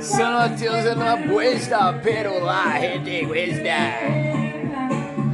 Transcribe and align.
Sono 0.00 0.56
Tios 0.56 0.96
na 0.96 1.16
Buesta, 1.16 2.00
pero 2.04 2.38
la 2.38 2.78
gente 2.78 3.26
cuesta. 3.26 3.98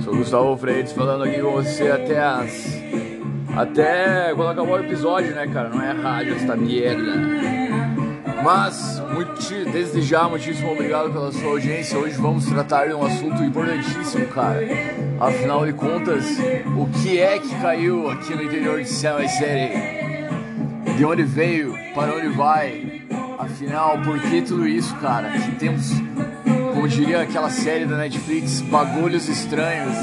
Sou 0.02 0.16
Gustavo 0.16 0.56
Freitas 0.56 0.92
falando 0.92 1.24
aqui 1.24 1.38
com 1.42 1.50
você 1.50 1.90
até 1.90 2.18
as. 2.18 2.80
Até 3.54 4.32
quando 4.34 4.52
acabar 4.52 4.80
o 4.80 4.84
episódio, 4.84 5.34
né, 5.34 5.46
cara? 5.48 5.68
Não 5.68 5.82
é 5.82 5.92
rádio 5.92 6.34
esta 6.34 6.56
merda. 6.56 7.12
Mas, 8.42 8.97
muito, 9.12 9.70
desde 9.72 10.02
já, 10.02 10.28
muitíssimo 10.28 10.72
obrigado 10.72 11.10
pela 11.12 11.32
sua 11.32 11.50
audiência. 11.50 11.98
Hoje 11.98 12.16
vamos 12.16 12.46
tratar 12.46 12.86
de 12.86 12.94
um 12.94 13.04
assunto 13.04 13.42
importantíssimo, 13.42 14.26
cara. 14.28 14.60
Afinal 15.20 15.66
de 15.66 15.72
contas, 15.72 16.24
o 16.76 16.86
que 17.00 17.18
é 17.18 17.38
que 17.38 17.54
caiu 17.60 18.10
aqui 18.10 18.34
no 18.34 18.42
interior 18.42 18.82
de 18.82 18.88
e 18.88 19.28
Série? 19.28 19.98
De 20.96 21.04
onde 21.04 21.22
veio? 21.22 21.74
Para 21.94 22.14
onde 22.14 22.28
vai? 22.28 23.02
Afinal, 23.38 23.98
por 24.02 24.18
que 24.18 24.42
tudo 24.42 24.66
isso, 24.66 24.94
cara? 24.96 25.30
Que 25.30 25.52
temos, 25.52 25.90
como 26.74 26.88
diria 26.88 27.22
aquela 27.22 27.50
série 27.50 27.86
da 27.86 27.96
Netflix, 27.96 28.60
bagulhos 28.62 29.28
estranhos. 29.28 29.96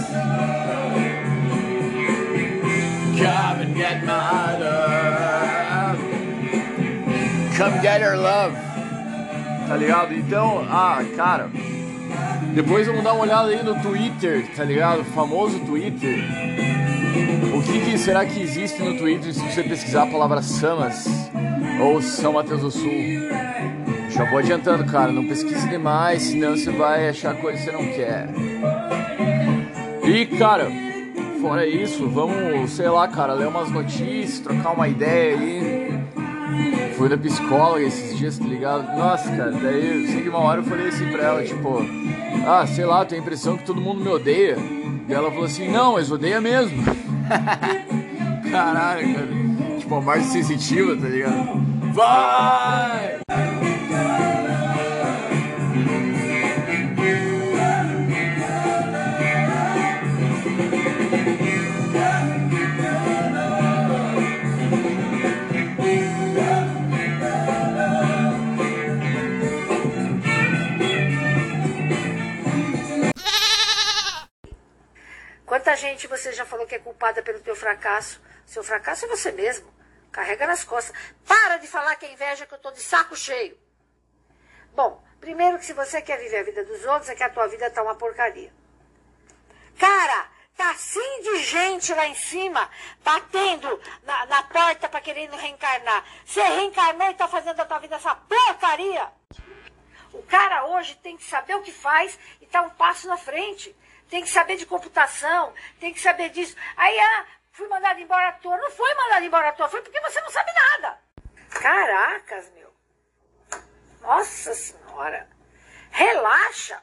Come 3.17 3.63
and 3.63 3.75
get 3.75 4.03
my 4.03 4.57
love. 4.59 5.99
Come 7.57 7.81
get 7.81 8.01
her 8.01 8.17
love. 8.17 8.64
Tá 9.67 9.75
ligado? 9.75 10.13
Então, 10.13 10.65
ah, 10.69 11.03
cara. 11.15 11.49
Depois 12.53 12.87
vamos 12.87 13.03
dar 13.03 13.13
uma 13.13 13.23
olhada 13.23 13.49
aí 13.49 13.63
no 13.63 13.75
Twitter, 13.81 14.47
tá 14.55 14.63
ligado? 14.63 15.01
O 15.01 15.05
famoso 15.05 15.59
Twitter. 15.59 16.23
O 17.53 17.61
que, 17.61 17.79
que 17.79 17.97
será 17.97 18.25
que 18.25 18.41
existe 18.41 18.81
no 18.81 18.97
Twitter 18.97 19.33
se 19.33 19.39
você 19.39 19.63
pesquisar 19.63 20.03
a 20.03 20.07
palavra 20.07 20.41
Samas 20.41 21.05
ou 21.81 22.01
São 22.01 22.33
Mateus 22.33 22.61
do 22.61 22.71
Sul? 22.71 22.91
Já 24.09 24.23
vou 24.29 24.39
adiantando, 24.39 24.85
cara, 24.85 25.11
não 25.11 25.27
pesquise 25.27 25.67
demais, 25.67 26.21
senão 26.21 26.55
você 26.55 26.71
vai 26.71 27.09
achar 27.09 27.35
coisa 27.35 27.57
que 27.57 27.65
você 27.65 27.71
não 27.71 27.85
quer. 27.87 28.29
E, 30.07 30.25
cara, 30.37 30.71
fora 31.41 31.67
isso, 31.67 32.07
vamos, 32.07 32.71
sei 32.71 32.87
lá, 32.87 33.07
cara, 33.07 33.33
ler 33.33 33.47
umas 33.47 33.69
notícias, 33.69 34.39
trocar 34.39 34.71
uma 34.71 34.87
ideia 34.87 35.37
aí. 35.37 35.84
Fui 36.97 37.09
da 37.09 37.17
psicóloga 37.17 37.81
esses 37.81 38.17
dias, 38.17 38.39
tá 38.39 38.45
ligado? 38.45 38.97
Nossa, 38.97 39.29
cara, 39.35 39.51
daí 39.51 40.03
eu 40.03 40.07
sei 40.07 40.21
que 40.21 40.29
uma 40.29 40.39
hora 40.39 40.61
eu 40.61 40.63
falei 40.63 40.87
assim 40.87 41.11
pra 41.11 41.23
ela, 41.23 41.43
tipo, 41.43 41.79
ah, 42.47 42.65
sei 42.65 42.85
lá, 42.85 43.03
tenho 43.05 43.21
a 43.21 43.25
impressão 43.25 43.57
que 43.57 43.65
todo 43.65 43.81
mundo 43.81 44.01
me 44.01 44.09
odeia. 44.09 44.57
E 45.07 45.13
ela 45.13 45.29
falou 45.29 45.45
assim, 45.45 45.69
não, 45.69 45.93
mas 45.93 46.09
odeia 46.09 46.39
mesmo. 46.39 46.83
Caralho, 48.49 49.13
cara. 49.13 49.27
Tipo, 49.77 49.95
a 49.95 50.01
parte 50.01 50.25
sensitiva, 50.27 50.95
tá 50.95 51.07
ligado? 51.07 51.65
Vai! 51.93 53.19
Quanta 75.65 75.77
gente 75.77 76.05
você 76.05 76.31
já 76.31 76.45
falou 76.45 76.67
que 76.67 76.75
é 76.75 76.79
culpada 76.79 77.23
pelo 77.23 77.39
teu 77.39 77.55
fracasso? 77.55 78.21
Seu 78.45 78.63
fracasso 78.63 79.05
é 79.05 79.07
você 79.07 79.31
mesmo. 79.31 79.73
Carrega 80.11 80.45
nas 80.45 80.63
costas. 80.63 80.95
Para 81.27 81.57
de 81.57 81.65
falar 81.65 81.95
que 81.95 82.05
é 82.05 82.13
inveja, 82.13 82.45
que 82.45 82.53
eu 82.53 82.59
tô 82.59 82.69
de 82.69 82.83
saco 82.83 83.15
cheio. 83.15 83.57
Bom, 84.75 85.03
primeiro 85.19 85.57
que 85.57 85.65
se 85.65 85.73
você 85.73 86.03
quer 86.03 86.19
viver 86.19 86.37
a 86.37 86.43
vida 86.43 86.63
dos 86.63 86.85
outros, 86.85 87.09
é 87.09 87.15
que 87.15 87.23
a 87.23 87.31
tua 87.31 87.47
vida 87.47 87.67
tá 87.71 87.81
uma 87.81 87.95
porcaria. 87.95 88.53
Cara, 89.79 90.29
tá 90.55 90.69
assim 90.69 91.21
de 91.23 91.37
gente 91.41 91.91
lá 91.95 92.07
em 92.07 92.13
cima, 92.13 92.69
batendo 93.03 93.81
na, 94.03 94.27
na 94.27 94.43
porta 94.43 94.87
para 94.87 95.01
querendo 95.01 95.35
reencarnar. 95.35 96.05
Você 96.27 96.43
reencarnou 96.43 97.09
e 97.09 97.15
tá 97.15 97.27
fazendo 97.27 97.59
a 97.59 97.65
tua 97.65 97.79
vida 97.79 97.95
essa 97.95 98.13
porcaria. 98.13 99.11
O 100.13 100.21
cara 100.21 100.67
hoje 100.67 100.93
tem 101.01 101.17
que 101.17 101.23
saber 101.23 101.55
o 101.55 101.63
que 101.63 101.71
faz 101.71 102.19
e 102.39 102.45
tá 102.45 102.61
um 102.61 102.69
passo 102.69 103.07
na 103.07 103.17
frente. 103.17 103.75
Tem 104.09 104.23
que 104.23 104.29
saber 104.29 104.57
de 104.57 104.65
computação, 104.65 105.53
tem 105.79 105.93
que 105.93 105.99
saber 105.99 106.29
disso. 106.29 106.55
Aí, 106.77 106.97
ah, 106.99 107.25
fui 107.51 107.67
mandado 107.67 107.99
embora 107.99 108.29
à 108.29 108.31
toa. 108.33 108.57
Não 108.57 108.71
foi 108.71 108.93
mandado 108.93 109.25
embora 109.25 109.49
à 109.49 109.53
toa, 109.53 109.67
foi 109.67 109.81
porque 109.81 109.99
você 110.01 110.21
não 110.21 110.29
sabe 110.29 110.51
nada. 110.53 110.99
Caracas, 111.49 112.51
meu. 112.51 112.73
Nossa 114.01 114.53
Senhora. 114.53 115.27
Relaxa. 115.91 116.81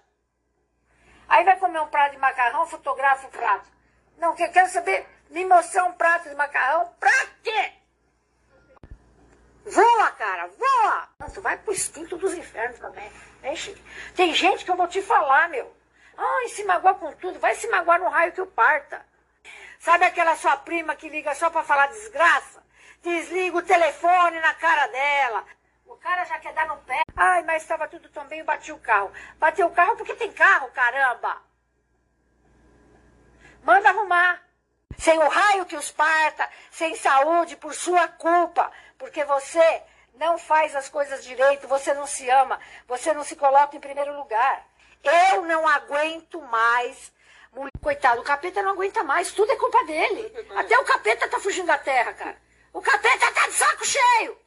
Aí 1.28 1.44
vai 1.44 1.56
comer 1.59 1.81
um 1.81 1.87
prato 1.87 2.12
de 2.12 2.19
macarrão, 2.19 2.66
fotografa 2.66 3.27
o 3.27 3.31
prato. 3.31 3.71
Não, 4.19 4.34
que 4.34 4.43
eu 4.43 4.50
quero 4.50 4.69
saber, 4.69 5.06
me 5.31 5.44
mostrar 5.44 5.84
um 5.84 5.93
prato 5.93 6.28
de 6.28 6.34
macarrão, 6.34 6.93
pra 6.99 7.27
quê? 7.43 7.72
Voa, 9.65 10.11
cara, 10.12 10.49
voa! 10.49 11.09
Tu 11.32 11.41
vai 11.41 11.56
pro 11.56 11.72
instinto 11.72 12.16
dos 12.16 12.34
infernos 12.34 12.78
também. 12.78 13.11
Tem 14.15 14.34
gente 14.34 14.65
que 14.65 14.71
eu 14.71 14.77
vou 14.77 14.88
te 14.88 15.00
falar, 15.00 15.49
meu. 15.49 15.75
Ai, 16.17 16.49
se 16.49 16.65
magoa 16.65 16.95
com 16.95 17.12
tudo, 17.12 17.39
vai 17.39 17.55
se 17.55 17.69
magoar 17.69 18.00
no 18.00 18.09
raio 18.09 18.33
que 18.33 18.41
o 18.41 18.47
parta. 18.47 19.05
Sabe 19.78 20.05
aquela 20.05 20.37
sua 20.37 20.56
prima 20.56 20.95
que 20.95 21.09
liga 21.09 21.34
só 21.34 21.50
pra 21.50 21.65
falar 21.65 21.89
desgraça? 21.89 22.62
Desliga 23.03 23.56
o 23.56 23.62
telefone 23.62 24.39
na 24.41 24.55
cara 24.55 24.87
dela. 24.87 25.45
O 25.87 25.97
cara 25.97 26.25
já 26.25 26.39
quer 26.39 26.53
dar 26.53 26.67
no 26.67 26.77
pé. 26.78 27.03
Ai, 27.17 27.43
mas 27.43 27.62
estava 27.62 27.89
tudo 27.89 28.09
tão 28.09 28.25
bem, 28.27 28.41
eu 28.41 28.45
bati 28.45 28.73
o 28.73 28.78
carro. 28.78 29.12
Bateu 29.39 29.67
o 29.67 29.73
carro 29.73 29.97
porque 29.97 30.15
tem 30.15 30.33
carro, 30.33 30.71
caramba. 30.71 31.43
Manda 33.62 33.89
arrumar. 33.89 34.41
Sem 34.97 35.19
o 35.19 35.29
raio 35.29 35.67
que 35.67 35.77
os 35.77 35.91
parta, 35.91 36.49
sem 36.71 36.94
saúde, 36.94 37.56
por 37.56 37.75
sua 37.75 38.06
culpa. 38.06 38.71
Porque 38.97 39.25
você 39.25 39.83
não 40.15 40.39
faz 40.39 40.77
as 40.77 40.89
coisas 40.89 41.25
direito, 41.25 41.67
você 41.67 41.93
não 41.93 42.06
se 42.06 42.29
ama, 42.31 42.61
você 42.87 43.12
não 43.12 43.25
se 43.25 43.34
coloca 43.34 43.77
em 43.77 43.81
primeiro 43.81 44.17
lugar. 44.17 44.65
Eu 45.02 45.42
não 45.42 45.66
aguento 45.66 46.40
mais. 46.42 47.12
Coitado, 47.80 48.20
o 48.20 48.24
capeta 48.24 48.62
não 48.62 48.72
aguenta 48.72 49.02
mais, 49.02 49.32
tudo 49.32 49.52
é 49.52 49.56
culpa 49.56 49.84
dele. 49.84 50.32
Até 50.56 50.78
o 50.78 50.84
capeta 50.84 51.28
tá 51.28 51.38
fugindo 51.40 51.66
da 51.66 51.78
terra, 51.78 52.12
cara. 52.14 52.40
O 52.72 52.80
capeta 52.80 53.30
tá 53.32 53.46
de 53.48 53.54
saco 53.54 53.84
cheio. 53.84 54.38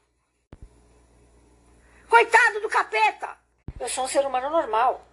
Coitado 2.09 2.61
do 2.61 2.69
capeta. 2.69 3.37
Eu 3.79 3.89
sou 3.89 4.05
um 4.05 4.07
ser 4.07 4.25
humano 4.25 4.49
normal. 4.49 5.05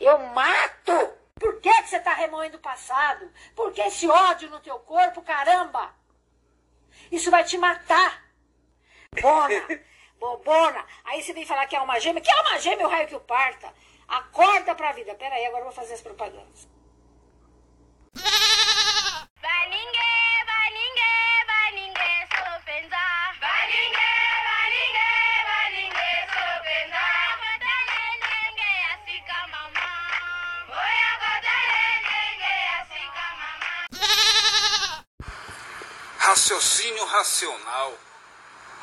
Eu 0.00 0.18
mato. 0.18 1.12
Por 1.38 1.60
que, 1.60 1.72
que 1.82 1.88
você 1.88 1.98
tá 1.98 2.14
remoendo 2.14 2.56
o 2.56 2.60
passado? 2.60 3.30
Por 3.54 3.72
que 3.72 3.82
esse 3.82 4.08
ódio 4.08 4.48
no 4.48 4.60
teu 4.60 4.78
corpo, 4.78 5.20
caramba? 5.22 5.92
Isso 7.10 7.30
vai 7.30 7.44
te 7.44 7.58
matar. 7.58 8.24
Bona, 9.20 9.54
bobona. 10.18 10.86
Aí 11.04 11.22
você 11.22 11.32
vem 11.32 11.44
falar 11.44 11.66
que 11.66 11.76
é 11.76 11.80
uma 11.80 11.98
gêmea. 11.98 12.22
Que 12.22 12.30
é 12.30 12.40
uma 12.40 12.58
gêmea, 12.58 12.86
o 12.86 12.90
raio 12.90 13.08
que 13.08 13.16
o 13.16 13.20
parta. 13.20 13.72
Acorda 14.08 14.74
pra 14.74 14.92
vida. 14.92 15.14
Pera 15.14 15.34
aí, 15.34 15.46
agora 15.46 15.60
eu 15.62 15.66
vou 15.66 15.72
fazer 15.72 15.94
as 15.94 16.00
propagandas. 16.00 16.68
Baningue, 19.40 20.44
baningue, 20.46 21.12
sopenza. 22.30 23.02
Kotele 27.42 28.02
nenge 28.22 28.70
asika 28.92 29.38
mama. 29.52 29.88
Oya 30.68 31.12
kotele 31.22 31.84
nenge 32.06 32.54
asika 32.80 33.26
mama. 33.40 33.72
Raciocínio 36.18 37.04
racional. 37.06 37.90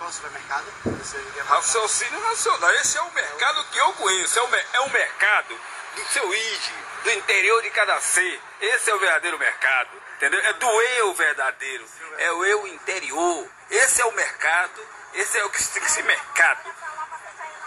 Qual 0.01 0.11
supermercado? 0.11 0.65
Você 0.83 1.17
Raciocínio 1.45 2.19
racional. 2.21 2.71
Esse 2.71 2.97
é 2.97 3.01
o 3.03 3.13
mercado 3.13 3.63
que 3.65 3.77
eu 3.77 3.93
conheço. 3.93 4.39
É 4.39 4.41
o, 4.41 4.49
é 4.73 4.79
o 4.79 4.89
mercado 4.89 5.55
do 5.95 6.05
seu 6.05 6.33
id, 6.33 6.61
do 7.03 7.11
interior 7.11 7.61
de 7.61 7.69
cada 7.69 8.01
ser. 8.01 8.41
Esse 8.59 8.89
é 8.89 8.95
o 8.95 8.99
verdadeiro 8.99 9.37
mercado. 9.37 9.91
Entendeu? 10.15 10.39
É 10.39 10.53
do 10.53 10.65
eu 10.65 11.13
verdadeiro. 11.13 11.85
É 12.17 12.31
o 12.31 12.43
eu 12.43 12.65
interior. 12.65 13.47
Esse 13.69 14.01
é 14.01 14.05
o 14.05 14.11
mercado. 14.13 14.81
Esse 15.13 15.37
é 15.37 15.45
o 15.45 15.51
que 15.51 15.61
ser 15.61 16.03
mercado. 16.03 16.73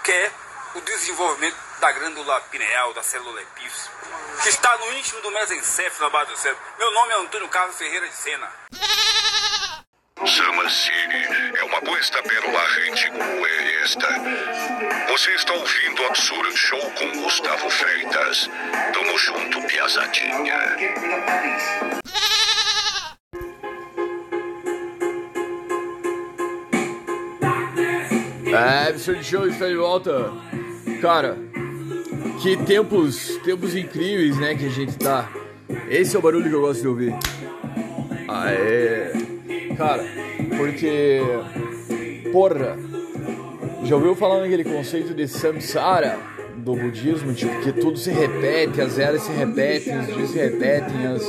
Que 0.02 0.10
é 0.10 0.32
o 0.74 0.80
desenvolvimento 0.80 1.56
da 1.78 1.92
glândula 1.92 2.40
pineal, 2.50 2.92
da 2.94 3.04
célula 3.04 3.40
epífise. 3.42 3.88
Que 4.42 4.48
está 4.48 4.76
no 4.78 4.92
íntimo 4.94 5.20
do 5.20 5.30
mesencéfalo, 5.30 6.10
na 6.10 6.10
base 6.10 6.32
do 6.32 6.36
cérebro. 6.36 6.64
Meu 6.80 6.90
nome 6.90 7.12
é 7.12 7.16
Antônio 7.16 7.48
Carlos 7.48 7.76
Ferreira 7.78 8.08
de 8.08 8.14
Sena. 8.16 8.52
Samacine 10.26 11.52
é 11.54 11.64
uma 11.64 11.78
apuesta 11.78 12.22
pérola 12.22 12.60
rente 12.66 13.10
como 13.10 13.46
é 13.46 13.82
esta. 13.82 14.08
Você 15.08 15.30
está 15.32 15.52
ouvindo 15.52 16.02
o 16.02 16.06
Absurd 16.06 16.56
Show 16.56 16.80
com 16.92 17.22
Gustavo 17.22 17.68
Freitas. 17.68 18.50
Tamo 18.94 19.18
junto, 19.18 19.60
piazadinha. 19.66 20.54
É, 28.46 28.88
Absurd 28.88 29.22
Show 29.22 29.46
está 29.46 29.68
de 29.68 29.76
volta. 29.76 30.32
Cara, 31.02 31.36
que 32.42 32.56
tempos, 32.64 33.36
tempos 33.44 33.76
incríveis, 33.76 34.38
né, 34.38 34.54
que 34.54 34.66
a 34.66 34.70
gente 34.70 34.96
tá. 34.96 35.28
Esse 35.90 36.16
é 36.16 36.18
o 36.18 36.22
barulho 36.22 36.48
que 36.48 36.54
eu 36.54 36.62
gosto 36.62 36.80
de 36.80 36.88
ouvir. 36.88 37.14
É. 38.48 39.34
Cara, 39.76 40.04
porque. 40.56 41.20
Porra, 42.32 42.76
já 43.84 43.94
ouviu 43.96 44.14
falar 44.14 44.40
naquele 44.40 44.64
conceito 44.64 45.14
de 45.14 45.28
samsara 45.28 46.18
do 46.56 46.74
budismo? 46.74 47.32
Tipo, 47.32 47.60
que 47.60 47.72
tudo 47.72 47.98
se 47.98 48.10
repete, 48.10 48.80
as 48.80 48.98
eras 48.98 49.22
se 49.22 49.32
repetem, 49.32 49.98
os 49.98 50.06
dias 50.06 50.30
se 50.30 50.38
repetem, 50.38 51.06
as... 51.06 51.22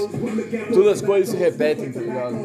todas 0.74 0.94
as 0.94 1.02
coisas 1.02 1.30
se 1.30 1.38
repetem, 1.38 1.92
tá 1.92 2.00
ligado? 2.00 2.36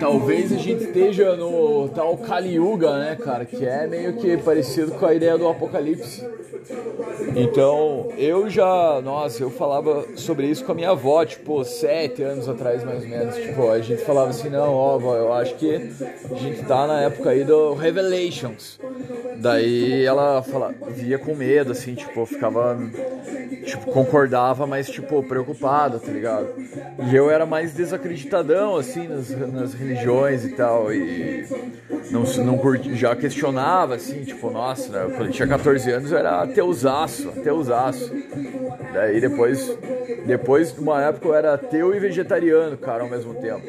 Talvez 0.00 0.52
a 0.52 0.56
gente 0.56 0.84
esteja 0.84 1.36
no 1.36 1.88
tal 1.88 2.16
Kali 2.18 2.54
Yuga, 2.54 2.98
né, 2.98 3.16
cara? 3.16 3.44
Que 3.44 3.64
é 3.66 3.86
meio 3.86 4.14
que 4.14 4.36
parecido 4.36 4.92
com 4.92 5.06
a 5.06 5.14
ideia 5.14 5.36
do 5.38 5.48
apocalipse. 5.48 6.24
Então, 7.36 8.08
eu 8.16 8.48
já, 8.48 9.00
nossa, 9.02 9.42
eu 9.42 9.50
falava 9.50 10.04
sobre 10.16 10.46
isso 10.46 10.64
com 10.64 10.72
a 10.72 10.74
minha 10.74 10.90
avó, 10.90 11.24
tipo, 11.24 11.64
sete 11.64 12.22
anos 12.22 12.48
atrás, 12.48 12.82
mais 12.84 13.02
ou 13.02 13.08
menos. 13.08 13.34
Tipo, 13.36 13.70
a 13.70 13.80
gente 13.80 14.02
falava 14.02 14.30
assim, 14.30 14.48
não, 14.48 14.72
ó, 14.72 14.98
vó, 14.98 15.16
eu 15.16 15.32
acho 15.32 15.54
que 15.56 15.74
a 16.30 16.34
gente 16.36 16.64
tá 16.64 16.86
na 16.86 17.02
época 17.02 17.30
aí 17.30 17.44
do 17.44 17.74
Revelations. 17.74 18.78
Daí 19.36 20.04
ela 20.04 20.42
fala, 20.42 20.74
via 20.88 21.18
com 21.18 21.34
medo, 21.34 21.72
assim, 21.72 21.94
tipo, 21.94 22.24
ficava, 22.24 22.78
tipo, 23.64 23.90
concordava, 23.90 24.66
mas, 24.66 24.88
tipo, 24.88 25.22
preocupada, 25.22 25.98
tá 25.98 26.10
ligado? 26.10 26.48
E 27.10 27.14
eu 27.14 27.30
era 27.30 27.44
mais 27.44 27.74
desacreditadão, 27.74 28.76
assim, 28.76 29.08
nas 29.08 29.63
religiões 29.72 30.44
e 30.44 30.50
tal, 30.50 30.92
e 30.92 31.46
não, 32.10 32.22
não 32.44 32.58
curti, 32.58 32.94
já 32.94 33.16
questionava, 33.16 33.94
assim, 33.94 34.24
tipo, 34.24 34.50
nossa, 34.50 34.92
né, 34.92 35.14
quando 35.16 35.26
eu 35.28 35.32
tinha 35.32 35.48
14 35.48 35.90
anos 35.90 36.12
eu 36.12 36.18
era 36.18 36.42
ateusaço, 36.42 37.30
ateusaço. 37.30 38.12
Daí 38.92 39.20
depois, 39.20 39.78
depois 40.26 40.72
de 40.72 40.80
uma 40.80 41.02
época 41.02 41.28
eu 41.28 41.34
era 41.34 41.54
ateu 41.54 41.94
e 41.94 41.98
vegetariano, 41.98 42.76
cara, 42.76 43.02
ao 43.02 43.08
mesmo 43.08 43.34
tempo. 43.34 43.62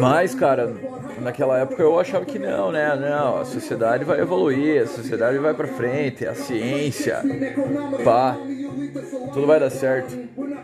Mas, 0.00 0.34
cara, 0.34 0.72
naquela 1.20 1.58
época 1.58 1.82
eu 1.82 1.98
achava 1.98 2.24
que 2.24 2.38
não, 2.38 2.72
né? 2.72 2.96
Não, 2.96 3.38
a 3.38 3.44
sociedade 3.44 4.04
vai 4.04 4.20
evoluir, 4.20 4.82
a 4.82 4.86
sociedade 4.86 5.38
vai 5.38 5.54
pra 5.54 5.68
frente, 5.68 6.26
a 6.26 6.34
ciência, 6.34 7.22
pá, 8.04 8.36
tudo 9.32 9.46
vai 9.46 9.60
dar 9.60 9.70
certo. 9.70 10.16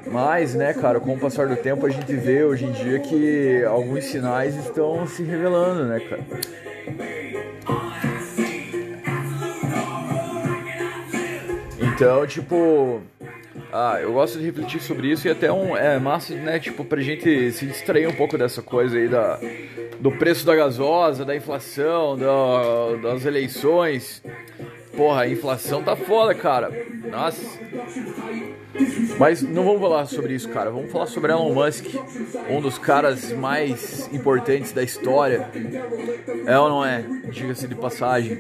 Mas, 0.06 0.54
né, 0.54 0.72
cara, 0.72 1.00
com 1.00 1.14
o 1.14 1.18
passar 1.18 1.48
do 1.48 1.56
tempo 1.56 1.84
a 1.86 1.90
gente 1.90 2.14
vê 2.14 2.44
hoje 2.44 2.64
em 2.64 2.72
dia 2.72 2.98
que 3.00 3.64
alguns 3.64 4.04
sinais 4.04 4.54
estão 4.56 5.06
se 5.06 5.22
revelando, 5.22 5.84
né, 5.84 6.00
cara? 6.00 6.22
Então, 11.78 12.26
tipo, 12.26 13.00
ah, 13.72 13.98
eu 14.00 14.12
gosto 14.12 14.38
de 14.38 14.44
refletir 14.44 14.80
sobre 14.80 15.08
isso 15.08 15.26
e 15.26 15.30
até 15.30 15.50
um, 15.50 15.76
é 15.76 15.98
massa, 15.98 16.34
né, 16.34 16.58
tipo, 16.58 16.84
pra 16.84 17.00
gente 17.00 17.52
se 17.52 17.66
distrair 17.66 18.06
um 18.06 18.14
pouco 18.14 18.38
dessa 18.38 18.62
coisa 18.62 18.96
aí 18.96 19.08
da, 19.08 19.40
do 19.98 20.10
preço 20.12 20.46
da 20.46 20.54
gasosa, 20.54 21.24
da 21.24 21.34
inflação, 21.34 22.16
da, 22.16 22.96
das 23.02 23.24
eleições. 23.24 24.22
Porra, 24.96 25.22
a 25.22 25.28
inflação 25.28 25.82
tá 25.82 25.94
foda, 25.94 26.34
cara. 26.34 26.70
Nossa. 27.10 27.42
Mas 29.18 29.42
não 29.42 29.64
vamos 29.64 29.80
falar 29.80 30.06
sobre 30.06 30.34
isso, 30.34 30.48
cara. 30.48 30.70
Vamos 30.70 30.90
falar 30.90 31.06
sobre 31.06 31.32
Elon 31.32 31.52
Musk, 31.52 31.86
um 32.50 32.60
dos 32.60 32.78
caras 32.78 33.32
mais 33.32 34.08
importantes 34.12 34.72
da 34.72 34.82
história. 34.82 35.48
É 36.46 36.58
ou 36.58 36.68
não 36.68 36.84
é? 36.84 37.04
Diga-se 37.30 37.66
de 37.66 37.74
passagem. 37.74 38.38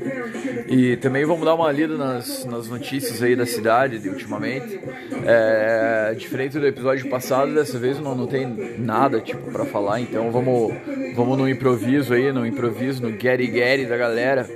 E 0.68 0.96
também 0.96 1.24
vamos 1.24 1.44
dar 1.44 1.54
uma 1.54 1.70
lida 1.72 1.96
nas, 1.96 2.44
nas 2.44 2.68
notícias 2.68 3.22
aí 3.22 3.34
da 3.34 3.46
cidade 3.46 3.98
de 3.98 4.08
ultimamente. 4.08 4.78
É, 5.24 6.14
diferente 6.16 6.58
do 6.58 6.66
episódio 6.66 7.08
passado, 7.08 7.54
dessa 7.54 7.78
vez 7.78 7.98
não, 7.98 8.14
não 8.14 8.26
tem 8.26 8.46
nada 8.78 9.20
tipo 9.20 9.50
para 9.50 9.64
falar, 9.64 10.00
então 10.00 10.30
vamos, 10.30 10.72
vamos 11.14 11.38
no 11.38 11.48
improviso 11.48 12.12
aí, 12.14 12.32
no 12.32 12.46
improviso, 12.46 13.02
no 13.02 13.10
Getty 13.10 13.86
da 13.86 13.96
galera, 13.96 14.48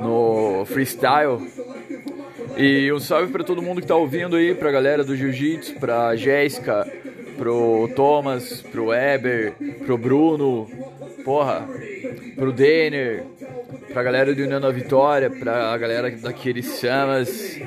no 0.00 0.64
freestyle. 0.66 1.31
E 2.56 2.92
um 2.92 2.98
salve 2.98 3.32
para 3.32 3.44
todo 3.44 3.62
mundo 3.62 3.80
que 3.80 3.86
tá 3.86 3.94
ouvindo 3.96 4.36
aí, 4.36 4.54
pra 4.54 4.70
galera 4.70 5.02
do 5.04 5.16
Jiu-Jitsu, 5.16 5.80
pra 5.80 6.14
Jéssica, 6.16 6.86
pro 7.36 7.88
Thomas, 7.94 8.62
pro 8.62 8.86
Weber, 8.86 9.54
pro 9.84 9.96
Bruno, 9.96 10.68
porra, 11.24 11.66
pro 12.36 12.52
Denner, 12.52 13.24
pra 13.92 14.02
galera 14.02 14.34
do 14.34 14.42
União 14.42 14.72
Vitória, 14.72 15.30
pra 15.30 15.76
galera 15.78 16.10
daqueles 16.10 16.66
Samas, 16.66 17.60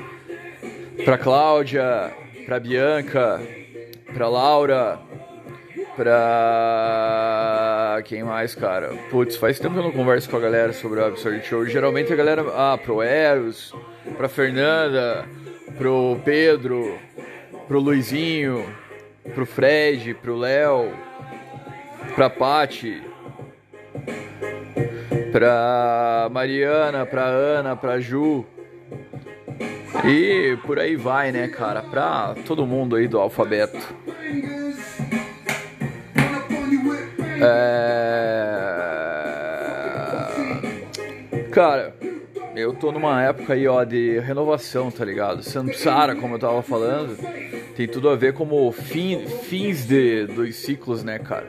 pra 1.03 1.17
Cláudia, 1.17 2.11
pra 2.45 2.59
Bianca, 2.59 3.41
pra 4.13 4.29
Laura, 4.29 4.99
pra. 5.95 7.64
Quem 8.01 8.23
mais, 8.23 8.55
cara? 8.55 8.89
Putz, 9.09 9.35
faz 9.35 9.59
tempo 9.59 9.73
que 9.73 9.79
eu 9.79 9.83
não 9.83 9.91
converso 9.91 10.29
com 10.29 10.37
a 10.37 10.39
galera 10.39 10.73
sobre 10.73 10.99
o 10.99 11.05
Absurd 11.05 11.45
Show. 11.45 11.65
Geralmente 11.65 12.11
a 12.11 12.15
galera. 12.15 12.43
Ah, 12.55 12.77
pro 12.77 13.01
Eros, 13.01 13.73
pra 14.17 14.29
Fernanda, 14.29 15.25
pro 15.77 16.19
Pedro, 16.23 16.97
pro 17.67 17.79
Luizinho, 17.79 18.65
pro 19.33 19.45
Fred, 19.45 20.13
pro 20.15 20.35
Léo, 20.35 20.91
pra 22.15 22.29
Pati, 22.29 23.01
pra 25.31 26.29
Mariana, 26.31 27.05
pra 27.05 27.25
Ana, 27.25 27.75
pra 27.75 27.99
Ju. 27.99 28.45
E 30.03 30.57
por 30.65 30.77
aí 30.77 30.95
vai, 30.95 31.31
né, 31.31 31.47
cara? 31.47 31.81
Pra 31.81 32.35
todo 32.45 32.65
mundo 32.65 32.95
aí 32.95 33.07
do 33.07 33.19
alfabeto. 33.19 33.95
É... 37.41 37.85
Cara, 41.51 41.93
eu 42.55 42.73
tô 42.73 42.91
numa 42.91 43.23
época 43.23 43.53
aí, 43.53 43.67
ó, 43.67 43.83
de 43.83 44.19
renovação, 44.19 44.91
tá 44.91 45.03
ligado? 45.03 45.43
Samsara, 45.43 46.15
como 46.15 46.35
eu 46.35 46.39
tava 46.39 46.61
falando, 46.61 47.17
tem 47.75 47.87
tudo 47.87 48.09
a 48.09 48.15
ver 48.15 48.33
como 48.33 48.71
fim, 48.71 49.25
fins 49.27 49.85
de, 49.85 50.25
dos 50.27 50.55
ciclos, 50.55 51.03
né, 51.03 51.19
cara? 51.19 51.47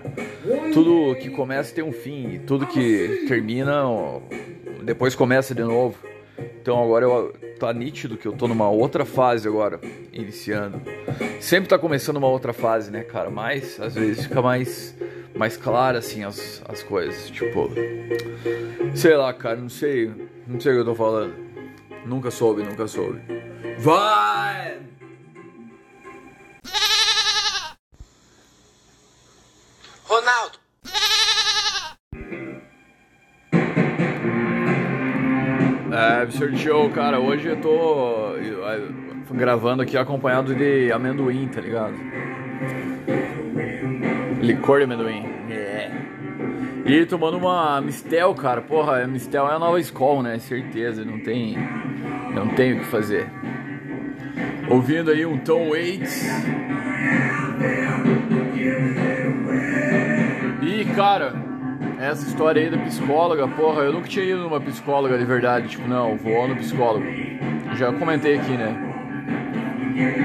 Tudo 0.72 1.16
que 1.16 1.30
começa 1.30 1.74
tem 1.74 1.84
um 1.84 1.92
fim, 1.92 2.34
e 2.34 2.38
tudo 2.38 2.66
que 2.66 3.24
termina, 3.28 3.84
depois 4.82 5.14
começa 5.14 5.54
de 5.54 5.62
novo. 5.62 5.96
Então 6.60 6.82
agora 6.82 7.04
eu, 7.04 7.32
tá 7.58 7.72
nítido 7.72 8.16
que 8.16 8.26
eu 8.26 8.32
tô 8.32 8.46
numa 8.46 8.68
outra 8.68 9.04
fase 9.04 9.48
agora, 9.48 9.80
iniciando. 10.12 10.80
Sempre 11.40 11.68
tá 11.68 11.78
começando 11.78 12.16
uma 12.16 12.28
outra 12.28 12.52
fase, 12.52 12.90
né, 12.90 13.02
cara? 13.02 13.30
Mas 13.30 13.80
às 13.80 13.94
vezes 13.94 14.24
fica 14.24 14.42
mais 14.42 14.94
mais 15.34 15.56
clara 15.56 15.98
assim 15.98 16.24
as, 16.24 16.62
as 16.66 16.82
coisas, 16.82 17.28
tipo, 17.30 17.70
sei 18.94 19.16
lá, 19.16 19.32
cara, 19.34 19.56
não 19.56 19.68
sei, 19.68 20.10
não 20.46 20.58
sei 20.58 20.72
o 20.72 20.74
que 20.76 20.80
eu 20.80 20.84
tô 20.84 20.94
falando. 20.94 21.34
Nunca 22.06 22.30
soube, 22.30 22.62
nunca 22.62 22.86
soube. 22.86 23.20
Vai! 23.78 24.80
Ronaldo, 30.04 30.58
É, 35.96 36.56
Show, 36.58 36.90
cara, 36.90 37.18
hoje 37.18 37.48
eu 37.48 37.56
tô 37.56 38.34
gravando 39.30 39.82
aqui 39.82 39.96
acompanhado 39.96 40.54
de 40.54 40.92
amendoim, 40.92 41.48
tá 41.48 41.58
ligado? 41.58 41.94
Licor 44.42 44.78
de 44.78 44.84
amendoim. 44.84 45.24
É. 45.50 45.90
E 46.84 47.06
tomando 47.06 47.38
uma 47.38 47.80
Mistel, 47.80 48.34
cara. 48.34 48.60
Porra, 48.60 49.06
Mistel 49.06 49.48
é 49.48 49.54
a 49.54 49.58
nova 49.58 49.80
escola, 49.80 50.22
né? 50.22 50.38
Certeza, 50.38 51.02
não 51.02 51.18
tem. 51.20 51.56
Não 52.34 52.48
tem 52.48 52.74
o 52.74 52.80
que 52.80 52.84
fazer. 52.84 53.26
Ouvindo 54.68 55.10
aí 55.10 55.24
um 55.24 55.38
Tom 55.38 55.70
Waits. 55.70 56.26
E, 60.62 60.84
cara, 60.94 61.34
essa 61.98 62.26
história 62.26 62.62
aí 62.62 62.70
da 62.70 62.78
psicóloga, 62.78 63.48
porra, 63.48 63.82
eu 63.82 63.92
nunca 63.92 64.08
tinha 64.08 64.24
ido 64.24 64.42
numa 64.42 64.60
psicóloga 64.60 65.16
de 65.16 65.24
verdade. 65.24 65.68
Tipo, 65.68 65.88
não, 65.88 66.16
vou 66.16 66.46
no 66.48 66.56
psicólogo. 66.56 67.06
Já 67.76 67.92
comentei 67.92 68.38
aqui, 68.38 68.52
né? 68.52 68.86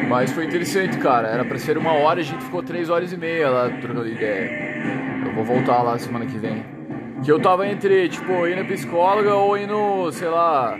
Mas 0.10 0.32
foi 0.32 0.46
interessante, 0.46 0.98
cara. 0.98 1.28
Era 1.28 1.46
pra 1.46 1.58
ser 1.58 1.78
uma 1.78 1.94
hora 1.94 2.20
a 2.20 2.24
gente 2.24 2.44
ficou 2.44 2.62
três 2.62 2.90
horas 2.90 3.12
e 3.14 3.18
meia 3.18 3.50
lá 3.50 3.70
trocando 3.70 4.08
ideia. 4.08 4.50
Eu 5.26 5.34
vou 5.34 5.44
voltar 5.44 5.82
lá 5.82 5.98
semana 5.98 6.26
que 6.26 6.38
vem. 6.38 6.64
Que 7.24 7.32
eu 7.32 7.40
tava 7.40 7.68
entre, 7.68 8.10
tipo, 8.10 8.48
ir 8.48 8.56
na 8.56 8.66
psicóloga 8.66 9.34
ou 9.36 9.58
ir 9.58 9.68
no, 9.68 10.12
sei 10.12 10.28
lá, 10.28 10.78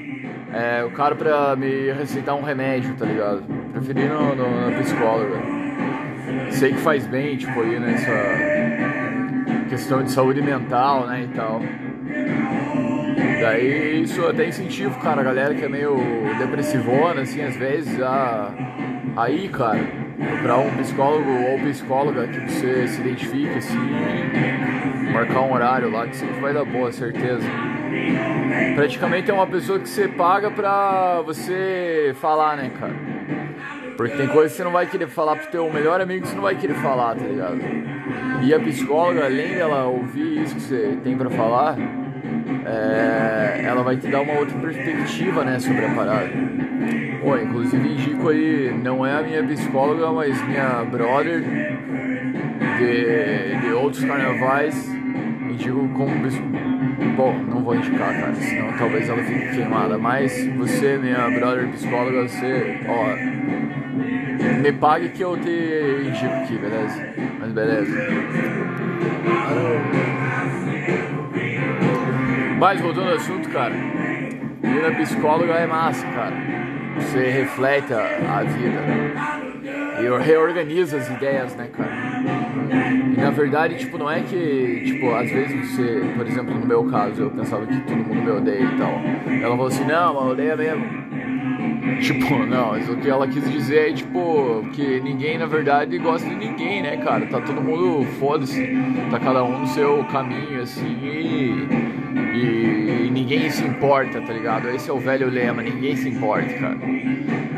é, 0.54 0.84
o 0.84 0.92
cara 0.92 1.16
pra 1.16 1.56
me 1.56 1.92
receitar 1.92 2.36
um 2.36 2.42
remédio, 2.42 2.94
tá 2.96 3.06
ligado? 3.06 3.44
Preferi 3.72 4.06
no, 4.06 4.36
no, 4.36 4.70
na 4.70 4.78
psicóloga. 4.80 5.38
Sei 6.50 6.74
que 6.74 6.80
faz 6.80 7.06
bem, 7.08 7.38
tipo, 7.38 7.60
aí 7.62 7.80
nessa 7.80 8.12
questão 9.72 10.04
de 10.04 10.12
saúde 10.12 10.42
mental, 10.42 11.08
né, 11.08 11.24
e 11.24 11.28
tal. 11.34 11.62
Daí 13.42 14.02
isso 14.02 14.28
até 14.28 14.50
incentivo, 14.50 15.00
cara, 15.00 15.22
a 15.22 15.24
galera 15.24 15.56
que 15.56 15.64
é 15.64 15.70
meio 15.70 15.96
depressivona, 16.38 17.22
assim, 17.22 17.42
às 17.42 17.56
vezes, 17.56 18.02
a, 18.02 18.52
aí, 19.16 19.48
cara, 19.48 19.80
procurar 20.18 20.58
um 20.58 20.72
psicólogo 20.72 21.32
ou 21.32 21.60
psicóloga 21.60 22.28
que 22.28 22.40
você 22.42 22.86
se 22.86 23.00
identifique, 23.00 23.58
assim, 23.58 23.80
marcar 25.14 25.40
um 25.40 25.54
horário 25.54 25.90
lá, 25.90 26.06
que 26.06 26.18
sempre 26.18 26.42
vai 26.42 26.54
dar 26.54 26.66
boa, 26.66 26.92
certeza. 26.92 27.48
Praticamente 28.76 29.32
é 29.32 29.34
uma 29.34 29.48
pessoa 29.48 29.80
que 29.80 29.88
você 29.88 30.10
paga 30.10 30.52
pra 30.52 31.22
você 31.22 32.14
falar, 32.20 32.58
né, 32.58 32.72
cara? 32.78 32.94
Porque 33.96 34.18
tem 34.18 34.28
coisa 34.28 34.50
que 34.50 34.58
você 34.58 34.64
não 34.66 34.72
vai 34.72 34.86
querer 34.86 35.08
falar 35.08 35.38
pro 35.38 35.48
teu 35.50 35.72
melhor 35.72 36.02
amigo 36.02 36.26
você 36.26 36.36
não 36.36 36.42
vai 36.42 36.56
querer 36.56 36.76
falar, 36.76 37.16
tá 37.16 37.24
ligado? 37.24 37.91
E 38.44 38.54
a 38.54 38.60
psicóloga, 38.60 39.26
além 39.26 39.56
dela 39.56 39.86
ouvir 39.86 40.42
isso 40.42 40.56
que 40.56 40.62
você 40.62 40.98
tem 41.04 41.16
pra 41.16 41.30
falar, 41.30 41.78
é, 42.66 43.64
ela 43.66 43.84
vai 43.84 43.98
te 43.98 44.08
dar 44.08 44.22
uma 44.22 44.34
outra 44.34 44.58
perspectiva, 44.60 45.44
né, 45.44 45.60
sobre 45.60 45.86
a 45.86 45.94
parada. 45.94 46.30
Pô, 47.22 47.38
inclusive 47.38 47.88
indico 47.88 48.30
aí, 48.30 48.74
não 48.84 49.06
é 49.06 49.20
a 49.20 49.22
minha 49.22 49.44
psicóloga, 49.44 50.12
mas 50.12 50.42
minha 50.48 50.84
brother 50.86 51.44
de, 52.80 53.62
de 53.62 53.74
outros 53.74 54.04
carnavais, 54.04 54.92
indico 55.50 55.88
como. 55.90 56.12
Bom, 57.16 57.34
não 57.48 57.64
vou 57.64 57.76
indicar, 57.76 58.20
cara, 58.20 58.34
senão 58.36 58.76
talvez 58.78 59.08
ela 59.08 59.24
fique 59.24 59.56
queimada. 59.56 59.98
Mas 59.98 60.48
você, 60.56 60.98
minha 60.98 61.30
brother 61.30 61.68
psicóloga, 61.70 62.28
você, 62.28 62.80
ó, 62.88 63.81
me 64.62 64.72
pague 64.72 65.10
que 65.10 65.22
eu 65.22 65.36
te 65.38 65.50
indico 66.06 66.34
aqui, 66.34 66.58
beleza? 66.58 67.14
Mas 67.40 67.52
beleza. 67.52 67.92
Mas 72.60 72.80
voltando 72.80 73.10
ao 73.10 73.16
assunto, 73.16 73.50
cara, 73.50 73.74
ir 73.74 74.82
na 74.84 74.92
psicóloga 75.00 75.54
é 75.54 75.66
massa, 75.66 76.06
cara. 76.08 76.36
Você 76.96 77.30
reflete 77.30 77.92
a, 77.94 78.44
vida 78.44 78.80
e 80.00 80.24
reorganiza 80.24 80.98
as 80.98 81.10
ideias, 81.10 81.56
né, 81.56 81.68
cara? 81.76 81.90
E 83.18 83.20
na 83.20 83.32
verdade, 83.32 83.80
tipo, 83.80 83.98
não 83.98 84.12
é 84.12 84.22
que, 84.22 84.84
tipo, 84.86 85.12
às 85.12 85.32
vezes 85.32 85.72
você, 85.72 86.04
por 86.16 86.28
exemplo, 86.28 86.54
no 86.54 86.66
meu 86.66 86.84
caso, 86.86 87.24
eu 87.24 87.32
pensava 87.32 87.66
que 87.66 87.80
todo 87.82 87.98
mundo 87.98 88.22
me 88.22 88.30
odeia 88.30 88.64
e 88.64 88.78
tal. 88.78 88.92
Ela 89.42 89.56
falou 89.56 89.68
assim, 89.68 89.86
não, 89.86 90.14
mas 90.14 90.32
odeia 90.32 90.56
mesmo. 90.56 90.86
Tipo, 92.02 92.46
não, 92.46 92.78
isso 92.78 92.96
que 92.98 93.10
ela 93.10 93.28
quis 93.28 93.50
dizer 93.50 93.90
é, 93.90 93.94
tipo, 93.94 94.64
que 94.74 95.00
ninguém, 95.02 95.38
na 95.38 95.46
verdade, 95.46 95.98
gosta 95.98 96.28
de 96.28 96.36
ninguém, 96.36 96.82
né, 96.82 96.98
cara? 96.98 97.26
Tá 97.26 97.42
todo 97.42 97.62
mundo, 97.62 98.06
foda-se, 98.20 98.70
tá 99.10 99.20
cada 99.20 99.44
um 99.44 99.62
no 99.62 99.68
seu 99.68 100.04
caminho, 100.06 100.62
assim, 100.62 100.98
e, 101.02 101.68
e, 102.36 103.06
e 103.08 103.12
ninguém 103.12 103.50
se 103.50 103.64
importa, 103.64 104.22
tá 104.22 104.34
ligado? 104.34 104.70
Esse 104.70 104.90
é 104.90 104.94
o 104.94 105.00
velho 105.00 105.30
lema, 105.30 105.62
ninguém 105.62 105.96
se 105.96 106.10
importa, 106.10 106.54
cara. 106.54 106.78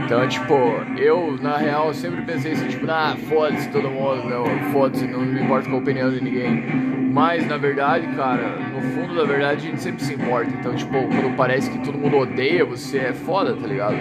Então, 0.06 0.28
tipo, 0.28 0.54
eu, 0.98 1.38
na 1.42 1.58
real, 1.58 1.94
sempre 1.94 2.22
pensei 2.22 2.54
assim, 2.54 2.68
tipo, 2.68 2.90
ah, 2.90 3.16
foda-se 3.28 3.70
todo 3.70 3.90
mundo, 3.90 4.26
meu, 4.26 4.46
foda-se, 4.72 5.06
não 5.06 5.22
me 5.22 5.42
importa 5.42 5.70
com 5.70 5.76
a 5.76 5.80
opinião 5.80 6.10
de 6.10 6.22
ninguém. 6.22 7.03
Mas, 7.14 7.46
na 7.46 7.58
verdade, 7.58 8.08
cara, 8.16 8.58
no 8.58 8.82
fundo 8.82 9.14
da 9.14 9.24
verdade, 9.24 9.68
a 9.68 9.70
gente 9.70 9.80
sempre 9.80 10.04
se 10.04 10.16
importa. 10.16 10.50
Então, 10.50 10.74
tipo, 10.74 10.92
quando 10.92 11.36
parece 11.38 11.70
que 11.70 11.78
todo 11.78 11.96
mundo 11.96 12.18
odeia 12.18 12.66
você, 12.66 12.98
é 12.98 13.14
foda, 13.14 13.56
tá 13.56 13.68
ligado? 13.68 13.96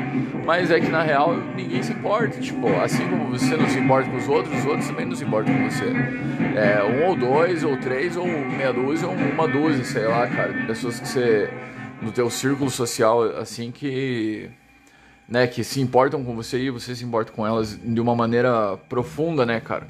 Mas 0.46 0.70
é 0.70 0.80
que, 0.80 0.88
na 0.88 1.02
real, 1.02 1.36
ninguém 1.54 1.82
se 1.82 1.92
importa. 1.92 2.40
Tipo, 2.40 2.68
assim 2.80 3.06
como 3.10 3.26
você 3.26 3.54
não 3.54 3.68
se 3.68 3.78
importa 3.78 4.08
com 4.08 4.16
os 4.16 4.26
outros, 4.26 4.58
os 4.58 4.64
outros 4.64 4.88
também 4.88 5.04
não 5.04 5.14
se 5.14 5.24
importam 5.24 5.54
com 5.54 5.68
você. 5.68 5.92
É, 6.56 6.82
um 6.82 7.10
ou 7.10 7.14
dois, 7.14 7.62
ou 7.62 7.76
três, 7.76 8.16
ou 8.16 8.26
meia 8.26 8.72
dúzia, 8.72 9.06
ou 9.06 9.14
uma 9.14 9.46
dúzia, 9.46 9.84
sei 9.84 10.06
lá, 10.06 10.26
cara. 10.26 10.54
Pessoas 10.66 10.98
que 10.98 11.06
você, 11.06 11.50
no 12.00 12.12
teu 12.12 12.30
círculo 12.30 12.70
social, 12.70 13.24
assim, 13.36 13.70
que 13.70 14.48
né, 15.28 15.46
que 15.46 15.62
se 15.62 15.82
importam 15.82 16.24
com 16.24 16.34
você 16.34 16.58
e 16.60 16.70
você 16.70 16.94
se 16.94 17.04
importa 17.04 17.30
com 17.30 17.46
elas 17.46 17.78
de 17.78 18.00
uma 18.00 18.16
maneira 18.16 18.78
profunda, 18.88 19.44
né, 19.44 19.60
cara? 19.60 19.86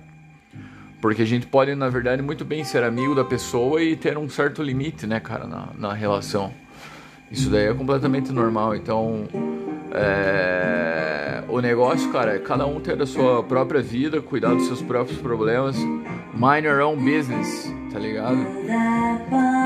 Porque 1.02 1.21
a 1.21 1.26
gente 1.26 1.49
pode, 1.49 1.75
na 1.75 1.88
verdade, 1.88 2.23
muito 2.23 2.44
bem 2.44 2.62
ser 2.62 2.85
amigo 2.85 3.12
da 3.12 3.25
pessoa 3.25 3.82
e 3.82 3.97
ter 3.97 4.16
um 4.16 4.28
certo 4.28 4.62
limite, 4.62 5.04
né, 5.04 5.18
cara, 5.18 5.49
na, 5.49 5.71
na 5.76 5.92
relação. 5.92 6.54
Isso 7.33 7.49
daí 7.49 7.69
é 7.69 7.75
completamente 7.75 8.31
normal. 8.31 8.77
Então, 8.77 9.25
é... 9.91 11.43
o 11.49 11.61
negócio, 11.61 12.12
cara, 12.12 12.37
é 12.37 12.39
cada 12.39 12.67
um 12.67 12.79
ter 12.79 13.01
a 13.01 13.07
sua 13.07 13.43
própria 13.43 13.81
vida, 13.81 14.21
cuidar 14.21 14.55
dos 14.55 14.67
seus 14.67 14.83
próprios 14.83 15.19
problemas, 15.19 15.77
mind 16.35 16.65
your 16.65 16.81
own 16.81 16.97
business, 16.97 17.73
tá 17.91 17.99
ligado? 17.99 18.37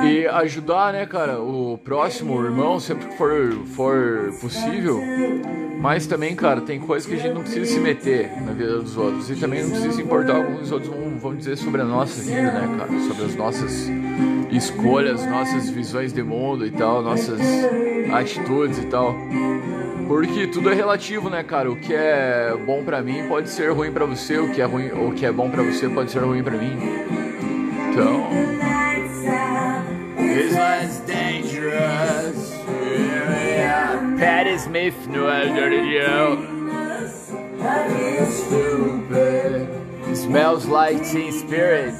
E 0.04 0.26
ajudar, 0.26 0.92
né, 0.92 1.06
cara, 1.06 1.40
o 1.40 1.76
próximo, 1.78 2.38
o 2.38 2.44
irmão, 2.44 2.78
sempre 2.78 3.06
que 3.06 3.16
for, 3.16 3.52
for 3.74 4.32
possível. 4.40 5.00
Mas 5.80 6.06
também, 6.06 6.34
cara, 6.34 6.60
tem 6.60 6.80
coisas 6.80 7.08
que 7.08 7.14
a 7.14 7.18
gente 7.18 7.34
não 7.34 7.42
precisa 7.42 7.66
se 7.66 7.80
meter 7.80 8.30
na 8.42 8.52
vida 8.52 8.78
dos 8.78 8.96
outros. 8.96 9.30
E 9.30 9.36
também 9.36 9.62
não 9.62 9.70
precisa 9.70 9.92
se 9.92 10.02
importar 10.02 10.44
com 10.44 10.54
os 10.54 10.72
outros 10.72 10.92
vão, 10.92 11.18
vão 11.18 11.36
dizer 11.36 11.56
sobre 11.56 11.82
a 11.82 11.84
nossa 11.84 12.22
vida, 12.22 12.50
né, 12.50 12.76
cara? 12.78 13.00
Sobre 13.00 13.24
as 13.24 13.34
nossas 13.36 13.88
escolhas, 14.50 15.26
nossas 15.26 15.68
visões 15.70 16.12
de 16.12 16.22
mundo 16.22 16.66
e 16.66 16.70
tal, 16.70 17.02
nossas 17.02 17.40
atitudes 18.12 18.78
e 18.78 18.86
tal. 18.86 19.14
Porque 20.06 20.46
tudo 20.46 20.70
é 20.70 20.74
relativo, 20.74 21.28
né, 21.28 21.42
cara? 21.42 21.70
O 21.70 21.76
que 21.76 21.92
é 21.92 22.54
bom 22.64 22.84
pra 22.84 23.02
mim 23.02 23.26
pode 23.28 23.50
ser 23.50 23.72
ruim 23.72 23.90
pra 23.90 24.06
você, 24.06 24.38
o 24.38 24.52
que 24.52 24.62
é 24.62 24.64
ruim, 24.64 24.90
o 24.92 25.12
que 25.12 25.26
é 25.26 25.32
bom 25.32 25.50
pra 25.50 25.62
você 25.62 25.88
pode 25.88 26.10
ser 26.10 26.20
ruim 26.20 26.42
pra 26.42 26.56
mim. 26.56 26.78
Então, 27.90 28.28
life's 30.18 31.00
dangerous. 31.06 32.56
Smith 34.58 35.06
no. 35.08 35.28
It 40.08 40.16
smells 40.16 40.66
like 40.66 41.04
teen 41.04 41.30
spirit. 41.30 41.94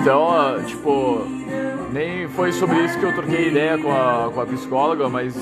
Então, 0.00 0.64
tipo, 0.64 1.26
nem 1.92 2.26
foi 2.28 2.52
sobre 2.52 2.82
isso 2.84 2.98
que 2.98 3.04
eu 3.04 3.14
troquei 3.14 3.48
ideia 3.48 3.76
com 3.76 3.92
a, 3.92 4.30
com 4.32 4.40
a 4.40 4.46
psicóloga, 4.46 5.08
mas 5.08 5.36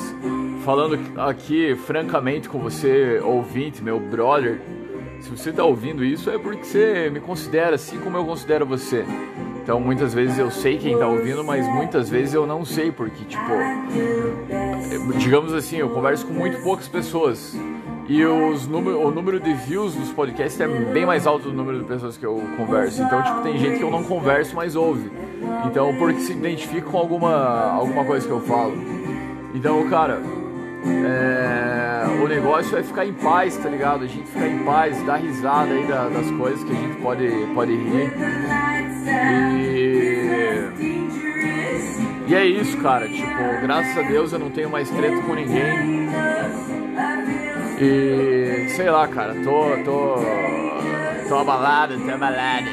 falando 0.64 0.98
aqui 1.16 1.76
francamente 1.76 2.48
com 2.48 2.58
você, 2.58 3.20
ouvinte, 3.22 3.82
meu 3.82 4.00
brother, 4.00 4.60
se 5.20 5.30
você 5.30 5.50
está 5.50 5.64
ouvindo 5.64 6.04
isso 6.04 6.28
é 6.28 6.38
porque 6.38 6.64
você 6.64 7.08
me 7.08 7.20
considera 7.20 7.76
assim 7.76 7.98
como 8.00 8.16
eu 8.16 8.24
considero 8.24 8.66
você. 8.66 9.04
Então 9.62 9.78
muitas 9.78 10.12
vezes 10.12 10.38
eu 10.38 10.50
sei 10.50 10.76
quem 10.76 10.94
está 10.94 11.06
ouvindo, 11.06 11.44
mas 11.44 11.66
muitas 11.68 12.08
vezes 12.08 12.34
eu 12.34 12.46
não 12.46 12.64
sei, 12.64 12.90
porque 12.90 13.24
tipo, 13.24 13.52
digamos 15.18 15.52
assim, 15.52 15.76
eu 15.76 15.90
converso 15.90 16.26
com 16.26 16.32
muito 16.32 16.60
poucas 16.62 16.88
pessoas. 16.88 17.54
E 18.08 18.24
os 18.24 18.66
número, 18.66 19.06
o 19.06 19.10
número 19.10 19.38
de 19.38 19.52
views 19.52 19.94
dos 19.94 20.10
podcasts 20.10 20.58
é 20.58 20.66
bem 20.66 21.04
mais 21.04 21.26
alto 21.26 21.50
do 21.50 21.52
número 21.52 21.80
de 21.80 21.84
pessoas 21.84 22.16
que 22.16 22.24
eu 22.24 22.42
converso. 22.56 23.02
Então, 23.02 23.22
tipo, 23.22 23.42
tem 23.42 23.58
gente 23.58 23.76
que 23.76 23.84
eu 23.84 23.90
não 23.90 24.02
converso, 24.02 24.56
mas 24.56 24.74
ouve. 24.74 25.10
Então, 25.66 25.94
porque 25.98 26.20
se 26.20 26.32
identifica 26.32 26.90
com 26.90 26.96
alguma, 26.96 27.70
alguma 27.70 28.06
coisa 28.06 28.26
que 28.26 28.32
eu 28.32 28.40
falo. 28.40 28.72
Então, 29.54 29.86
cara, 29.90 30.22
é, 30.86 32.22
o 32.22 32.26
negócio 32.26 32.78
é 32.78 32.82
ficar 32.82 33.04
em 33.04 33.12
paz, 33.12 33.58
tá 33.58 33.68
ligado? 33.68 34.04
A 34.04 34.06
gente 34.06 34.26
ficar 34.26 34.48
em 34.48 34.64
paz, 34.64 35.02
dar 35.04 35.16
risada 35.16 35.70
aí 35.70 35.86
da, 35.86 36.08
das 36.08 36.30
coisas 36.30 36.64
que 36.64 36.72
a 36.72 36.76
gente 36.76 37.02
pode, 37.02 37.28
pode 37.54 37.72
rir. 37.72 38.10
E, 39.60 40.70
e 42.26 42.34
é 42.34 42.46
isso, 42.46 42.78
cara. 42.78 43.06
Tipo, 43.06 43.60
graças 43.60 43.98
a 43.98 44.02
Deus 44.02 44.32
eu 44.32 44.38
não 44.38 44.48
tenho 44.48 44.70
mais 44.70 44.88
treta 44.88 45.20
com 45.20 45.34
ninguém. 45.34 46.08
E 47.80 48.68
sei 48.70 48.90
lá, 48.90 49.06
cara, 49.08 49.34
tô. 49.44 49.76
tô. 49.84 50.16
tô 51.28 51.34
abalado, 51.36 51.98
tô 51.98 52.10
abalado. 52.10 52.66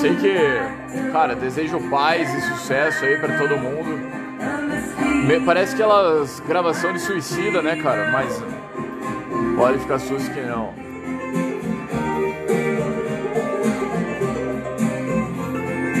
Sei 0.00 0.14
que, 0.16 1.10
cara, 1.12 1.34
desejo 1.34 1.80
paz 1.90 2.32
e 2.34 2.40
sucesso 2.42 3.04
aí 3.04 3.18
pra 3.18 3.36
todo 3.38 3.56
mundo. 3.58 3.98
Me- 5.26 5.40
parece 5.40 5.74
aquelas 5.74 6.40
gravação 6.40 6.92
de 6.92 7.00
suicida, 7.00 7.60
né, 7.62 7.76
cara? 7.82 8.10
Mas 8.10 8.42
pode 9.56 9.78
ficar 9.80 9.98
susto 9.98 10.30
que 10.32 10.40
não. 10.40 10.72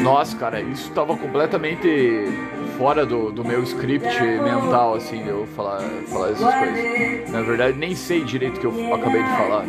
Nossa, 0.02 0.36
cara, 0.36 0.60
isso 0.60 0.90
tava 0.92 1.16
completamente 1.16 2.45
fora 2.76 3.06
do, 3.06 3.32
do 3.32 3.44
meu 3.44 3.62
script 3.62 4.20
mental, 4.20 4.94
assim, 4.94 5.22
de 5.22 5.28
eu 5.28 5.46
falar, 5.56 5.80
falar 6.08 6.30
essas 6.30 6.54
coisas. 6.54 7.30
Na 7.30 7.40
verdade, 7.42 7.78
nem 7.78 7.94
sei 7.94 8.22
direito 8.22 8.58
o 8.58 8.60
que 8.60 8.66
eu 8.66 8.94
acabei 8.94 9.22
de 9.22 9.28
falar. 9.30 9.64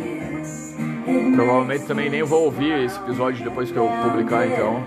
Provavelmente 1.34 1.84
também 1.86 2.10
nem 2.10 2.22
vou 2.22 2.44
ouvir 2.44 2.84
esse 2.84 2.98
episódio 2.98 3.42
depois 3.42 3.70
que 3.70 3.76
eu 3.76 3.88
publicar, 4.02 4.46
então. 4.46 4.84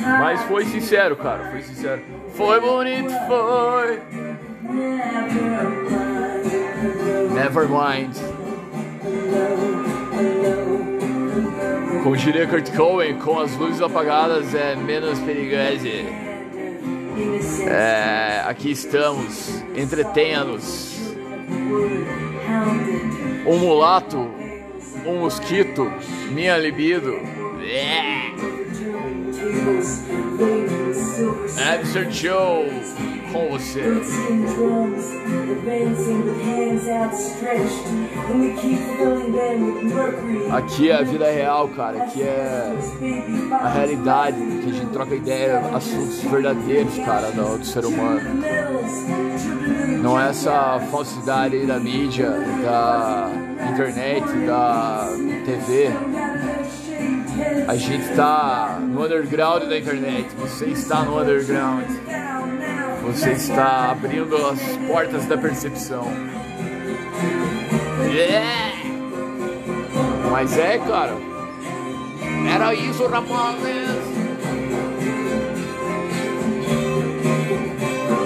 Mas 0.00 0.42
foi 0.42 0.64
sincero, 0.64 1.16
cara, 1.16 1.50
foi 1.50 1.62
sincero. 1.62 2.00
Foi 2.34 2.60
bonito, 2.60 3.12
foi. 3.26 4.00
Nevermind. 7.34 8.16
Como 12.02 12.16
diria 12.16 12.46
Kurt 12.46 12.74
Cohen, 12.74 13.18
com 13.18 13.40
as 13.40 13.54
luzes 13.56 13.80
apagadas 13.80 14.54
é 14.54 14.74
menos 14.76 15.18
perigoso. 15.20 16.33
É, 17.66 18.42
aqui 18.46 18.70
estamos, 18.70 19.62
entretenha-nos. 19.76 21.14
Um 23.46 23.58
mulato, 23.58 24.18
um 25.06 25.20
mosquito, 25.20 25.90
minha 26.30 26.56
libido. 26.56 27.14
É. 27.62 28.34
Absurd 31.74 32.14
Show 32.14 32.64
com 33.34 33.48
você. 33.48 33.82
Aqui 40.52 40.90
é 40.90 40.94
a 40.94 41.02
vida 41.02 41.30
real, 41.30 41.68
cara. 41.70 42.04
Aqui 42.04 42.22
é 42.22 42.72
a 43.50 43.68
realidade, 43.68 44.36
que 44.36 44.70
a 44.70 44.72
gente 44.72 44.90
troca 44.92 45.14
ideia, 45.16 45.58
assuntos 45.74 46.22
verdadeiros, 46.22 46.96
cara, 46.98 47.32
do, 47.32 47.58
do 47.58 47.66
ser 47.66 47.84
humano. 47.84 48.20
Não 50.00 50.20
é 50.20 50.30
essa 50.30 50.78
falsidade 50.92 51.56
aí 51.56 51.66
da 51.66 51.80
mídia, 51.80 52.30
da 52.62 53.30
internet, 53.72 54.26
da 54.46 55.08
TV. 55.44 55.90
A 57.66 57.74
gente 57.74 58.10
está 58.10 58.78
no 58.80 59.04
underground 59.04 59.64
da 59.64 59.76
internet. 59.76 60.28
Você 60.38 60.66
está 60.66 61.02
no 61.02 61.20
underground. 61.20 61.84
Você 63.06 63.32
está 63.32 63.90
abrindo 63.90 64.36
as 64.46 64.60
portas 64.86 65.26
da 65.26 65.36
percepção. 65.36 66.04
Yeah! 68.10 68.74
Mas 70.30 70.56
é, 70.58 70.78
cara. 70.78 71.16
Era 72.52 72.74
isso, 72.74 73.06
rapazes. 73.06 73.88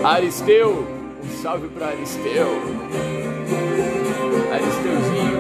Aristeu. 0.05 0.87
Um 1.23 1.43
salve 1.43 1.69
para 1.69 1.89
Aristeu. 1.89 2.49
Aristeuzinho. 4.53 5.38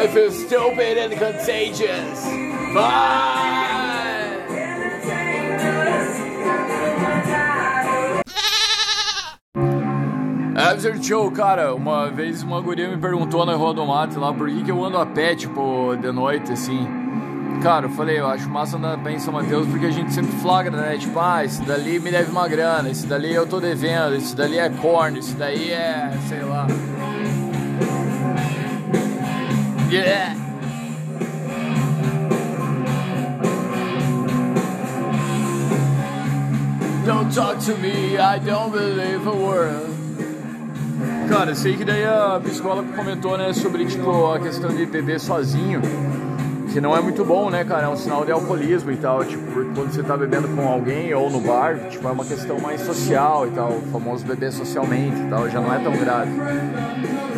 I 0.00 0.08
feel 0.08 0.32
stupid 0.32 0.96
and 0.96 1.12
contagious. 1.18 2.24
Bye! 2.72 3.50
Absurd 10.56 11.06
Show, 11.06 11.30
cara, 11.32 11.74
uma 11.74 12.10
vez 12.10 12.42
uma 12.42 12.62
guria 12.62 12.88
me 12.88 12.96
perguntou 12.96 13.44
na 13.44 13.54
Rua 13.54 13.74
do 13.74 13.84
Mato 13.84 14.18
lá 14.18 14.32
por 14.32 14.48
que, 14.48 14.64
que 14.64 14.70
eu 14.70 14.82
ando 14.82 14.96
a 14.96 15.04
pé, 15.04 15.34
tipo, 15.36 15.94
de 16.00 16.10
noite, 16.10 16.50
assim. 16.50 16.88
Cara, 17.62 17.84
eu 17.84 17.90
falei, 17.90 18.20
eu 18.20 18.26
acho 18.26 18.48
massa 18.48 18.78
andar 18.78 18.96
bem 18.96 19.16
em 19.16 19.18
São 19.18 19.34
Mateus 19.34 19.66
porque 19.66 19.84
a 19.84 19.90
gente 19.90 20.14
sempre 20.14 20.32
flagra, 20.38 20.74
né? 20.74 20.96
Tipo, 20.96 21.20
ah, 21.20 21.44
esse 21.44 21.60
dali 21.60 22.00
me 22.00 22.10
deve 22.10 22.30
uma 22.30 22.48
grana, 22.48 22.88
esse 22.88 23.06
dali 23.06 23.34
eu 23.34 23.46
tô 23.46 23.60
devendo, 23.60 24.14
esse 24.14 24.34
dali 24.34 24.58
é 24.58 24.70
corno, 24.70 25.18
esse 25.18 25.34
daí 25.34 25.70
é, 25.70 26.10
sei 26.26 26.40
lá. 26.42 26.66
Yeah! 29.90 30.36
Don't 37.04 37.34
talk 37.34 37.58
to 37.64 37.76
me, 37.78 38.16
I 38.16 38.38
don't 38.38 38.70
believe 38.70 39.26
a 39.26 39.34
word. 39.34 39.90
Cara, 41.28 41.56
sei 41.56 41.76
que 41.76 41.84
daí 41.84 42.04
a 42.04 42.40
psicóloga 42.40 42.92
comentou, 42.92 43.36
né, 43.36 43.52
sobre, 43.52 43.84
tipo, 43.84 44.32
a 44.32 44.38
questão 44.38 44.70
de 44.70 44.86
beber 44.86 45.18
sozinho. 45.18 45.82
Que 46.72 46.80
não 46.80 46.96
é 46.96 47.00
muito 47.00 47.24
bom, 47.24 47.50
né, 47.50 47.64
cara? 47.64 47.86
É 47.86 47.88
um 47.88 47.96
sinal 47.96 48.24
de 48.24 48.30
alcoolismo 48.30 48.92
e 48.92 48.96
tal. 48.96 49.24
Tipo, 49.24 49.44
quando 49.74 49.92
você 49.92 50.02
tá 50.04 50.16
bebendo 50.16 50.46
com 50.48 50.68
alguém 50.68 51.12
ou 51.12 51.28
no 51.28 51.40
bar, 51.40 51.76
tipo, 51.88 52.06
é 52.06 52.12
uma 52.12 52.24
questão 52.24 52.60
mais 52.60 52.80
social 52.82 53.48
e 53.48 53.50
tal. 53.50 53.72
O 53.72 53.82
famoso 53.92 54.24
beber 54.24 54.52
socialmente 54.52 55.20
e 55.20 55.28
tal. 55.28 55.50
Já 55.50 55.60
não 55.60 55.74
é 55.74 55.78
tão 55.80 55.92
grave. 55.92 56.30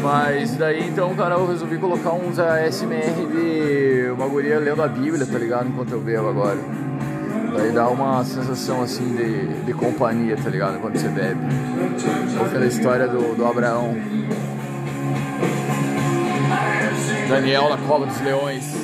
Mas 0.03 0.57
daí 0.57 0.87
então, 0.87 1.15
cara, 1.15 1.37
eu 1.37 1.47
resolvi 1.47 1.79
colocar 1.79 2.13
uns 2.13 2.39
ASMR 2.39 3.27
de 3.31 4.11
uma 4.11 4.27
guria 4.27 4.59
lendo 4.59 4.83
a 4.83 4.89
Bíblia, 4.89 5.25
tá 5.25 5.39
ligado? 5.39 5.69
Enquanto 5.69 5.93
eu 5.93 6.01
bebo 6.01 6.29
agora. 6.29 6.59
Daí 7.57 7.71
dá 7.71 7.89
uma 7.89 8.25
sensação 8.25 8.83
assim 8.83 9.15
de, 9.15 9.47
de 9.65 9.73
companhia, 9.73 10.37
tá 10.37 10.51
ligado? 10.51 10.79
Quando 10.81 10.99
você 10.99 11.09
bebe. 11.09 11.41
Aquela 12.45 12.67
história 12.67 13.09
do, 13.09 13.35
do 13.35 13.47
Abraão. 13.47 13.95
Daniel 17.29 17.71
na 17.71 17.79
cova 17.79 18.05
dos 18.05 18.21
leões. 18.21 18.82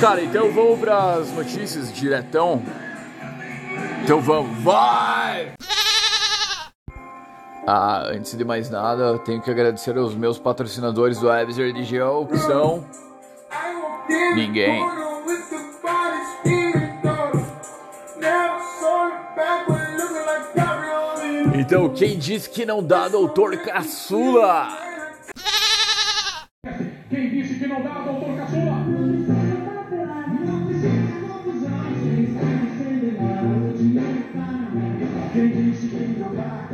Cara, 0.00 0.22
então 0.22 0.52
vamos 0.52 0.78
para 0.78 1.14
as 1.14 1.32
notícias 1.32 1.92
diretão. 1.92 2.62
Então 4.04 4.20
vamos, 4.20 4.56
vai! 4.62 5.54
Ah, 7.66 8.04
antes 8.12 8.36
de 8.36 8.44
mais 8.44 8.70
nada, 8.70 9.18
tenho 9.18 9.42
que 9.42 9.50
agradecer 9.50 9.98
aos 9.98 10.14
meus 10.14 10.38
patrocinadores 10.38 11.18
do 11.18 11.30
Abser 11.30 11.74
DGO, 11.74 12.26
que 12.26 12.38
são 12.38 12.86
ninguém. 14.34 14.82
Então, 21.54 21.88
quem 21.90 22.16
disse 22.16 22.48
que 22.48 22.64
não 22.64 22.82
dá, 22.82 23.08
doutor 23.08 23.56
Caçula? 23.58 24.87
Quem 26.64 27.30
disse 27.30 27.54
que 27.54 27.68
não 27.68 27.80
dá, 27.84 28.00
doutor 28.00 28.36
Caçula? 28.36 28.84
Quem 35.32 35.48
disse 35.50 35.86
que 35.86 36.18
não 36.18 36.34
dá? 36.34 36.68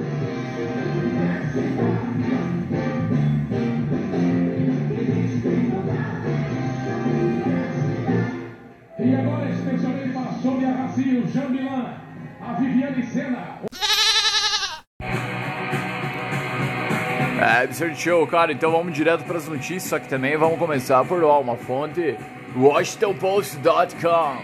E 8.98 9.14
agora 9.14 9.50
especialmente 9.50 10.12
para 10.14 10.32
Sônia 10.32 10.72
Racio, 10.72 11.28
Jambilan, 11.28 11.96
a 12.40 12.52
Viviane 12.54 13.02
Sena. 13.02 13.73
É, 17.44 17.64
Absurd 17.64 17.94
Show, 18.00 18.26
cara, 18.26 18.52
então 18.52 18.70
vamos 18.70 18.94
direto 18.94 19.24
para 19.24 19.36
as 19.36 19.46
notícias, 19.46 19.82
só 19.84 19.98
que 19.98 20.08
também 20.08 20.36
vamos 20.36 20.58
começar 20.58 21.04
por 21.04 21.22
ó, 21.22 21.40
uma 21.40 21.56
fonte 21.56 22.16
WashingtonPost.com 22.56 24.36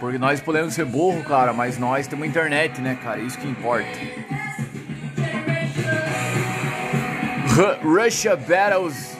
Porque 0.00 0.18
nós 0.18 0.40
podemos 0.40 0.74
ser 0.74 0.84
burro, 0.86 1.22
cara, 1.22 1.52
mas 1.52 1.78
nós 1.78 2.06
temos 2.06 2.26
internet, 2.26 2.80
né, 2.80 2.98
cara? 3.02 3.20
Isso 3.20 3.38
que 3.38 3.46
importa. 3.46 3.86
Ru- 7.54 7.78
Russia 8.02 8.36
battles 8.36 9.16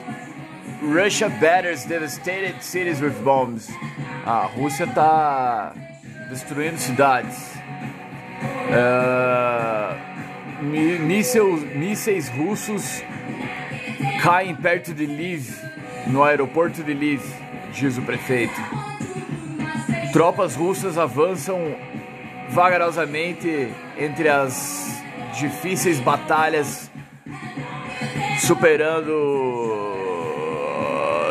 Russia 0.81 1.29
batters 1.29 1.85
devastated 1.85 2.55
cities 2.61 3.01
with 3.01 3.13
bombs. 3.23 3.69
A 4.25 4.41
Rússia 4.45 4.85
tá 4.87 5.73
destruindo 6.29 6.77
cidades. 6.77 7.53
Mi- 8.69 10.06
mísseis, 10.61 11.63
mísseis 11.75 12.29
russos 12.29 13.03
caem 14.21 14.55
perto 14.55 14.93
de 14.93 15.05
Lviv, 15.05 15.55
no 16.07 16.23
aeroporto 16.23 16.83
de 16.83 16.93
Lviv, 16.93 17.21
diz 17.71 17.97
o 17.97 18.01
prefeito. 18.01 18.59
Tropas 20.11 20.55
russas 20.55 20.97
avançam 20.97 21.75
vagarosamente 22.49 23.69
entre 23.97 24.29
as 24.29 25.01
difíceis 25.37 25.99
batalhas, 25.99 26.89
superando 28.39 29.75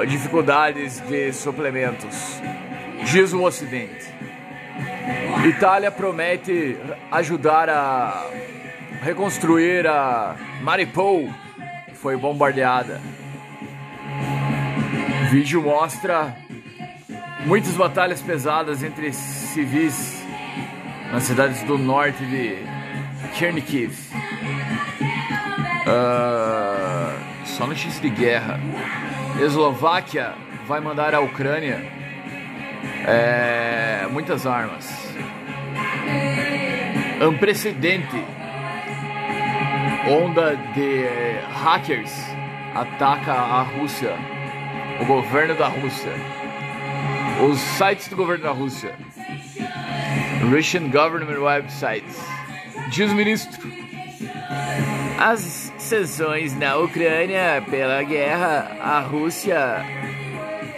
dificuldades 0.08 1.00
de 1.00 1.32
suplementos, 1.32 2.40
diz 3.04 3.32
o 3.32 3.42
Ocidente. 3.42 4.06
Itália 5.48 5.90
promete 5.90 6.76
ajudar 7.10 7.68
a 7.68 8.26
reconstruir 9.02 9.86
a 9.86 10.36
Mariupol, 10.62 11.28
que 11.88 11.94
foi 11.94 12.16
bombardeada. 12.16 13.00
O 15.22 15.30
vídeo 15.30 15.62
mostra 15.62 16.36
muitas 17.44 17.72
batalhas 17.72 18.20
pesadas 18.20 18.82
entre 18.82 19.12
civis 19.12 20.24
nas 21.12 21.24
cidades 21.24 21.62
do 21.62 21.78
norte 21.78 22.24
de 22.24 22.56
Chernihiv. 23.34 23.92
Ah, 25.86 27.14
só 27.44 27.66
notícia 27.66 28.00
de 28.00 28.10
guerra. 28.10 28.58
Eslováquia 29.40 30.34
vai 30.66 30.80
mandar 30.80 31.14
à 31.14 31.20
Ucrânia 31.20 31.80
é, 33.06 34.06
muitas 34.10 34.46
armas. 34.46 34.86
Unprecedente. 37.20 38.24
Onda 40.08 40.54
de 40.72 41.04
hackers 41.50 42.12
ataca 42.72 43.32
a 43.32 43.62
Rússia, 43.62 44.16
o 45.00 45.04
governo 45.04 45.56
da 45.56 45.66
Rússia, 45.66 46.12
os 47.44 47.58
sites 47.58 48.06
do 48.06 48.14
governo 48.14 48.44
da 48.44 48.52
Rússia, 48.52 48.94
Russian 50.48 50.90
government 50.90 51.40
websites. 51.40 52.24
Diz 52.88 53.10
o 53.10 53.16
ministro. 53.16 53.68
As 55.18 55.72
sanções 55.76 56.56
na 56.56 56.76
Ucrânia 56.76 57.64
pela 57.68 58.00
guerra, 58.04 58.76
a 58.80 59.00
Rússia 59.00 59.84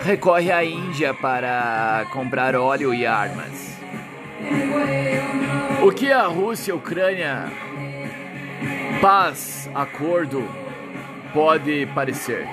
recorre 0.01 0.51
à 0.51 0.65
Índia 0.65 1.13
para 1.13 2.07
comprar 2.13 2.57
óleo 2.57 2.95
e 2.95 3.05
armas. 3.05 3.77
O 5.83 5.93
que 5.93 6.11
a 6.11 6.27
Rússia 6.27 6.71
e 6.71 6.73
a 6.73 6.77
Ucrânia 6.77 7.68
paz, 9.01 9.69
acordo 9.75 10.47
pode 11.33 11.87
parecer? 11.95 12.47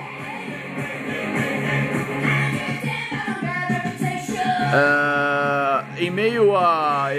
Ah, 4.72 5.84
em 5.98 6.10
meio 6.10 6.56
a 6.56 7.10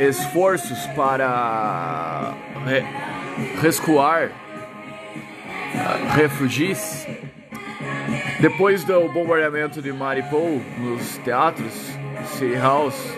esforços 0.00 0.86
para 0.88 2.34
re- 2.66 2.84
rescuar 3.60 4.30
ah, 5.74 6.14
refugies, 6.14 7.06
depois 8.40 8.84
do 8.84 9.08
bombardeamento 9.08 9.80
de 9.82 9.92
Mariupol 9.92 10.60
nos 10.78 11.18
teatros, 11.18 11.72
City 12.36 12.56
House, 12.56 13.14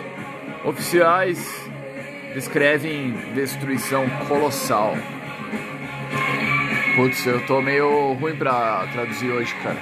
oficiais 0.65 1.62
descrevem 2.35 3.13
destruição 3.35 4.09
colossal. 4.29 4.95
Putz, 6.97 7.27
eu 7.27 7.45
tô 7.47 7.63
meio 7.63 8.13
ruim 8.15 8.37
pra 8.37 8.87
traduzir 8.93 9.31
hoje, 9.31 9.55
cara. 9.63 9.79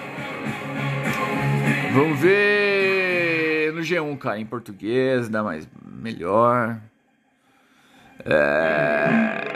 Vamos 1.92 2.20
ver 2.20 3.72
no 3.72 3.80
G1, 3.80 4.18
cara, 4.18 4.38
em 4.38 4.46
português, 4.46 5.28
dá 5.28 5.42
mais 5.42 5.68
melhor. 5.84 6.76
É... 8.24 9.50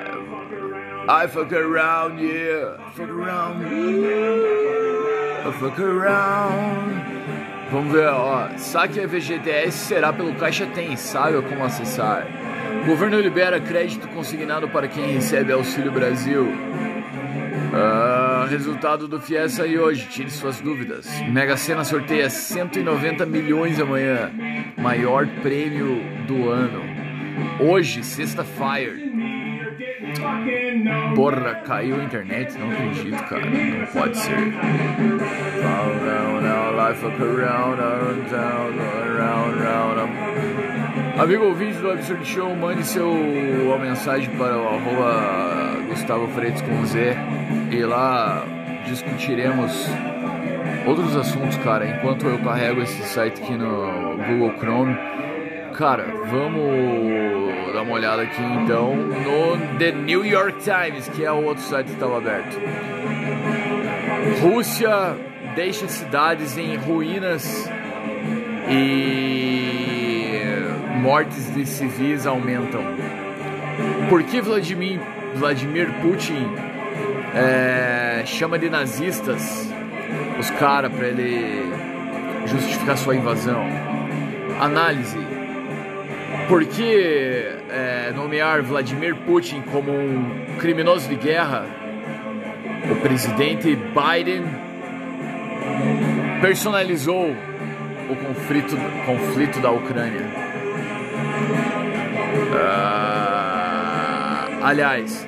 I 1.07 1.29
fuck 1.29 1.55
around, 1.55 2.19
yeah. 2.19 2.91
Fuck 2.93 3.11
around, 3.11 3.63
yeah. 3.71 5.49
I 5.49 5.53
fuck 5.53 5.79
around. 5.81 7.15
Vamos 7.71 7.93
ver, 7.93 8.09
ó. 8.09 8.49
Saque 8.57 9.07
FGTS 9.07 9.73
será 9.73 10.13
pelo 10.13 10.35
Caixa 10.37 10.67
Tem, 10.67 10.97
como 11.49 11.65
acessar. 11.65 12.27
Governo 12.87 13.21
libera 13.21 13.61
crédito 13.61 14.09
consignado 14.09 14.69
para 14.69 14.89
quem 14.89 15.15
recebe 15.15 15.53
Auxílio 15.53 15.91
Brasil. 15.91 16.47
Ah, 17.73 18.47
resultado 18.49 19.09
do 19.09 19.19
FIES 19.19 19.53
sai 19.53 19.79
hoje, 19.79 20.07
tire 20.09 20.31
suas 20.31 20.61
dúvidas. 20.61 21.09
Mega 21.29 21.57
Sena 21.57 21.85
sorteia 21.85 22.31
190 22.31 23.27
milhões 23.27 23.81
amanhã, 23.81 24.31
maior 24.77 25.27
prêmio 25.43 26.01
do 26.27 26.51
ano. 26.51 26.83
Hoje, 27.59 28.05
sexta-feira. 28.05 28.93
Porra, 31.17 31.55
caiu 31.67 32.01
a 32.01 32.05
internet, 32.05 32.57
não 32.59 32.71
acredito, 32.71 33.25
cara. 33.25 33.45
Não 33.47 33.87
pode 33.87 34.17
ser. 34.19 34.55
Life 36.75 37.03
around, 37.07 37.81
around, 37.81 38.31
round, 38.31 38.79
round, 38.79 39.59
round, 39.59 39.59
round. 39.59 40.64
Amigo 41.17 41.45
ouvinte 41.45 41.79
do 41.79 41.93
Absurd 41.93 42.27
Show, 42.27 42.57
mande 42.57 42.85
seu 42.85 43.09
mensagem 43.81 44.29
para 44.37 44.59
o 44.59 44.67
arroba 44.67 45.77
Gustavo 45.89 46.27
Freitas 46.29 46.61
com 46.61 46.85
Z 46.85 47.17
e 47.71 47.85
lá 47.85 48.45
discutiremos 48.85 49.87
outros 50.85 51.17
assuntos, 51.17 51.57
cara. 51.59 51.87
Enquanto 51.87 52.27
eu 52.27 52.37
carrego 52.41 52.83
esse 52.83 53.01
site 53.05 53.41
aqui 53.41 53.53
no 53.53 54.17
Google 54.27 54.59
Chrome, 54.59 54.97
cara, 55.75 56.05
vamos 56.27 57.73
dar 57.73 57.83
uma 57.83 57.95
olhada 57.95 58.23
aqui 58.23 58.43
então 58.43 58.97
no 58.97 59.79
The 59.79 59.93
New 59.93 60.27
York 60.27 60.59
Times, 60.65 61.09
que 61.11 61.25
é 61.25 61.31
o 61.31 61.45
outro 61.45 61.63
site 61.63 61.87
que 61.87 61.93
estava 61.93 62.19
aberto. 62.19 62.59
Rússia 64.43 65.17
deixa 65.55 65.87
cidades 65.87 66.59
em 66.59 66.75
ruínas 66.77 67.71
e 68.69 69.74
mortes 71.05 71.53
de 71.53 71.67
civis 71.67 72.27
aumentam. 72.27 72.83
Por 74.09 74.23
que 74.23 74.41
Vladimir, 74.41 74.99
Vladimir 75.35 75.93
Putin 76.01 76.51
é, 77.35 78.23
chama 78.25 78.59
de 78.59 78.71
nazistas 78.71 79.71
os 80.41 80.51
caras 80.53 80.91
para 80.91 81.07
ele 81.07 81.71
justificar 82.47 82.97
sua 82.97 83.15
invasão? 83.15 83.67
Análise. 84.59 85.19
Por 86.49 86.65
que 86.65 87.49
é, 87.69 88.11
nomear 88.17 88.63
Vladimir 88.63 89.15
Putin 89.15 89.61
como 89.71 89.93
um 89.93 90.57
criminoso 90.59 91.07
de 91.11 91.17
guerra? 91.17 91.67
O 92.91 92.97
presidente 92.97 93.77
Biden 93.77 94.43
personalizou 96.41 97.31
o 98.09 98.17
conflito, 98.17 98.75
conflito 99.07 99.61
da 99.61 99.71
Ucrânia. 99.71 100.44
Ah, 102.57 104.49
aliás, 104.63 105.27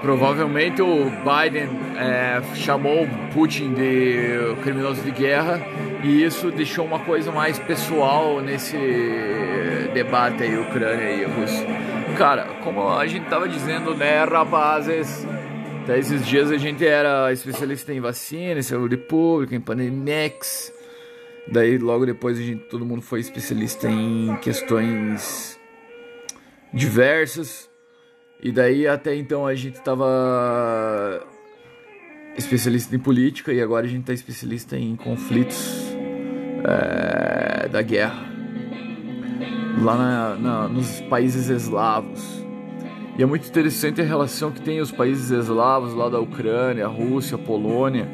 provavelmente 0.00 0.80
o 0.82 1.10
Biden 1.10 1.68
é, 1.96 2.40
chamou 2.54 3.08
Putin 3.32 3.74
de 3.74 4.54
criminoso 4.62 5.02
de 5.02 5.10
guerra 5.10 5.60
e 6.02 6.22
isso 6.22 6.50
deixou 6.50 6.84
uma 6.84 7.00
coisa 7.00 7.32
mais 7.32 7.58
pessoal 7.58 8.40
nesse 8.40 8.76
debate 9.92 10.42
aí, 10.42 10.56
Ucrânia 10.58 11.10
e 11.10 11.24
Rússia. 11.24 11.66
Cara, 12.16 12.44
como 12.62 12.88
a 12.88 13.06
gente 13.06 13.26
tava 13.26 13.48
dizendo, 13.48 13.94
né, 13.94 14.24
rapazes? 14.24 15.26
Até 15.82 15.98
esses 15.98 16.26
dias 16.26 16.50
a 16.50 16.56
gente 16.56 16.86
era 16.86 17.32
especialista 17.32 17.92
em 17.92 18.00
vacina, 18.00 18.58
em 18.58 18.62
saúde 18.62 18.96
pública, 18.96 19.54
em 19.54 19.60
Pandemics. 19.60 20.75
Daí 21.52 21.78
logo 21.78 22.04
depois 22.04 22.38
a 22.38 22.42
gente, 22.42 22.64
todo 22.64 22.84
mundo 22.84 23.02
foi 23.02 23.20
especialista 23.20 23.88
em 23.88 24.36
questões 24.42 25.58
diversas. 26.72 27.70
E 28.42 28.52
daí 28.52 28.86
até 28.86 29.14
então 29.14 29.46
a 29.46 29.54
gente 29.54 29.80
tava 29.80 31.24
especialista 32.36 32.94
em 32.94 32.98
política 32.98 33.52
e 33.52 33.62
agora 33.62 33.86
a 33.86 33.88
gente 33.88 34.04
tá 34.04 34.12
especialista 34.12 34.76
em 34.76 34.94
conflitos 34.94 35.96
é, 36.64 37.68
da 37.68 37.80
guerra 37.80 38.36
lá 39.82 39.96
na, 39.96 40.34
na, 40.36 40.68
nos 40.68 41.00
países 41.02 41.48
eslavos. 41.48 42.44
E 43.18 43.22
é 43.22 43.26
muito 43.26 43.48
interessante 43.48 44.00
a 44.00 44.04
relação 44.04 44.50
que 44.50 44.60
tem 44.60 44.80
os 44.80 44.90
países 44.90 45.30
eslavos 45.30 45.94
lá 45.94 46.08
da 46.08 46.20
Ucrânia, 46.20 46.86
Rússia, 46.86 47.38
Polônia, 47.38 48.08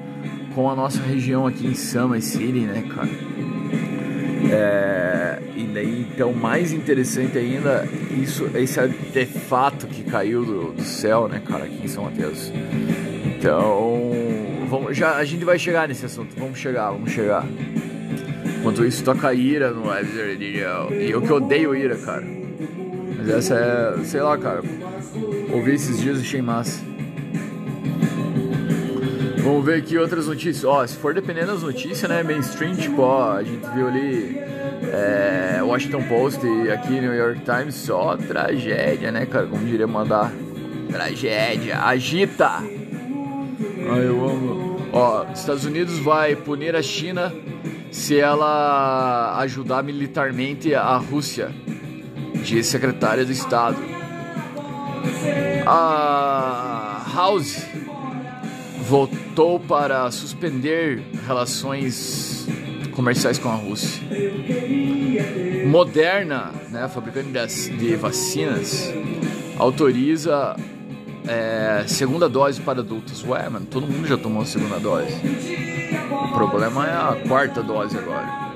com 0.55 0.71
a 0.71 0.75
nossa 0.75 1.01
região 1.03 1.47
aqui 1.47 1.67
em 1.67 1.75
Summer 1.75 2.23
City, 2.23 2.61
né, 2.61 2.85
cara? 2.95 3.09
É, 4.51 5.39
e 5.57 5.63
daí, 5.65 6.07
então, 6.13 6.33
mais 6.33 6.73
interessante 6.73 7.39
ainda, 7.39 7.89
isso, 8.11 8.51
esse 8.55 8.79
artefato 8.79 9.87
que 9.87 10.03
caiu 10.03 10.45
do, 10.45 10.73
do 10.73 10.83
céu, 10.83 11.29
né, 11.29 11.41
cara, 11.45 11.65
aqui 11.65 11.81
em 11.85 11.89
São 11.89 12.05
Mateus. 12.05 12.53
Então, 13.25 14.11
vamos, 14.69 14.97
já, 14.97 15.17
a 15.17 15.25
gente 15.25 15.45
vai 15.45 15.59
chegar 15.59 15.89
nesse 15.89 16.05
assunto, 16.05 16.35
vamos 16.37 16.59
chegar, 16.59 16.91
vamos 16.91 17.11
chegar. 17.11 17.47
Enquanto 18.59 18.85
isso, 18.85 19.03
toca 19.03 19.33
ira 19.35 19.73
no 19.73 19.83
Lives 19.93 20.17
Radio. 20.17 20.95
E 21.01 21.11
eu 21.11 21.21
que 21.21 21.33
odeio 21.33 21.75
ira, 21.75 21.97
cara. 21.97 22.25
Mas 23.19 23.29
essa 23.29 23.57
é, 23.57 24.05
sei 24.05 24.21
lá, 24.21 24.39
cara. 24.39 24.63
Ouvi 25.53 25.73
esses 25.73 26.01
dias 26.01 26.19
e 26.19 26.21
achei 26.21 26.41
massa. 26.41 26.92
Vamos 29.43 29.65
ver 29.65 29.79
aqui 29.79 29.99
outras 29.99 30.29
notícias. 30.29 30.65
Ó, 30.65 30.87
se 30.87 30.97
for 30.97 31.13
dependendo 31.13 31.49
das 31.49 31.63
notícias, 31.63 32.09
né? 32.09 32.23
Mainstream, 32.23 32.77
tipo, 32.77 33.03
ó, 33.03 33.33
a 33.39 33.43
gente 33.43 33.67
viu 33.75 33.89
ali 33.89 34.39
é, 34.93 35.61
Washington 35.63 36.05
Post 36.05 36.47
e 36.47 36.71
aqui 36.71 37.01
New 37.01 37.13
York 37.13 37.41
Times, 37.41 37.75
só 37.75 38.17
tragédia, 38.17 39.11
né, 39.11 39.27
cara? 39.27 39.47
Como 39.47 39.65
diria 39.65 39.87
mandar. 39.87 40.33
Tragédia, 40.89 41.81
agita! 41.81 42.59
Ai, 42.59 44.07
eu 44.07 44.25
amo. 44.29 44.77
Ó, 44.93 45.27
Estados 45.33 45.65
Unidos 45.65 45.99
vai 45.99 46.37
punir 46.37 46.77
a 46.77 46.83
China 46.83 47.33
se 47.91 48.19
ela 48.21 49.39
ajudar 49.39 49.83
militarmente 49.83 50.75
a 50.75 50.97
Rússia, 50.97 51.51
disse 52.35 52.71
secretária 52.71 53.25
do 53.25 53.33
Estado. 53.33 53.77
A 55.67 57.05
House 57.13 57.67
votou 58.83 59.61
para 59.61 60.11
suspender 60.11 61.03
relações 61.27 62.47
comerciais 62.93 63.39
com 63.39 63.49
a 63.49 63.55
Rússia. 63.55 64.03
Moderna, 65.67 66.51
né, 66.71 66.89
fabricante 66.89 67.31
de 67.71 67.97
vacinas, 67.97 68.93
autoriza 69.57 70.57
é, 71.27 71.85
segunda 71.87 72.29
dose 72.29 72.61
para 72.61 72.81
adultos. 72.81 73.25
Ué, 73.25 73.49
mano, 73.49 73.67
todo 73.67 73.87
mundo 73.87 74.07
já 74.07 74.17
tomou 74.17 74.43
a 74.43 74.47
segunda 74.47 74.79
dose. 74.79 75.15
O 76.11 76.35
problema 76.35 76.87
é 76.87 76.93
a 76.93 77.29
quarta 77.29 77.63
dose 77.63 77.97
agora. 77.97 78.53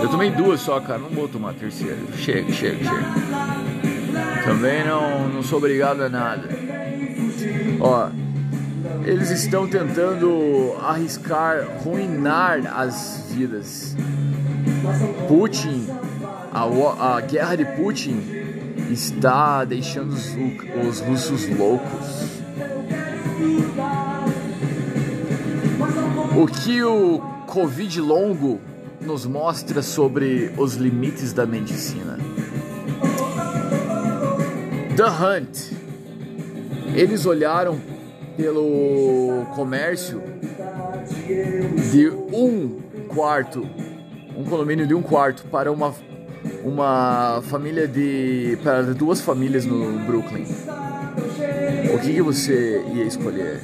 Eu 0.00 0.08
tomei 0.08 0.30
duas 0.30 0.60
só, 0.60 0.80
cara, 0.80 0.98
não 0.98 1.10
vou 1.10 1.28
tomar 1.28 1.50
a 1.50 1.54
terceira. 1.54 1.98
Chega, 2.16 2.52
chega, 2.52 2.84
chega. 2.84 4.44
Também 4.44 4.84
não, 4.84 5.28
não 5.28 5.42
sou 5.42 5.58
obrigado 5.58 6.02
a 6.02 6.08
nada. 6.08 6.48
Ó, 7.80 8.08
eles 9.06 9.30
estão 9.30 9.68
tentando 9.68 10.74
arriscar, 10.80 11.64
ruinar 11.84 12.66
as 12.76 13.22
vidas. 13.30 13.94
Putin, 15.28 15.86
a, 16.52 17.16
a 17.16 17.20
guerra 17.20 17.54
de 17.54 17.64
Putin 17.64 18.20
está 18.90 19.64
deixando 19.64 20.10
os, 20.12 20.34
os 20.88 21.00
russos 21.00 21.48
loucos. 21.56 22.42
O 26.36 26.46
que 26.48 26.82
o 26.82 27.20
Covid 27.46 28.00
longo 28.00 28.60
nos 29.00 29.24
mostra 29.24 29.82
sobre 29.82 30.52
os 30.58 30.74
limites 30.74 31.32
da 31.32 31.46
medicina? 31.46 32.18
The 34.96 35.04
Hunt. 35.04 35.76
Eles 36.92 37.24
olharam 37.24 37.78
pelo 38.36 39.46
comércio 39.54 40.22
de 41.90 42.08
um 42.08 42.80
quarto, 43.08 43.66
um 44.36 44.44
condomínio 44.44 44.86
de 44.86 44.94
um 44.94 45.02
quarto 45.02 45.44
para 45.46 45.72
uma 45.72 45.94
uma 46.62 47.42
família 47.44 47.86
de 47.88 48.58
para 48.62 48.82
duas 48.82 49.20
famílias 49.20 49.64
no 49.64 49.98
Brooklyn. 50.00 50.44
O 51.94 51.98
que, 51.98 52.12
que 52.14 52.22
você 52.22 52.84
ia 52.94 53.04
escolher? 53.04 53.62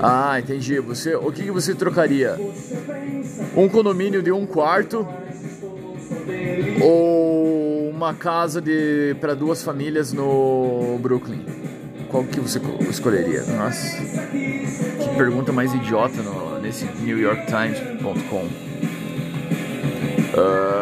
Ah, 0.00 0.38
entendi. 0.38 0.78
Você, 0.80 1.14
o 1.14 1.32
que, 1.32 1.44
que 1.44 1.50
você 1.50 1.74
trocaria? 1.74 2.38
Um 3.56 3.68
condomínio 3.68 4.22
de 4.22 4.30
um 4.30 4.46
quarto 4.46 5.06
ou 6.82 7.63
uma 7.94 8.12
casa 8.12 8.60
de 8.60 9.14
para 9.20 9.34
duas 9.34 9.62
famílias 9.62 10.12
no 10.12 10.98
Brooklyn? 11.00 11.44
Qual 12.08 12.24
que 12.24 12.40
você 12.40 12.60
escolheria? 12.90 13.44
Nossa, 13.44 13.96
que 14.30 15.16
pergunta 15.16 15.52
mais 15.52 15.72
idiota 15.72 16.20
no, 16.22 16.60
nesse 16.60 16.84
NewYorkTimes.com. 16.84 18.48
Uh, 20.36 20.72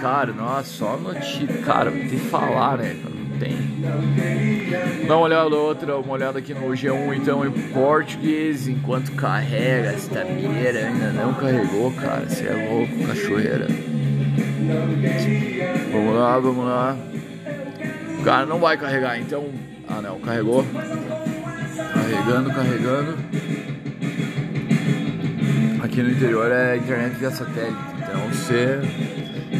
cara, 0.00 0.32
nossa, 0.32 0.64
só 0.64 0.96
notícia. 0.96 1.46
Cara, 1.64 1.92
tem 1.92 2.08
que 2.08 2.16
falar, 2.16 2.78
né? 2.78 2.96
Não 3.04 3.38
tem. 3.38 3.56
Dá 5.06 5.16
uma 5.16 5.26
olhada 5.26 5.54
outra, 5.54 5.96
uma 5.98 6.14
olhada 6.14 6.40
aqui 6.40 6.52
no 6.52 6.66
G1 6.70 7.16
então 7.16 7.46
em 7.46 7.50
português, 7.72 8.66
enquanto 8.66 9.12
carrega 9.12 9.90
esta 9.90 10.24
mira, 10.24 10.86
ainda 10.86 11.12
não 11.12 11.34
carregou, 11.34 11.92
cara. 11.92 12.28
Você 12.28 12.44
é 12.46 12.68
louco, 12.68 13.06
cachoeira. 13.06 13.68
Vamos 15.92 16.14
lá, 16.14 16.38
vamos 16.38 16.64
lá. 16.64 16.96
Cara, 18.24 18.46
não 18.46 18.58
vai 18.58 18.76
carregar, 18.76 19.18
então. 19.18 19.46
Ah, 19.88 20.00
não, 20.00 20.20
carregou. 20.20 20.64
Carregando, 21.94 22.50
carregando. 22.50 23.16
Aqui 25.82 26.02
no 26.02 26.10
interior 26.10 26.50
é 26.50 26.76
internet 26.76 27.16
via 27.16 27.30
satélite, 27.30 27.76
então 27.98 28.28
você 28.28 28.80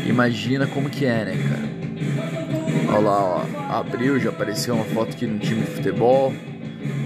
imagina 0.07 0.67
como 0.67 0.89
que 0.89 1.05
é, 1.05 1.25
né, 1.25 1.37
cara? 1.49 1.73
Olha 2.89 3.01
lá, 3.01 3.21
ó. 3.21 3.45
Abriu, 3.81 4.19
já 4.21 4.31
apareceu 4.31 4.75
uma 4.75 4.85
foto 4.85 5.13
aqui 5.13 5.27
no 5.27 5.39
time 5.39 5.63
de 5.63 5.71
futebol. 5.73 6.33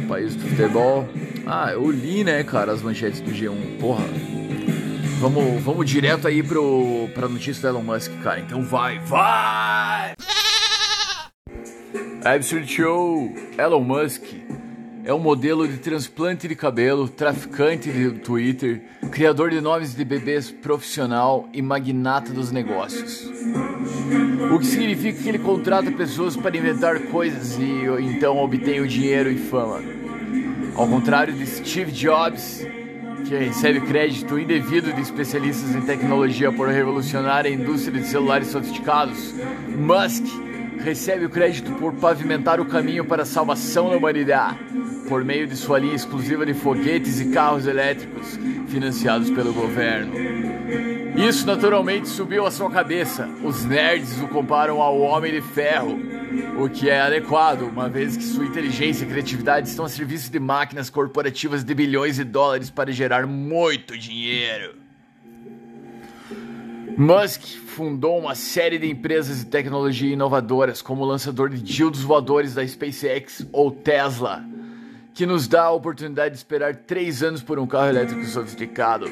País 0.08 0.34
do 0.36 0.48
futebol. 0.48 1.08
Ah, 1.46 1.70
eu 1.72 1.90
li, 1.90 2.22
né, 2.24 2.42
cara, 2.44 2.72
as 2.72 2.82
manchetes 2.82 3.20
do 3.20 3.30
G1. 3.30 3.78
Porra. 3.80 4.04
Vamos, 5.18 5.62
vamos 5.62 5.88
direto 5.88 6.28
aí 6.28 6.42
pro, 6.42 7.08
pra 7.14 7.26
notícia 7.28 7.62
do 7.62 7.68
Elon 7.68 7.82
Musk, 7.82 8.12
cara. 8.22 8.40
Então 8.40 8.62
vai, 8.62 8.98
vai! 8.98 10.14
Absolute 12.22 12.72
Show, 12.72 13.32
Elon 13.56 13.80
Musk 13.80 14.24
é 15.04 15.14
um 15.14 15.18
modelo 15.20 15.68
de 15.68 15.78
transplante 15.78 16.48
de 16.48 16.56
cabelo, 16.56 17.08
traficante 17.08 17.90
de 17.92 18.10
Twitter, 18.18 18.82
criador 19.12 19.50
de 19.50 19.60
nomes 19.60 19.94
de 19.94 20.04
bebês 20.04 20.50
profissional 20.50 21.48
e 21.52 21.62
magnata 21.62 22.32
dos 22.32 22.50
negócios. 22.50 23.30
O 24.52 24.58
que 24.58 24.66
significa 24.66 25.22
que 25.22 25.28
ele 25.28 25.38
contrata 25.38 25.92
pessoas 25.92 26.36
para 26.36 26.56
inventar 26.56 26.98
coisas 27.02 27.56
e 27.56 27.84
então 28.02 28.36
obtém 28.38 28.80
o 28.80 28.88
dinheiro 28.88 29.30
e 29.30 29.38
fama. 29.38 29.80
Ao 30.74 30.88
contrário 30.88 31.32
de 31.32 31.46
Steve 31.46 31.92
Jobs, 31.92 32.66
que 33.28 33.36
recebe 33.36 33.80
crédito 33.80 34.38
indevido 34.38 34.92
de 34.92 35.00
especialistas 35.00 35.74
em 35.74 35.80
tecnologia 35.82 36.52
por 36.52 36.68
revolucionar 36.68 37.44
a 37.44 37.48
indústria 37.48 38.00
de 38.00 38.06
celulares 38.06 38.48
sofisticados, 38.48 39.34
Musk 39.68 40.24
recebe 40.80 41.26
o 41.26 41.30
crédito 41.30 41.72
por 41.72 41.92
pavimentar 41.94 42.60
o 42.60 42.66
caminho 42.66 43.04
para 43.04 43.22
a 43.22 43.26
salvação 43.26 43.90
da 43.90 43.96
humanidade, 43.96 44.58
por 45.08 45.24
meio 45.24 45.46
de 45.46 45.56
sua 45.56 45.78
linha 45.78 45.94
exclusiva 45.94 46.44
de 46.44 46.54
foguetes 46.54 47.20
e 47.20 47.30
carros 47.30 47.66
elétricos 47.66 48.38
financiados 48.68 49.30
pelo 49.30 49.52
governo. 49.52 50.12
Isso 51.16 51.46
naturalmente 51.46 52.08
subiu 52.08 52.44
à 52.44 52.50
sua 52.50 52.70
cabeça. 52.70 53.26
Os 53.42 53.64
nerds 53.64 54.20
o 54.20 54.28
comparam 54.28 54.82
ao 54.82 55.00
Homem 55.00 55.32
de 55.32 55.40
Ferro, 55.40 55.98
o 56.58 56.68
que 56.68 56.90
é 56.90 57.00
adequado, 57.00 57.62
uma 57.62 57.88
vez 57.88 58.16
que 58.16 58.22
sua 58.22 58.44
inteligência 58.44 59.04
e 59.04 59.08
criatividade 59.08 59.68
estão 59.68 59.84
a 59.84 59.88
serviço 59.88 60.30
de 60.30 60.38
máquinas 60.38 60.90
corporativas 60.90 61.64
de 61.64 61.74
bilhões 61.74 62.16
de 62.16 62.24
dólares 62.24 62.68
para 62.68 62.92
gerar 62.92 63.26
muito 63.26 63.96
dinheiro. 63.96 64.85
Musk 66.96 67.42
fundou 67.66 68.18
uma 68.18 68.34
série 68.34 68.78
de 68.78 68.90
empresas 68.90 69.40
de 69.40 69.46
tecnologia 69.46 70.14
inovadoras, 70.14 70.80
como 70.80 71.02
o 71.02 71.06
lançador 71.06 71.50
de 71.50 71.60
dildos 71.60 72.00
voadores 72.00 72.54
da 72.54 72.66
SpaceX 72.66 73.46
ou 73.52 73.70
Tesla, 73.70 74.42
que 75.12 75.26
nos 75.26 75.46
dá 75.46 75.64
a 75.64 75.72
oportunidade 75.72 76.30
de 76.30 76.38
esperar 76.38 76.74
três 76.74 77.22
anos 77.22 77.42
por 77.42 77.58
um 77.58 77.66
carro 77.66 77.88
elétrico 77.88 78.24
sofisticado. 78.24 79.10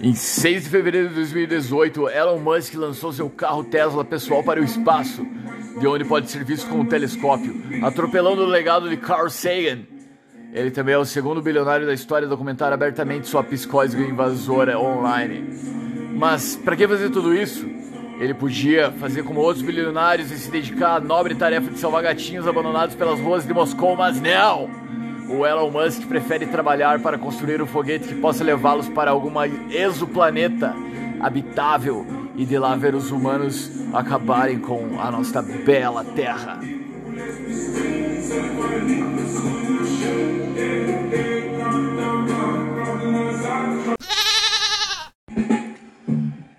Em 0.00 0.14
6 0.14 0.64
de 0.64 0.70
fevereiro 0.70 1.10
de 1.10 1.16
2018, 1.16 2.08
Elon 2.08 2.38
Musk 2.38 2.72
lançou 2.74 3.12
seu 3.12 3.28
carro 3.28 3.64
Tesla 3.64 4.02
pessoal 4.06 4.42
para 4.42 4.58
o 4.58 4.64
espaço, 4.64 5.26
de 5.78 5.86
onde 5.86 6.06
pode 6.06 6.30
ser 6.30 6.44
visto 6.44 6.66
com 6.66 6.80
um 6.80 6.86
telescópio, 6.86 7.54
atropelando 7.82 8.40
o 8.40 8.46
legado 8.46 8.88
de 8.88 8.96
Carl 8.96 9.28
Sagan. 9.28 9.97
Ele 10.52 10.70
também 10.70 10.94
é 10.94 10.98
o 10.98 11.04
segundo 11.04 11.42
bilionário 11.42 11.86
da 11.86 11.92
história 11.92 12.26
a 12.26 12.28
documentar 12.28 12.72
abertamente 12.72 13.28
sua 13.28 13.44
psicose 13.44 13.96
invasora 13.98 14.78
online. 14.78 15.44
Mas 16.14 16.56
para 16.56 16.74
que 16.74 16.88
fazer 16.88 17.10
tudo 17.10 17.34
isso? 17.34 17.66
Ele 18.18 18.34
podia 18.34 18.90
fazer 18.92 19.22
como 19.22 19.40
outros 19.40 19.64
bilionários 19.64 20.32
e 20.32 20.38
se 20.38 20.50
dedicar 20.50 20.96
à 20.96 21.00
nobre 21.00 21.34
tarefa 21.34 21.70
de 21.70 21.78
salvar 21.78 22.02
gatinhos 22.02 22.48
abandonados 22.48 22.96
pelas 22.96 23.20
ruas 23.20 23.46
de 23.46 23.52
Moscou, 23.52 23.94
mas 23.94 24.20
não! 24.20 24.68
O 25.28 25.46
Elon 25.46 25.70
Musk 25.70 26.08
prefere 26.08 26.46
trabalhar 26.46 27.00
para 27.00 27.18
construir 27.18 27.60
um 27.60 27.66
foguete 27.66 28.08
que 28.08 28.14
possa 28.14 28.42
levá-los 28.42 28.88
para 28.88 29.10
alguma 29.10 29.46
exoplaneta 29.46 30.74
habitável 31.20 32.06
e 32.34 32.46
de 32.46 32.58
lá 32.58 32.74
ver 32.74 32.94
os 32.94 33.10
humanos 33.10 33.70
acabarem 33.92 34.58
com 34.58 34.98
a 34.98 35.10
nossa 35.10 35.42
bela 35.42 36.02
Terra. 36.04 36.60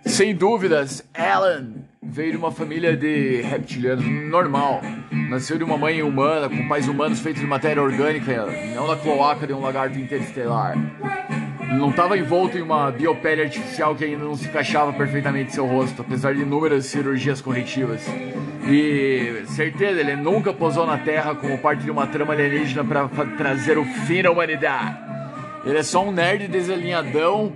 Sem 0.06 0.36
dúvidas, 0.36 1.02
Elon 1.14 1.76
veio 2.04 2.32
de 2.32 2.38
uma 2.38 2.52
família 2.52 2.98
de 2.98 3.42
reptilianos 3.42 4.06
normal. 4.06 4.82
Nasceu 5.30 5.58
de 5.58 5.64
uma 5.64 5.78
mãe 5.78 6.02
humana, 6.02 6.50
com 6.50 6.68
pais 6.68 6.90
humanos 6.90 7.22
feitos 7.22 7.42
de 7.42 7.48
matéria 7.48 7.82
orgânica, 7.82 8.48
não 8.76 8.86
da 8.86 8.98
cloaca 8.98 9.48
de 9.48 9.54
um 9.54 9.62
lagarto 9.62 9.98
interestelar. 9.98 10.76
Não 11.70 11.92
estava 11.92 12.18
envolto 12.18 12.58
em 12.58 12.62
uma 12.62 12.92
biopele 12.92 13.44
artificial 13.44 13.96
que 13.96 14.04
ainda 14.04 14.26
não 14.26 14.36
se 14.36 14.48
encaixava 14.48 14.92
perfeitamente 14.92 15.52
em 15.52 15.54
seu 15.54 15.66
rosto, 15.66 16.02
apesar 16.02 16.34
de 16.34 16.42
inúmeras 16.42 16.86
cirurgias 16.86 17.42
corretivas. 17.42 18.02
E 18.68 19.44
certeza, 19.48 20.00
ele 20.00 20.16
nunca 20.16 20.52
posou 20.52 20.86
na 20.86 20.98
Terra 20.98 21.36
como 21.36 21.58
parte 21.60 21.84
de 21.84 21.92
uma 21.92 22.08
trama 22.08 22.34
alienígena 22.34 22.84
para 22.84 23.08
trazer 23.38 23.78
o 23.78 23.86
fim 23.86 24.24
da 24.24 24.32
humanidade. 24.32 24.98
Ele 25.66 25.78
é 25.78 25.84
só 25.84 26.04
um 26.04 26.12
nerd 26.12 26.48
desalinhadão 26.48 27.52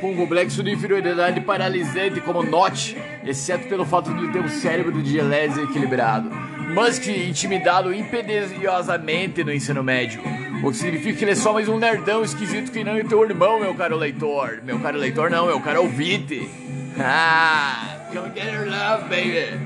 com 0.00 0.12
um 0.12 0.16
complexo 0.16 0.62
de 0.62 0.70
inferioridade 0.70 1.40
paralisante 1.40 2.20
como 2.20 2.42
Notch, 2.42 2.94
exceto 3.24 3.68
pelo 3.68 3.84
fato 3.84 4.14
de 4.14 4.28
ter 4.32 4.38
um 4.38 4.48
cérebro 4.48 5.02
de 5.02 5.10
gelés 5.12 5.58
equilibrado. 5.58 6.30
Musk 6.74 7.08
intimidado 7.08 7.92
impediosamente 7.92 9.42
no 9.42 9.52
ensino 9.52 9.82
médio. 9.82 10.22
O 10.62 10.70
que 10.70 10.76
significa 10.76 11.18
que 11.18 11.24
ele 11.24 11.30
é 11.32 11.34
só 11.36 11.52
mais 11.52 11.68
um 11.68 11.78
nerdão 11.78 12.24
esquisito 12.24 12.72
que 12.72 12.82
não 12.82 12.96
é 12.96 13.04
teu 13.04 13.22
irmão, 13.22 13.60
meu 13.60 13.74
caro 13.74 13.96
leitor. 13.96 14.60
Meu 14.64 14.80
caro 14.80 14.98
leitor 14.98 15.30
não, 15.30 15.46
meu 15.46 15.60
caro 15.60 15.82
ouvinte. 15.82 16.48
Ah, 17.00 17.96
come 18.12 18.32
get 18.34 18.52
your 18.52 18.66
love, 18.66 19.04
baby. 19.04 19.56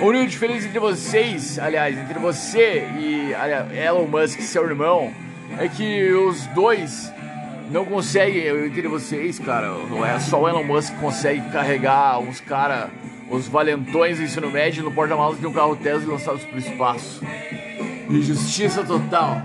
A 0.00 0.02
única 0.02 0.26
diferença 0.26 0.66
entre 0.66 0.78
vocês, 0.78 1.58
aliás, 1.58 1.98
entre 1.98 2.18
você 2.18 2.88
e 2.98 3.34
aliás, 3.34 3.70
Elon 3.76 4.06
Musk, 4.06 4.40
seu 4.40 4.64
irmão, 4.64 5.12
é 5.58 5.68
que 5.68 6.10
os 6.12 6.46
dois 6.48 7.12
não 7.70 7.84
conseguem, 7.84 8.42
eu 8.42 8.64
entre 8.64 8.88
vocês, 8.88 9.38
cara, 9.38 9.68
não 9.90 10.04
é 10.04 10.18
só 10.18 10.40
o 10.40 10.48
Elon 10.48 10.64
Musk 10.64 10.94
que 10.94 11.00
consegue 11.00 11.46
carregar 11.50 12.20
uns 12.20 12.40
cara, 12.40 12.88
os 13.30 13.48
valentões 13.48 14.16
do 14.16 14.24
ensino 14.24 14.50
médio 14.50 14.82
no 14.82 14.92
porta-malas 14.92 15.38
de 15.38 15.46
um 15.46 15.52
carro 15.52 15.76
Tesla 15.76 16.14
lançados 16.14 16.42
para 16.42 16.56
o 16.56 16.58
espaço. 16.58 17.22
Injustiça 18.08 18.82
total. 18.82 19.42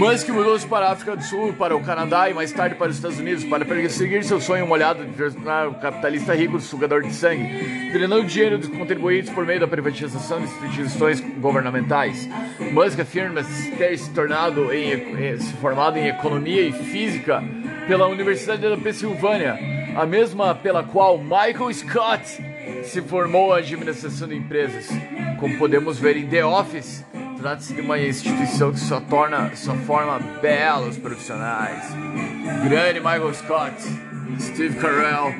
Musk 0.00 0.30
mudou-se 0.30 0.66
para 0.66 0.86
a 0.86 0.92
África 0.92 1.14
do 1.14 1.22
Sul, 1.22 1.52
para 1.52 1.76
o 1.76 1.84
Canadá 1.84 2.30
e 2.30 2.32
mais 2.32 2.50
tarde 2.50 2.74
para 2.74 2.88
os 2.88 2.96
Estados 2.96 3.18
Unidos 3.18 3.44
para 3.44 3.66
perseguir 3.66 4.24
seu 4.24 4.40
sonho 4.40 4.66
molhado 4.66 5.04
de 5.04 5.12
tornar 5.12 5.68
um 5.68 5.74
capitalista 5.74 6.34
rico 6.34 6.58
sugador 6.58 7.02
de 7.02 7.12
sangue, 7.12 7.90
drenando 7.92 8.24
dinheiro 8.24 8.56
dos 8.56 8.70
contribuintes 8.70 9.28
por 9.28 9.44
meio 9.44 9.60
da 9.60 9.68
privatização 9.68 10.40
de 10.40 10.46
instituições 10.46 11.20
governamentais. 11.38 12.26
Musk 12.72 12.98
afirma 12.98 13.42
ter 13.76 13.98
se 13.98 14.08
tornado 14.14 14.72
em, 14.72 15.22
eh, 15.22 15.36
se 15.36 15.52
formado 15.58 15.98
em 15.98 16.08
economia 16.08 16.62
e 16.62 16.72
física 16.72 17.44
pela 17.86 18.06
Universidade 18.06 18.62
da 18.62 18.78
Pensilvânia, 18.78 19.58
a 19.94 20.06
mesma 20.06 20.54
pela 20.54 20.82
qual 20.82 21.18
Michael 21.18 21.74
Scott 21.74 22.42
se 22.84 23.02
formou 23.02 23.54
em 23.54 23.58
administração 23.58 24.26
de 24.26 24.34
empresas. 24.34 24.88
Como 25.38 25.58
podemos 25.58 25.98
ver 25.98 26.16
em 26.16 26.26
The 26.26 26.46
Office, 26.46 27.04
trata-se 27.40 27.72
de 27.72 27.80
uma 27.80 27.98
instituição 27.98 28.70
que 28.70 28.78
só 28.78 29.00
torna, 29.00 29.50
só 29.56 29.74
forma 29.74 30.18
belos 30.42 30.98
profissionais. 30.98 31.82
Grande 32.68 33.00
Michael 33.00 33.32
Scott, 33.32 33.74
Steve 34.38 34.76
Carell. 34.76 35.34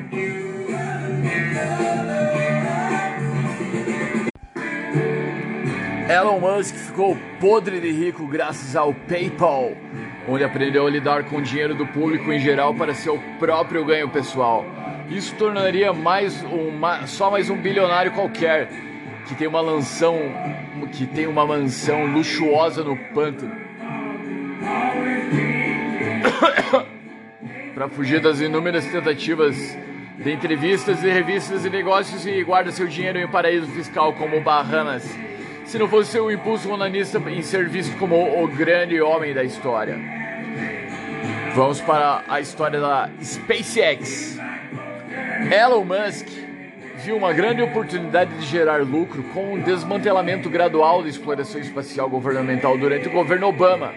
Elon 6.09 6.39
Musk 6.39 6.75
ficou 6.75 7.17
podre 7.39 7.79
de 7.79 7.91
rico 7.91 8.27
graças 8.27 8.75
ao 8.75 8.93
PayPal, 8.93 9.71
onde 10.27 10.43
aprendeu 10.43 10.87
a 10.87 10.89
lidar 10.89 11.25
com 11.25 11.37
o 11.37 11.41
dinheiro 11.41 11.75
do 11.75 11.85
público 11.85 12.33
em 12.33 12.39
geral 12.39 12.73
para 12.73 12.95
seu 12.95 13.17
próprio 13.39 13.85
ganho 13.85 14.09
pessoal. 14.09 14.65
Isso 15.07 15.35
tornaria 15.35 15.93
mais 15.93 16.41
uma, 16.43 17.05
só 17.05 17.29
mais 17.29 17.49
um 17.49 17.57
bilionário 17.57 18.11
qualquer 18.11 18.90
que 19.31 19.37
tem 19.37 19.47
uma 19.47 19.63
mansão 19.63 20.19
que 20.91 21.05
tem 21.05 21.25
uma 21.25 21.45
mansão 21.45 22.05
luxuosa 22.05 22.83
no 22.83 22.97
pântano. 23.13 23.55
para 27.73 27.87
fugir 27.87 28.19
das 28.19 28.41
inúmeras 28.41 28.85
tentativas 28.85 29.55
de 30.17 30.33
entrevistas 30.33 31.01
e 31.01 31.09
revistas 31.09 31.63
e 31.63 31.69
negócios 31.69 32.27
e 32.27 32.43
guarda 32.43 32.73
seu 32.73 32.87
dinheiro 32.87 33.19
em 33.19 33.27
paraíso 33.27 33.67
fiscal 33.67 34.11
como 34.13 34.41
Bahamas. 34.41 35.09
Se 35.63 35.79
não 35.79 35.87
fosse 35.87 36.11
seu 36.11 36.29
impulso 36.29 36.69
onanista 36.69 37.17
em 37.29 37.41
ser 37.41 37.69
visto 37.69 37.97
como 37.97 38.43
o 38.43 38.47
grande 38.49 38.99
homem 39.01 39.33
da 39.33 39.45
história. 39.45 39.97
Vamos 41.55 41.79
para 41.79 42.21
a 42.27 42.41
história 42.41 42.81
da 42.81 43.09
SpaceX. 43.23 44.37
Elon 45.49 45.85
Musk 45.85 46.27
viu 47.03 47.17
uma 47.17 47.33
grande 47.33 47.63
oportunidade 47.63 48.37
de 48.37 48.45
gerar 48.45 48.83
lucro 48.83 49.23
com 49.33 49.53
o 49.53 49.61
desmantelamento 49.61 50.49
gradual 50.49 51.01
da 51.01 51.09
exploração 51.09 51.59
espacial 51.59 52.07
governamental 52.07 52.77
durante 52.77 53.07
o 53.07 53.11
governo 53.11 53.47
Obama. 53.47 53.91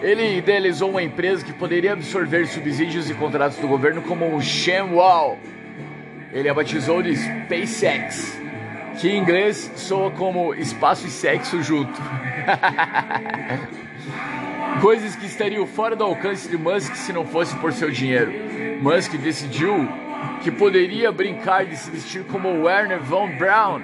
Ele 0.00 0.38
idealizou 0.38 0.90
uma 0.90 1.02
empresa 1.02 1.44
que 1.44 1.52
poderia 1.52 1.92
absorver 1.92 2.46
subsídios 2.46 3.10
e 3.10 3.14
contratos 3.14 3.58
do 3.58 3.68
governo 3.68 4.00
como 4.02 4.34
o 4.34 4.40
ShamWow. 4.40 5.38
Ele 6.32 6.48
a 6.48 6.54
batizou 6.54 7.02
de 7.02 7.14
SpaceX, 7.16 8.40
que 8.98 9.10
em 9.10 9.18
inglês 9.18 9.70
soa 9.76 10.10
como 10.10 10.54
espaço 10.54 11.06
e 11.06 11.10
sexo 11.10 11.62
junto. 11.62 12.00
Coisas 14.80 15.14
que 15.16 15.26
estariam 15.26 15.66
fora 15.66 15.94
do 15.94 16.04
alcance 16.04 16.48
de 16.48 16.56
Musk 16.56 16.94
se 16.94 17.12
não 17.12 17.26
fosse 17.26 17.54
por 17.56 17.72
seu 17.72 17.90
dinheiro. 17.90 18.32
Musk 18.82 19.12
decidiu 19.16 19.86
que 20.42 20.50
poderia 20.50 21.10
brincar 21.10 21.64
de 21.66 21.76
se 21.76 21.90
vestir 21.90 22.24
como 22.24 22.62
Werner 22.62 23.00
von 23.00 23.28
Braun 23.36 23.80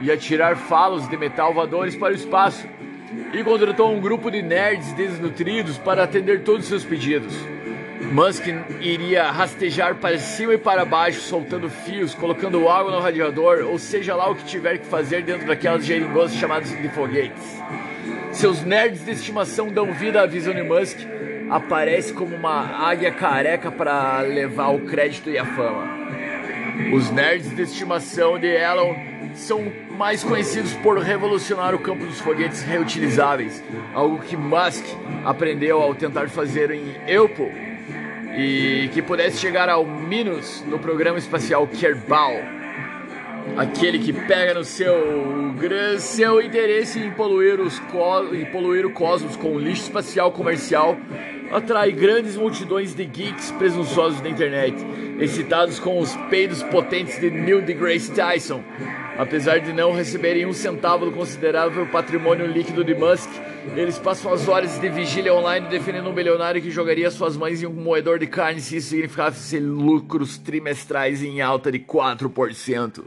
e 0.00 0.10
atirar 0.10 0.56
falos 0.56 1.08
de 1.08 1.16
metal 1.16 1.54
voadores 1.54 1.94
para 1.94 2.12
o 2.12 2.16
espaço, 2.16 2.66
e 3.32 3.42
contratou 3.44 3.92
um 3.94 4.00
grupo 4.00 4.30
de 4.30 4.42
nerds 4.42 4.92
desnutridos 4.92 5.78
para 5.78 6.02
atender 6.02 6.42
todos 6.42 6.62
os 6.62 6.68
seus 6.68 6.84
pedidos. 6.84 7.34
Musk 8.10 8.44
iria 8.80 9.30
rastejar 9.30 9.94
para 9.94 10.18
cima 10.18 10.54
e 10.54 10.58
para 10.58 10.84
baixo, 10.84 11.20
soltando 11.20 11.70
fios, 11.70 12.14
colocando 12.14 12.68
água 12.68 12.90
no 12.90 13.00
radiador, 13.00 13.64
ou 13.64 13.78
seja 13.78 14.14
lá 14.14 14.28
o 14.28 14.34
que 14.34 14.44
tiver 14.44 14.78
que 14.78 14.86
fazer 14.86 15.22
dentro 15.22 15.46
daquelas 15.46 15.84
geringonças 15.84 16.36
chamadas 16.36 16.70
de 16.70 16.88
foguetes. 16.88 17.62
Seus 18.32 18.62
nerds 18.64 19.04
de 19.04 19.12
estimação 19.12 19.68
dão 19.68 19.92
vida 19.92 20.20
à 20.20 20.26
visão 20.26 20.52
de 20.52 20.62
Musk, 20.62 20.98
aparece 21.52 22.14
como 22.14 22.34
uma 22.34 22.88
águia 22.88 23.12
careca 23.12 23.70
para 23.70 24.22
levar 24.22 24.68
o 24.68 24.80
crédito 24.80 25.28
e 25.28 25.36
a 25.36 25.44
fama. 25.44 25.86
Os 26.94 27.10
nerds 27.10 27.54
de 27.54 27.62
estimação 27.62 28.38
de 28.38 28.46
Elon 28.46 28.94
são 29.34 29.70
mais 29.90 30.24
conhecidos 30.24 30.72
por 30.74 30.98
revolucionar 30.98 31.74
o 31.74 31.78
campo 31.78 32.06
dos 32.06 32.20
foguetes 32.20 32.62
reutilizáveis, 32.62 33.62
algo 33.92 34.18
que 34.18 34.36
Musk 34.36 34.84
aprendeu 35.24 35.80
ao 35.80 35.94
tentar 35.94 36.28
fazer 36.30 36.70
em 36.70 36.96
Eupo 37.06 37.50
e 38.34 38.88
que 38.94 39.02
pudesse 39.02 39.38
chegar 39.38 39.68
ao 39.68 39.84
Minus 39.84 40.64
no 40.66 40.78
programa 40.78 41.18
espacial 41.18 41.66
Kerbal. 41.66 42.32
Aquele 43.56 43.98
que 43.98 44.12
pega 44.12 44.54
no 44.54 44.64
seu, 44.64 44.94
seu 45.98 46.40
interesse 46.40 46.98
em 46.98 47.10
poluir, 47.10 47.60
os 47.60 47.78
em 48.32 48.44
poluir 48.46 48.86
o 48.86 48.90
cosmos 48.90 49.36
com 49.36 49.58
lixo 49.58 49.82
espacial 49.82 50.32
comercial 50.32 50.96
atrai 51.52 51.92
grandes 51.92 52.36
multidões 52.36 52.94
de 52.94 53.04
geeks 53.04 53.50
presunçosos 53.52 54.20
da 54.20 54.28
internet, 54.28 54.76
excitados 55.20 55.78
com 55.78 56.00
os 56.00 56.16
peidos 56.30 56.62
potentes 56.62 57.20
de 57.20 57.30
Neil 57.30 57.60
deGrasse 57.60 58.10
Tyson. 58.10 58.64
Apesar 59.18 59.60
de 59.60 59.72
não 59.72 59.92
receberem 59.92 60.46
um 60.46 60.54
centavo 60.54 61.04
do 61.04 61.12
considerável 61.12 61.86
patrimônio 61.86 62.46
líquido 62.46 62.82
de 62.82 62.94
Musk, 62.94 63.28
eles 63.76 63.98
passam 63.98 64.32
as 64.32 64.48
horas 64.48 64.78
de 64.80 64.88
vigília 64.88 65.34
online 65.34 65.68
defendendo 65.68 66.08
um 66.08 66.14
bilionário 66.14 66.62
que 66.62 66.70
jogaria 66.70 67.10
suas 67.10 67.36
mães 67.36 67.62
em 67.62 67.66
um 67.66 67.72
moedor 67.72 68.18
de 68.18 68.26
carne 68.26 68.60
se 68.60 68.78
isso 68.78 68.88
significasse 68.88 69.60
lucros 69.60 70.38
trimestrais 70.38 71.22
em 71.22 71.42
alta 71.42 71.70
de 71.70 71.78
4%. 71.78 73.04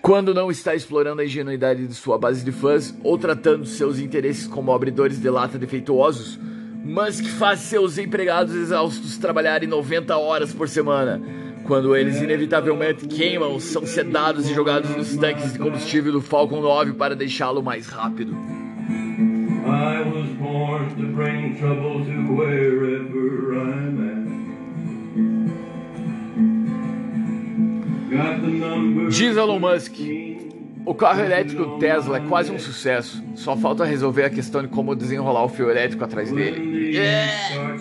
Quando 0.00 0.32
não 0.32 0.50
está 0.50 0.74
explorando 0.74 1.20
a 1.20 1.24
ingenuidade 1.24 1.86
de 1.86 1.94
sua 1.94 2.16
base 2.16 2.42
de 2.42 2.52
fãs 2.52 2.94
ou 3.02 3.18
tratando 3.18 3.66
seus 3.66 3.98
interesses 3.98 4.46
como 4.46 4.72
abridores 4.72 5.20
de 5.20 5.28
lata 5.28 5.58
defeituosos, 5.58 6.38
Musk 6.84 7.24
faz 7.38 7.60
seus 7.60 7.98
empregados 7.98 8.54
exaustos 8.54 9.18
trabalharem 9.18 9.68
90 9.68 10.16
horas 10.16 10.52
por 10.52 10.68
semana. 10.68 11.20
Quando 11.64 11.94
eles 11.94 12.20
inevitavelmente 12.20 13.06
queimam, 13.06 13.60
são 13.60 13.86
sedados 13.86 14.48
e 14.50 14.54
jogados 14.54 14.90
nos 14.96 15.16
tanques 15.16 15.52
de 15.52 15.58
combustível 15.58 16.12
do 16.12 16.20
Falcon 16.20 16.60
9 16.60 16.94
para 16.94 17.14
deixá-lo 17.14 17.62
mais 17.62 17.86
rápido. 17.86 18.32
I 18.32 20.02
was 20.02 20.28
born 20.40 20.88
to 20.96 21.06
bring 21.14 21.54
trouble 21.56 22.04
to 22.04 22.34
wherever 22.34 23.54
I'm 23.54 24.00
at. 24.06 24.20
Diz 29.10 29.36
Elon 29.36 29.60
Musk, 29.60 29.94
o 30.84 30.94
carro 30.94 31.20
elétrico 31.20 31.78
Tesla 31.78 32.18
é 32.18 32.20
quase 32.20 32.50
um 32.50 32.58
sucesso. 32.58 33.22
Só 33.34 33.56
falta 33.56 33.84
resolver 33.84 34.24
a 34.24 34.30
questão 34.30 34.62
de 34.62 34.68
como 34.68 34.94
desenrolar 34.94 35.44
o 35.44 35.48
fio 35.48 35.70
elétrico 35.70 36.04
atrás 36.04 36.32
dele. 36.32 36.90
Yeah! 36.94 37.76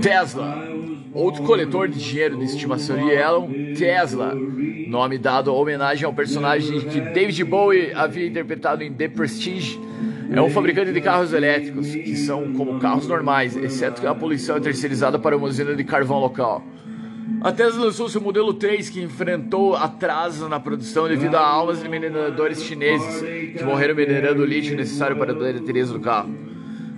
Tesla, 0.00 0.68
outro 1.12 1.42
coletor 1.42 1.88
de 1.88 1.98
dinheiro 1.98 2.38
de 2.38 2.44
estimação 2.44 2.96
de 2.96 3.10
Elon, 3.12 3.48
Tesla, 3.76 4.34
nome 4.88 5.18
dado 5.18 5.50
a 5.50 5.54
homenagem 5.54 6.04
ao 6.04 6.12
personagem 6.12 6.80
que 6.80 7.00
David 7.00 7.44
Bowie 7.44 7.92
havia 7.92 8.26
interpretado 8.26 8.82
em 8.82 8.92
The 8.92 9.08
Prestige, 9.08 9.78
é 10.30 10.42
um 10.42 10.50
fabricante 10.50 10.92
de 10.92 11.00
carros 11.00 11.32
elétricos, 11.32 11.86
que 11.86 12.16
são 12.16 12.52
como 12.52 12.78
carros 12.78 13.06
normais, 13.06 13.56
exceto 13.56 14.00
que 14.00 14.06
a 14.06 14.14
poluição 14.14 14.56
é 14.56 14.60
terceirizada 14.60 15.18
para 15.18 15.36
uma 15.36 15.46
usina 15.46 15.74
de 15.74 15.84
carvão 15.84 16.18
local. 16.18 16.62
A 17.40 17.52
Tesla 17.52 17.84
lançou 17.84 18.08
seu 18.08 18.20
modelo 18.20 18.52
3, 18.52 18.90
que 18.90 19.00
enfrentou 19.00 19.76
atrasos 19.76 20.48
na 20.48 20.58
produção 20.58 21.06
devido 21.06 21.36
a 21.36 21.40
almas 21.40 21.82
de 21.82 21.88
mineradores 21.88 22.62
chineses 22.62 23.22
que 23.56 23.62
morreram 23.62 23.94
minerando 23.94 24.42
o 24.42 24.44
lítio 24.44 24.76
necessário 24.76 25.16
para 25.16 25.32
a 25.32 25.34
bateria 25.34 25.86
do 25.86 26.00
carro. 26.00 26.34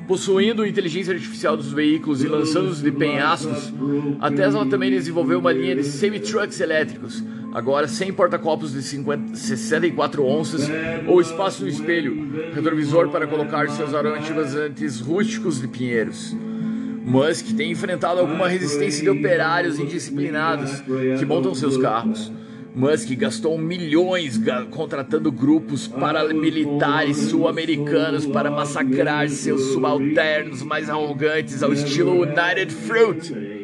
Possuindo 0.09 0.67
inteligência 0.67 1.13
artificial 1.13 1.57
dos 1.57 1.73
veículos 1.73 2.25
e 2.25 2.27
lançando-os 2.27 2.83
de 2.83 2.91
penhascos, 2.91 3.73
a 4.21 4.31
Tesla 4.31 4.67
também 4.67 4.91
desenvolveu 4.91 5.39
uma 5.39 5.53
linha 5.53 5.77
de 5.77 5.85
semi-trucks 5.85 6.59
elétricos, 6.59 7.23
agora 7.53 7.89
sem 7.89 8.13
porta-copos 8.13 8.73
de 8.73 8.83
50, 8.83 9.35
64 9.35 10.25
onças 10.25 10.69
ou 11.07 11.21
espaço 11.21 11.63
no 11.63 11.69
espelho, 11.69 12.53
retrovisor 12.55 13.09
para 13.09 13.27
colocar 13.27 13.69
seus 13.71 13.95
aromatizantes 13.95 15.01
rústicos 15.01 15.61
de 15.61 15.69
pinheiros. 15.69 16.37
Musk 17.05 17.57
tem 17.57 17.73
enfrentado 17.73 18.21
alguma 18.21 18.47
resistência 18.47 19.03
de 19.03 19.11
operários 19.11 19.79
indisciplinados 19.79 20.83
que 21.19 21.25
montam 21.25 21.55
seus 21.55 21.77
carros. 21.77 22.31
Musk 22.75 23.09
gastou 23.17 23.59
milhões 23.59 24.41
contratando 24.71 25.33
grupos 25.33 25.89
paramilitares 25.89 27.17
sul-americanos 27.17 28.27
para 28.27 28.51
massacrar 28.51 29.29
seus 29.29 29.73
subalternos 29.73 30.63
mais 30.63 30.89
arrogantes 30.89 31.63
ao 31.63 31.73
estilo 31.73 32.23
United 32.23 32.73
Fruit. 32.73 33.60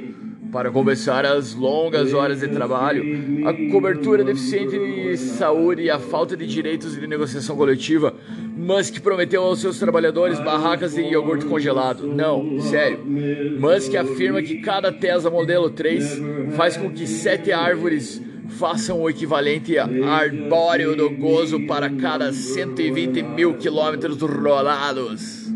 Para 0.56 0.70
compensar 0.70 1.26
as 1.26 1.54
longas 1.54 2.14
horas 2.14 2.40
de 2.40 2.48
trabalho, 2.48 3.04
a 3.46 3.70
cobertura 3.70 4.24
deficiente 4.24 4.78
de 4.78 5.14
saúde 5.18 5.82
e 5.82 5.90
a 5.90 5.98
falta 5.98 6.34
de 6.34 6.46
direitos 6.46 6.98
de 6.98 7.06
negociação 7.06 7.54
coletiva, 7.54 8.14
Musk 8.56 9.00
prometeu 9.00 9.42
aos 9.42 9.60
seus 9.60 9.78
trabalhadores 9.78 10.40
barracas 10.40 10.94
de 10.94 11.02
iogurte 11.02 11.44
congelado. 11.44 12.06
Não, 12.06 12.58
sério. 12.58 13.04
Musk 13.04 13.96
afirma 13.96 14.40
que 14.40 14.62
cada 14.62 14.90
Tesla 14.90 15.30
modelo 15.30 15.68
3 15.68 16.22
faz 16.56 16.74
com 16.74 16.90
que 16.90 17.06
sete 17.06 17.52
árvores 17.52 18.22
façam 18.48 19.02
o 19.02 19.10
equivalente 19.10 19.76
a 19.76 19.84
arbóreo 19.84 20.96
do 20.96 21.10
gozo 21.10 21.66
para 21.66 21.90
cada 21.90 22.32
120 22.32 23.22
mil 23.22 23.58
quilômetros 23.58 24.18
rolados. 24.22 25.54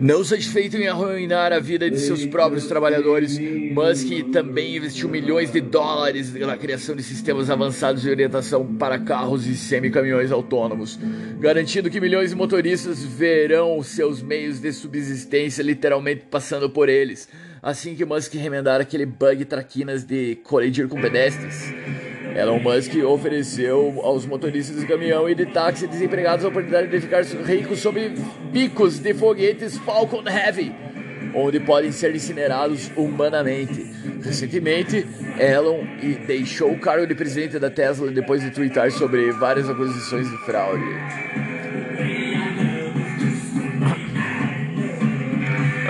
Não 0.00 0.22
satisfeito 0.22 0.76
em 0.76 0.86
arruinar 0.86 1.52
a 1.52 1.58
vida 1.58 1.90
de 1.90 1.98
seus 1.98 2.24
próprios 2.24 2.66
trabalhadores, 2.66 3.36
Musk 3.36 4.30
também 4.32 4.76
investiu 4.76 5.08
milhões 5.08 5.50
de 5.50 5.60
dólares 5.60 6.32
na 6.34 6.56
criação 6.56 6.94
de 6.94 7.02
sistemas 7.02 7.50
avançados 7.50 8.02
de 8.02 8.08
orientação 8.08 8.76
para 8.76 9.00
carros 9.00 9.44
e 9.46 9.56
semicaminhões 9.56 10.30
autônomos, 10.30 10.96
garantindo 11.40 11.90
que 11.90 12.00
milhões 12.00 12.30
de 12.30 12.36
motoristas 12.36 13.02
verão 13.02 13.82
seus 13.82 14.22
meios 14.22 14.60
de 14.60 14.72
subsistência 14.72 15.62
literalmente 15.62 16.26
passando 16.30 16.70
por 16.70 16.88
eles, 16.88 17.28
assim 17.60 17.96
que 17.96 18.04
Musk 18.04 18.34
remendar 18.34 18.80
aquele 18.80 19.04
bug 19.04 19.44
traquinas 19.46 20.04
de 20.04 20.36
colidir 20.44 20.86
com 20.86 21.00
pedestres. 21.00 21.74
Elon 22.38 22.60
Musk 22.60 22.94
ofereceu 23.04 24.00
aos 24.04 24.24
motoristas 24.24 24.78
de 24.78 24.86
caminhão 24.86 25.28
e 25.28 25.34
de 25.34 25.44
táxi 25.44 25.88
desempregados 25.88 26.44
a 26.44 26.48
oportunidade 26.48 26.86
de 26.86 27.00
ficar 27.00 27.24
ricos 27.24 27.80
sob 27.80 28.14
bicos 28.52 29.00
de 29.00 29.12
foguetes 29.12 29.76
Falcon 29.78 30.22
Heavy, 30.24 30.72
onde 31.34 31.58
podem 31.58 31.90
ser 31.90 32.14
incinerados 32.14 32.92
humanamente. 32.96 33.92
Recentemente, 34.22 35.04
Elon 35.36 35.80
deixou 36.28 36.70
o 36.70 36.78
cargo 36.78 37.08
de 37.08 37.14
presidente 37.16 37.58
da 37.58 37.70
Tesla 37.70 38.08
depois 38.08 38.40
de 38.40 38.52
twittar 38.52 38.92
sobre 38.92 39.32
várias 39.32 39.68
acusações 39.68 40.30
de 40.30 40.36
fraude. 40.44 40.84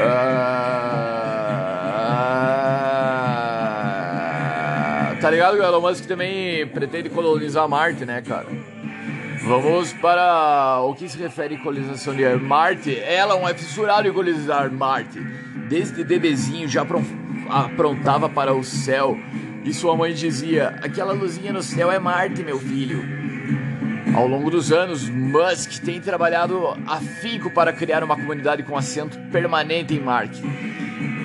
Ah, 0.00 0.57
ligado 5.38 5.56
que 5.56 5.62
o 5.62 5.64
Elon 5.64 5.80
Musk 5.80 6.04
também 6.06 6.66
pretende 6.66 7.08
colonizar 7.08 7.68
Marte, 7.68 8.04
né, 8.04 8.20
cara? 8.20 8.46
Vamos 9.44 9.92
para 9.94 10.80
o 10.82 10.94
que 10.94 11.08
se 11.08 11.16
refere 11.16 11.54
à 11.54 11.58
colonização 11.58 12.14
de 12.14 12.24
Marte. 12.36 12.90
Elon 12.90 13.48
é 13.48 13.54
fissurado 13.54 14.08
em 14.08 14.12
colonizar 14.12 14.70
Marte. 14.70 15.20
Desde 15.68 16.02
bebezinho 16.02 16.68
já 16.68 16.82
apron- 16.82 17.04
aprontava 17.48 18.28
para 18.28 18.52
o 18.52 18.64
céu. 18.64 19.16
E 19.64 19.72
sua 19.72 19.96
mãe 19.96 20.12
dizia: 20.12 20.78
Aquela 20.82 21.12
luzinha 21.12 21.52
no 21.52 21.62
céu 21.62 21.90
é 21.92 21.98
Marte, 21.98 22.42
meu 22.42 22.58
filho. 22.58 23.02
Ao 24.16 24.26
longo 24.26 24.50
dos 24.50 24.72
anos, 24.72 25.08
Musk 25.08 25.82
tem 25.84 26.00
trabalhado 26.00 26.66
afinco 26.86 27.50
para 27.50 27.72
criar 27.72 28.02
uma 28.02 28.16
comunidade 28.16 28.62
com 28.64 28.76
assento 28.76 29.16
permanente 29.30 29.94
em 29.94 30.00
Marte. 30.00 30.42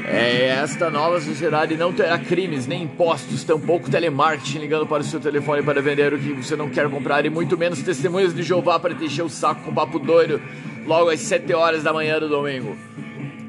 É, 0.06 0.48
esta 0.62 0.90
nova 0.90 1.22
sociedade 1.22 1.78
não 1.78 1.94
terá 1.94 2.18
crimes 2.18 2.68
nem 2.68 2.84
impostos, 2.84 3.44
tampouco 3.44 3.90
telemarketing 3.90 4.60
ligando 4.60 4.86
para 4.86 5.02
o 5.02 5.04
seu 5.04 5.20
telefone 5.20 5.64
para 5.64 5.82
vender 5.82 6.14
o 6.14 6.20
que 6.20 6.34
você 6.34 6.58
não 6.58 6.70
quer 6.70 6.90
comprar 6.90 7.26
e 7.26 7.30
muito 7.30 7.58
menos 7.58 7.82
testemunhas 7.82 8.34
de 8.34 8.44
Jeová 8.44 8.78
para 8.78 8.94
te 8.94 9.06
encher 9.06 9.24
o 9.24 9.30
saco 9.30 9.64
com 9.64 9.74
papo 9.74 10.00
doido 10.00 10.42
logo 10.86 11.10
às 11.10 11.22
7 11.22 11.54
horas 11.54 11.84
da 11.84 11.94
manhã 11.94 12.20
do 12.20 12.28
domingo. 12.28 12.76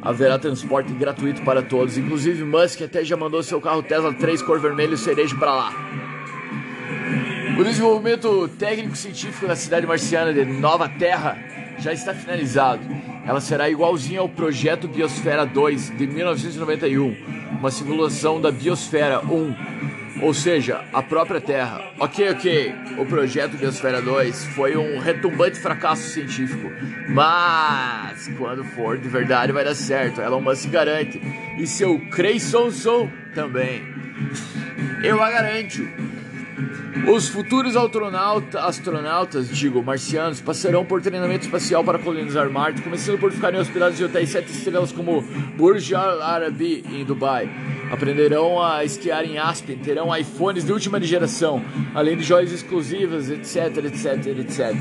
Haverá 0.01 0.39
transporte 0.39 0.93
gratuito 0.93 1.43
para 1.43 1.61
todos, 1.61 1.99
inclusive 1.99 2.45
Musk 2.45 2.83
até 2.83 3.05
já 3.05 3.17
mandou 3.17 3.43
seu 3.43 3.61
carro 3.61 3.83
Tesla 3.83 4.13
3 4.13 4.43
cor 4.43 4.61
vermelho 4.61 4.97
cereja 4.97 5.35
para 5.37 5.53
lá. 5.53 5.73
O 7.59 7.65
desenvolvimento 7.65 8.49
técnico-científico 8.59 9.49
da 9.49 9.57
cidade 9.57 9.87
marciana 9.87 10.33
de 10.33 10.45
Nova 10.45 10.89
Terra 10.89 11.37
já 11.79 11.93
está 11.93 12.14
finalizado. 12.14 12.83
Ela 13.27 13.41
será 13.41 13.68
igualzinha 13.68 14.20
ao 14.20 14.29
projeto 14.29 14.89
Biosfera 14.89 15.45
2 15.47 15.97
de 15.97 16.07
1991, 16.07 17.16
uma 17.59 17.70
simulação 17.70 18.41
da 18.41 18.51
Biosfera 18.51 19.20
1, 19.20 20.22
ou 20.22 20.33
seja, 20.33 20.85
a 20.93 21.03
própria 21.03 21.41
Terra. 21.41 21.81
Ok, 21.99 22.31
ok, 22.31 22.75
o 22.99 23.07
projeto 23.07 23.57
Biosfera 23.57 24.01
2 24.01 24.45
foi 24.47 24.77
um 24.77 24.99
retumbante 24.99 25.59
fracasso 25.59 26.09
científico, 26.11 26.70
mas 27.09 28.29
quando 28.39 28.64
for 28.64 28.99
de 28.99 29.09
verdade 29.09 29.53
vai 29.53 29.64
dar 29.64 29.75
certo, 29.75 30.20
Elon 30.20 30.41
Musk 30.41 30.70
garante, 30.70 31.20
e 31.59 31.66
seu 31.66 31.99
Creyson 32.11 32.70
Son 32.70 33.09
também. 33.35 33.83
Eu 35.03 35.22
a 35.22 35.31
garanto. 35.31 36.14
Os 37.13 37.29
futuros 37.29 37.77
astronauta, 37.77 38.61
astronautas, 38.61 39.49
digo, 39.49 39.83
marcianos, 39.83 40.41
passarão 40.41 40.85
por 40.85 41.03
treinamento 41.03 41.45
espacial 41.45 41.85
para 41.85 41.99
colonizar 41.99 42.49
Marte, 42.51 42.81
começando 42.81 43.19
por 43.19 43.33
ficarem 43.33 43.61
hospedados 43.61 44.01
em 44.01 44.05
hotéis 44.05 44.31
sete 44.31 44.51
estrelas 44.51 44.93
como 44.93 45.23
Burj 45.57 45.95
Al 45.95 46.23
Arabi 46.23 46.85
em 46.91 47.05
Dubai. 47.05 47.51
Aprenderão 47.91 48.63
a 48.63 48.85
esquiar 48.85 49.25
em 49.25 49.39
Aspen, 49.39 49.77
terão 49.79 50.17
iPhones 50.17 50.65
de 50.65 50.73
última 50.73 51.01
geração, 51.01 51.63
além 51.95 52.17
de 52.17 52.23
joias 52.23 52.53
exclusivas, 52.53 53.29
etc, 53.29 53.85
etc, 53.85 54.27
etc. 54.39 54.75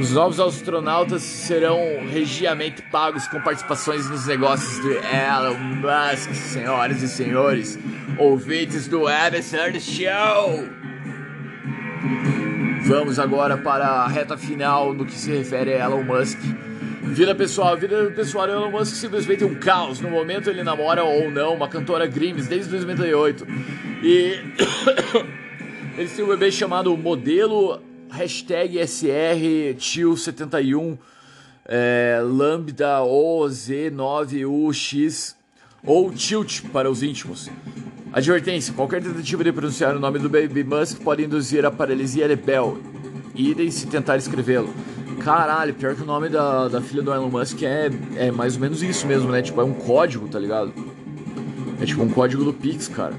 Os 0.00 0.12
novos 0.12 0.40
astronautas 0.40 1.22
serão 1.22 1.78
regiamente 2.10 2.82
pagos 2.90 3.28
com 3.28 3.40
participações 3.40 4.08
nos 4.08 4.26
negócios 4.26 4.80
de 4.82 4.92
Elon 4.92 5.58
Musk, 5.58 6.32
senhoras 6.34 7.02
e 7.02 7.08
senhores, 7.08 7.78
ouvintes 8.18 8.88
do 8.88 9.06
Absurd 9.06 9.80
Show! 9.80 10.77
Vamos 12.86 13.18
agora 13.18 13.56
para 13.56 13.86
a 13.86 14.08
reta 14.08 14.36
final 14.36 14.94
no 14.94 15.04
que 15.04 15.14
se 15.14 15.30
refere 15.30 15.74
a 15.74 15.84
Elon 15.84 16.04
Musk. 16.04 16.38
Vida 17.02 17.34
pessoal, 17.34 17.76
vida 17.76 18.10
pessoal 18.10 18.48
Elon 18.48 18.70
Musk 18.70 18.94
simplesmente 18.94 19.44
um 19.44 19.54
caos. 19.54 20.00
No 20.00 20.10
momento 20.10 20.48
ele 20.48 20.62
namora 20.62 21.04
ou 21.04 21.30
não 21.30 21.54
uma 21.54 21.68
cantora 21.68 22.06
Grimes 22.06 22.46
desde 22.46 22.70
2008. 22.70 23.46
E 24.02 24.38
eles 25.98 26.14
têm 26.14 26.24
um 26.24 26.28
bebê 26.28 26.50
chamado 26.50 26.96
Modelo 26.96 27.82
hashtag 28.10 28.78
SR 28.86 29.74
Tio 29.76 30.16
71 30.16 30.96
é, 31.66 32.20
Lambda 32.22 33.00
OZ9UX 33.00 35.36
ou 35.84 36.10
Tilt 36.12 36.62
para 36.72 36.90
os 36.90 37.02
íntimos. 37.02 37.50
Advertência: 38.12 38.72
qualquer 38.74 39.02
tentativa 39.02 39.44
de 39.44 39.52
pronunciar 39.52 39.94
o 39.96 40.00
nome 40.00 40.18
do 40.18 40.28
Baby 40.28 40.64
Musk 40.64 41.00
pode 41.02 41.24
induzir 41.24 41.64
a 41.64 41.70
paralisia 41.70 42.28
de 42.28 42.36
Bell. 42.36 42.78
Idem 43.34 43.70
se 43.70 43.86
tentar 43.86 44.16
escrevê-lo. 44.16 44.72
Caralho, 45.20 45.74
pior 45.74 45.94
que 45.94 46.02
o 46.02 46.06
nome 46.06 46.28
da, 46.28 46.68
da 46.68 46.80
filha 46.80 47.02
do 47.02 47.12
Elon 47.12 47.28
Musk 47.28 47.62
é, 47.62 47.90
é 48.16 48.30
mais 48.30 48.54
ou 48.54 48.60
menos 48.60 48.82
isso 48.82 49.06
mesmo, 49.06 49.30
né? 49.30 49.42
Tipo, 49.42 49.60
é 49.60 49.64
um 49.64 49.74
código, 49.74 50.28
tá 50.28 50.38
ligado? 50.38 50.72
É 51.80 51.84
tipo 51.84 52.02
um 52.02 52.08
código 52.08 52.44
do 52.44 52.52
Pix, 52.52 52.88
cara. 52.88 53.14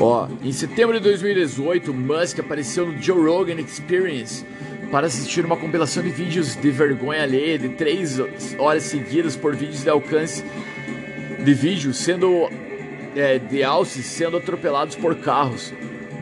Ó, 0.00 0.26
em 0.42 0.52
setembro 0.52 0.94
de 0.94 1.00
2018, 1.00 1.92
Musk 1.92 2.40
apareceu 2.40 2.86
no 2.86 3.00
Joe 3.00 3.28
Rogan 3.28 3.60
Experience 3.60 4.44
para 4.90 5.06
assistir 5.06 5.44
uma 5.44 5.56
compilação 5.56 6.02
de 6.02 6.10
vídeos 6.10 6.56
de 6.56 6.70
vergonha 6.70 7.22
alheia 7.22 7.58
de 7.58 7.70
3 7.70 8.20
horas 8.58 8.84
seguidas 8.84 9.36
por 9.36 9.54
vídeos 9.54 9.82
de 9.82 9.90
alcance 9.90 10.44
de 11.44 11.52
vídeos 11.52 11.98
sendo 11.98 12.48
é, 13.14 13.38
de 13.38 13.62
alces 13.62 14.06
sendo 14.06 14.38
atropelados 14.38 14.96
por 14.96 15.14
carros. 15.16 15.72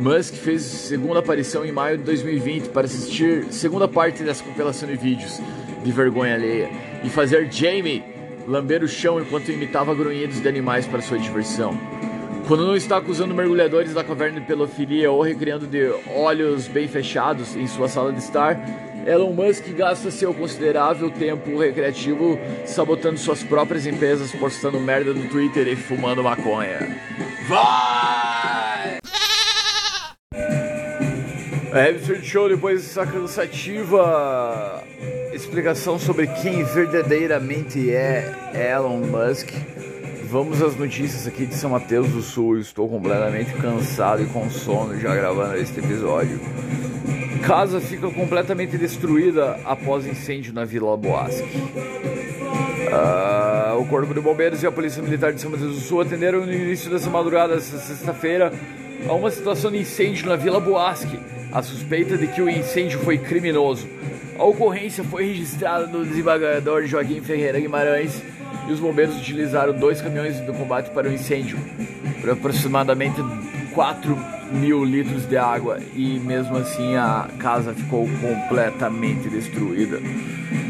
Musk 0.01 0.35
fez 0.35 0.63
segunda 0.63 1.21
aparição 1.21 1.65
em 1.65 1.71
maio 1.71 1.97
de 1.97 2.05
2020 2.05 2.71
para 2.71 2.87
assistir 2.87 3.47
segunda 3.51 3.87
parte 3.87 4.23
dessa 4.25 4.43
compilação 4.43 4.89
de 4.89 4.97
vídeos 4.97 5.41
de 5.85 5.93
vergonha 5.93 6.35
alheia 6.35 6.69
e 7.05 7.09
fazer 7.09 7.51
Jamie 7.53 8.03
lamber 8.49 8.83
o 8.83 8.89
chão 8.89 9.21
enquanto 9.21 9.51
imitava 9.51 9.95
grunhidos 9.95 10.41
de 10.41 10.49
animais 10.49 10.87
para 10.87 11.01
sua 11.01 11.19
diversão. 11.19 11.79
Quando 12.49 12.67
não 12.67 12.75
está 12.75 12.97
acusando 12.97 13.33
mergulhadores 13.33 13.95
da 13.95 14.03
caverna 14.03 14.41
de 14.41 14.47
pedofilia 14.47 15.11
ou 15.11 15.23
recriando 15.23 15.67
de 15.67 15.93
olhos 16.17 16.67
bem 16.67 16.89
fechados 16.89 17.55
em 17.55 17.69
sua 17.69 17.89
sala 17.89 18.13
de 18.13 18.19
estar, 18.19 18.59
Elon 19.07 19.33
Musk 19.33 19.69
gasta 19.77 20.11
seu 20.11 20.33
considerável 20.33 21.11
tempo 21.11 21.59
recreativo 21.59 22.39
sabotando 22.65 23.19
suas 23.19 23.43
próprias 23.43 23.87
empresas, 23.87 24.31
postando 24.33 24.79
merda 24.79 25.13
no 25.13 25.29
Twitter 25.29 25.67
e 25.67 25.77
fumando 25.77 26.23
maconha. 26.23 26.79
Vai! 27.49 28.99
A 31.73 31.89
Absurd 31.89 32.25
Show, 32.25 32.49
depois 32.49 32.83
dessa 32.83 33.07
cansativa 33.07 34.85
explicação 35.33 35.99
sobre 35.99 36.27
quem 36.27 36.63
verdadeiramente 36.63 37.91
é 37.91 38.31
Elon 38.55 38.99
Musk, 38.99 39.49
vamos 40.25 40.63
às 40.63 40.77
notícias 40.77 41.27
aqui 41.27 41.47
de 41.47 41.55
São 41.55 41.71
Mateus 41.71 42.09
do 42.09 42.21
Sul. 42.21 42.59
Estou 42.59 42.89
completamente 42.89 43.53
cansado 43.55 44.23
e 44.23 44.27
com 44.27 44.49
sono 44.51 45.01
já 45.01 45.15
gravando 45.15 45.57
este 45.57 45.81
episódio. 45.81 46.39
Casa 47.43 47.81
fica 47.81 48.09
completamente 48.09 48.79
destruída 48.79 49.59
após 49.65 50.07
incêndio 50.07 50.53
na 50.55 50.65
Vila 50.65 50.97
Boasque. 50.97 51.49
Ah, 52.93 53.75
o 53.79 53.85
Corpo 53.87 54.15
de 54.15 54.21
Bombeiros 54.21 54.63
e 54.63 54.67
a 54.67 54.71
Polícia 54.71 55.03
Militar 55.03 55.33
de 55.33 55.41
São 55.41 55.51
Mateus 55.51 55.75
do 55.75 55.81
Sul 55.81 56.01
atenderam 56.01 56.47
no 56.47 56.53
início 56.53 56.89
dessa 56.89 57.11
madrugada, 57.11 57.55
essa 57.55 57.79
sexta-feira, 57.79 58.53
a 59.09 59.13
uma 59.13 59.31
situação 59.31 59.73
de 59.73 59.79
incêndio 59.79 60.29
na 60.29 60.37
Vila 60.37 60.61
Boasque. 60.61 61.19
A 61.53 61.63
suspeita 61.63 62.17
de 62.17 62.29
que 62.29 62.41
o 62.41 62.49
incêndio 62.49 63.01
foi 63.01 63.19
criminoso. 63.19 63.89
A 64.39 64.45
ocorrência 64.45 65.03
foi 65.03 65.27
registrada 65.27 65.87
no 65.87 66.05
desembargador 66.05 66.87
Joaquim 66.87 67.21
Ferreira 67.21 67.61
Guimarães 67.61 68.23
e 68.69 68.73
os 68.73 68.79
bombeiros 68.79 69.17
utilizaram 69.17 69.73
dois 69.73 70.01
caminhões 70.01 70.41
de 70.41 70.53
combate 70.53 70.91
para 70.91 71.09
o 71.09 71.13
incêndio, 71.13 71.59
por 72.21 72.31
aproximadamente 72.31 73.21
4 73.75 74.17
mil 74.53 74.85
litros 74.85 75.27
de 75.27 75.37
água 75.37 75.79
e 75.95 76.19
mesmo 76.19 76.57
assim 76.57 76.95
a 76.95 77.29
casa 77.39 77.75
ficou 77.75 78.09
completamente 78.21 79.29
destruída. 79.29 79.99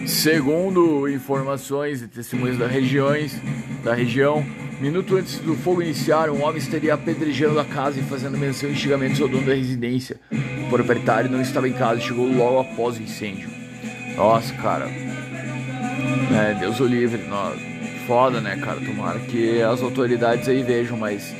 Segundo 0.06 1.08
informações 1.08 2.02
e 2.02 2.08
testemunhos 2.08 2.58
da, 2.58 2.66
regiões, 2.66 3.40
da 3.82 3.94
região, 3.94 4.44
minuto 4.80 5.16
antes 5.16 5.38
do 5.38 5.54
fogo 5.54 5.82
iniciar, 5.82 6.30
um 6.30 6.42
homem 6.42 6.58
estaria 6.58 6.94
apedrejando 6.94 7.58
a 7.58 7.64
casa 7.64 8.00
e 8.00 8.02
fazendo 8.02 8.38
menção 8.38 8.70
e 8.70 8.74
xingamentos 8.74 9.20
ao 9.20 9.28
dono 9.28 9.46
da 9.46 9.54
residência. 9.54 10.16
O 10.66 10.70
proprietário 10.70 11.30
não 11.30 11.40
estava 11.40 11.68
em 11.68 11.72
casa 11.72 12.00
e 12.00 12.04
chegou 12.04 12.26
logo 12.26 12.60
após 12.60 12.98
o 12.98 13.02
incêndio. 13.02 13.48
Nossa, 14.16 14.52
cara. 14.54 14.86
É, 14.86 16.56
Deus 16.58 16.80
o 16.80 16.86
livre. 16.86 17.22
Nossa, 17.24 17.58
foda, 18.06 18.40
né, 18.40 18.56
cara? 18.56 18.80
Tomara 18.80 19.18
que 19.20 19.60
as 19.62 19.82
autoridades 19.82 20.48
aí 20.48 20.62
vejam, 20.62 20.96
mas 20.96 21.34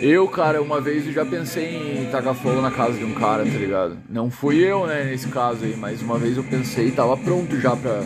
eu, 0.00 0.28
cara, 0.28 0.60
uma 0.60 0.80
vez 0.80 1.06
eu 1.06 1.12
já 1.12 1.24
pensei 1.24 2.02
em 2.02 2.10
tacar 2.10 2.34
fogo 2.34 2.60
na 2.60 2.70
casa 2.70 2.98
de 2.98 3.04
um 3.04 3.14
cara, 3.14 3.44
tá 3.44 3.58
ligado? 3.58 3.96
Não 4.08 4.30
fui 4.30 4.58
eu, 4.58 4.86
né, 4.86 5.04
nesse 5.04 5.28
caso 5.28 5.64
aí, 5.64 5.76
mas 5.76 6.02
uma 6.02 6.18
vez 6.18 6.36
eu 6.36 6.44
pensei 6.44 6.88
e 6.88 6.92
tava 6.92 7.16
pronto 7.16 7.58
já 7.60 7.74
pra, 7.74 8.02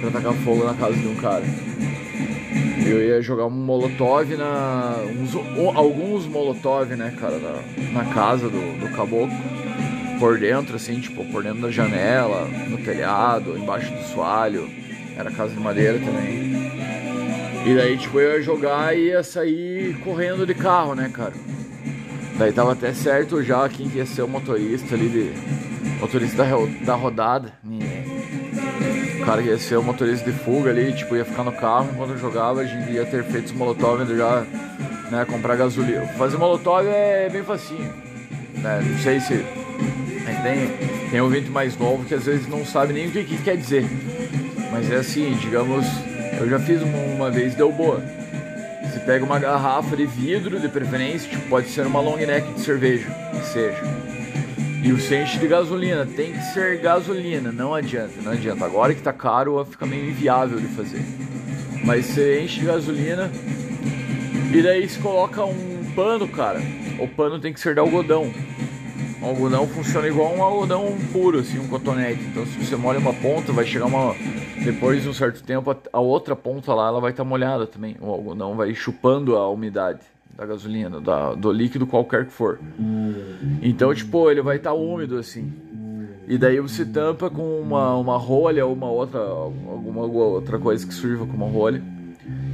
pra 0.00 0.10
tacar 0.10 0.32
fogo 0.44 0.64
na 0.64 0.74
casa 0.74 0.94
de 0.94 1.06
um 1.06 1.16
cara. 1.16 1.44
Eu 2.86 3.02
ia 3.02 3.20
jogar 3.20 3.46
um 3.46 3.50
molotov 3.50 4.36
na. 4.36 4.96
Uns, 5.18 5.34
alguns 5.74 6.26
molotov, 6.26 6.94
né, 6.94 7.12
cara, 7.18 7.38
na, 7.38 8.02
na 8.02 8.14
casa 8.14 8.48
do, 8.48 8.78
do 8.78 8.88
caboclo. 8.94 9.36
Por 10.20 10.38
dentro, 10.38 10.76
assim, 10.76 10.98
tipo, 11.00 11.24
por 11.26 11.42
dentro 11.42 11.60
da 11.60 11.70
janela, 11.70 12.48
no 12.70 12.78
telhado, 12.78 13.58
embaixo 13.58 13.92
do 13.92 14.02
soalho. 14.14 14.70
Era 15.16 15.30
casa 15.30 15.52
de 15.52 15.60
madeira 15.60 15.98
também. 15.98 16.75
E 17.66 17.74
daí, 17.74 17.98
tipo, 17.98 18.20
eu 18.20 18.34
ia 18.34 18.42
jogar 18.42 18.96
e 18.96 19.08
ia 19.08 19.24
sair 19.24 19.98
correndo 20.04 20.46
de 20.46 20.54
carro, 20.54 20.94
né, 20.94 21.10
cara? 21.12 21.32
Daí 22.38 22.52
tava 22.52 22.74
até 22.74 22.94
certo 22.94 23.42
já 23.42 23.68
quem 23.68 23.88
ia 23.88 24.06
ser 24.06 24.22
o 24.22 24.28
motorista 24.28 24.94
ali 24.94 25.08
de. 25.08 25.32
Motorista 25.98 26.44
da, 26.44 26.84
da 26.84 26.94
rodada. 26.94 27.52
O 29.20 29.24
cara 29.24 29.42
ia 29.42 29.58
ser 29.58 29.78
o 29.78 29.82
motorista 29.82 30.30
de 30.30 30.38
fuga 30.38 30.70
ali, 30.70 30.92
tipo, 30.92 31.16
ia 31.16 31.24
ficar 31.24 31.42
no 31.42 31.50
carro 31.50 31.88
enquanto 31.92 32.10
eu 32.10 32.18
jogava, 32.18 32.60
a 32.60 32.64
gente 32.64 32.92
ia 32.92 33.04
ter 33.04 33.24
feito 33.24 33.46
os 33.46 33.52
molotov 33.52 34.06
já, 34.16 34.46
né, 35.10 35.26
comprar 35.28 35.56
gasolina. 35.56 36.06
Fazer 36.16 36.36
molotov 36.36 36.86
é 36.86 37.28
bem 37.28 37.42
facinho. 37.42 37.92
Né? 38.54 38.80
Não 38.80 38.98
sei 39.00 39.18
se. 39.18 39.44
Tem, 40.44 41.10
tem 41.10 41.20
ouvinte 41.20 41.50
mais 41.50 41.76
novo 41.76 42.04
que 42.04 42.14
às 42.14 42.26
vezes 42.26 42.46
não 42.46 42.64
sabe 42.64 42.92
nem 42.92 43.08
o 43.08 43.10
que, 43.10 43.24
que 43.24 43.38
quer 43.38 43.56
dizer. 43.56 43.84
Mas 44.70 44.88
é 44.88 44.96
assim, 44.96 45.36
digamos 45.40 45.84
eu 46.38 46.48
já 46.48 46.58
fiz 46.58 46.82
uma, 46.82 46.98
uma 46.98 47.30
vez, 47.30 47.54
deu 47.54 47.72
boa. 47.72 48.02
Você 48.82 49.00
pega 49.00 49.24
uma 49.24 49.38
garrafa 49.38 49.96
de 49.96 50.06
vidro, 50.06 50.60
de 50.60 50.68
preferência, 50.68 51.28
tipo, 51.28 51.48
pode 51.48 51.68
ser 51.68 51.86
uma 51.86 52.00
long 52.00 52.16
neck 52.16 52.52
de 52.54 52.60
cerveja, 52.60 53.06
que 53.32 53.46
seja. 53.46 53.82
E 54.82 54.92
você 54.92 55.22
enche 55.22 55.38
de 55.38 55.48
gasolina, 55.48 56.06
tem 56.06 56.32
que 56.32 56.42
ser 56.52 56.78
gasolina, 56.78 57.50
não 57.50 57.74
adianta, 57.74 58.14
não 58.22 58.32
adianta. 58.32 58.64
Agora 58.64 58.94
que 58.94 59.02
tá 59.02 59.12
caro, 59.12 59.64
fica 59.64 59.84
meio 59.84 60.08
inviável 60.08 60.60
de 60.60 60.68
fazer. 60.68 61.02
Mas 61.84 62.06
você 62.06 62.42
enche 62.42 62.60
de 62.60 62.66
gasolina 62.66 63.30
e 64.52 64.62
daí 64.62 64.88
você 64.88 65.00
coloca 65.00 65.44
um 65.44 65.84
pano, 65.94 66.28
cara. 66.28 66.60
O 66.98 67.08
pano 67.08 67.40
tem 67.40 67.52
que 67.52 67.60
ser 67.60 67.74
de 67.74 67.80
algodão. 67.80 68.32
O 69.20 69.26
algodão 69.26 69.66
funciona 69.66 70.06
igual 70.06 70.34
um 70.34 70.42
algodão 70.42 70.96
puro, 71.12 71.38
assim, 71.38 71.58
um 71.58 71.68
cotonete. 71.68 72.22
Então 72.24 72.44
se 72.46 72.64
você 72.64 72.76
molha 72.76 72.98
uma 72.98 73.14
ponta, 73.14 73.52
vai 73.52 73.64
chegar 73.64 73.86
uma 73.86 74.14
depois 74.62 75.02
de 75.02 75.08
um 75.08 75.14
certo 75.14 75.42
tempo, 75.42 75.74
a 75.92 76.00
outra 76.00 76.34
ponta 76.34 76.74
lá 76.74 76.88
ela 76.88 77.00
vai 77.00 77.12
estar 77.12 77.24
tá 77.24 77.28
molhada 77.28 77.66
também. 77.66 77.96
O 78.00 78.10
algodão 78.10 78.54
vai 78.56 78.74
chupando 78.74 79.36
a 79.36 79.48
umidade 79.48 80.00
da 80.36 80.44
gasolina, 80.44 81.00
da, 81.00 81.34
do 81.34 81.50
líquido 81.50 81.86
qualquer 81.86 82.26
que 82.26 82.32
for. 82.32 82.58
Então, 83.62 83.94
tipo, 83.94 84.30
ele 84.30 84.42
vai 84.42 84.56
estar 84.56 84.70
tá 84.70 84.76
úmido 84.76 85.16
assim. 85.16 85.52
E 86.28 86.36
daí 86.36 86.60
você 86.60 86.84
tampa 86.84 87.30
com 87.30 87.60
uma, 87.60 87.96
uma 87.96 88.18
rolha 88.18 88.66
ou 88.66 88.72
uma 88.72 88.90
outra, 88.90 89.20
alguma 89.20 90.02
outra 90.02 90.58
coisa 90.58 90.86
que 90.86 90.92
sirva 90.92 91.24
como 91.24 91.44
uma 91.44 91.52
rolha. 91.52 91.82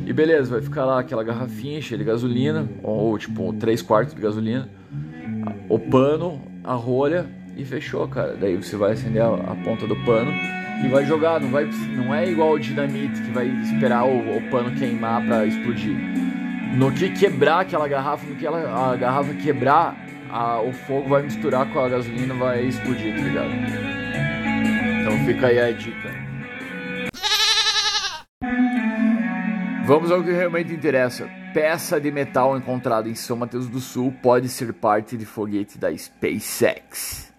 E 0.04 0.12
beleza, 0.12 0.50
vai 0.50 0.60
ficar 0.60 0.84
lá 0.84 1.00
aquela 1.00 1.24
garrafinha 1.24 1.80
cheia 1.80 1.96
de 1.96 2.04
gasolina, 2.04 2.68
ou 2.82 3.16
tipo 3.16 3.52
3 3.54 3.80
quartos 3.80 4.14
de 4.14 4.20
gasolina, 4.20 4.68
o 5.68 5.78
pano, 5.78 6.40
a 6.64 6.74
rolha 6.74 7.26
e 7.56 7.64
fechou, 7.64 8.06
cara. 8.08 8.36
Daí 8.38 8.56
você 8.56 8.76
vai 8.76 8.92
acender 8.92 9.22
a, 9.22 9.34
a 9.34 9.56
ponta 9.64 9.86
do 9.86 9.96
pano 10.04 10.32
e 10.84 10.88
vai 10.88 11.04
jogar, 11.04 11.40
não, 11.40 11.50
vai, 11.50 11.64
não 11.94 12.14
é 12.14 12.28
igual 12.28 12.52
o 12.52 12.58
dinamite 12.58 13.20
que 13.20 13.30
vai 13.30 13.46
esperar 13.46 14.04
o, 14.04 14.36
o 14.36 14.50
pano 14.50 14.74
queimar 14.76 15.24
para 15.26 15.46
explodir. 15.46 15.96
No 16.76 16.90
que 16.90 17.10
quebrar 17.10 17.60
aquela 17.60 17.86
garrafa, 17.86 18.26
no 18.26 18.34
que 18.36 18.46
ela, 18.46 18.92
a 18.92 18.96
garrafa 18.96 19.34
quebrar, 19.34 19.96
a, 20.30 20.60
o 20.60 20.72
fogo 20.72 21.08
vai 21.08 21.22
misturar 21.22 21.70
com 21.70 21.78
a 21.78 21.88
gasolina 21.88 22.34
vai 22.34 22.64
explodir, 22.64 23.14
tá 23.14 23.22
ligado? 23.22 23.50
Então 25.00 25.26
fica 25.26 25.48
aí 25.48 25.58
a 25.60 25.72
dica. 25.72 26.10
Vamos 29.84 30.10
ao 30.10 30.22
que 30.22 30.30
realmente 30.30 30.72
interessa. 30.72 31.28
Peça 31.52 32.00
de 32.00 32.10
metal 32.10 32.56
encontrada 32.56 33.10
em 33.10 33.14
São 33.14 33.36
Mateus 33.36 33.68
do 33.68 33.78
Sul 33.78 34.10
pode 34.22 34.48
ser 34.48 34.72
parte 34.72 35.18
de 35.18 35.26
foguete 35.26 35.76
da 35.76 35.94
SpaceX. 35.94 37.30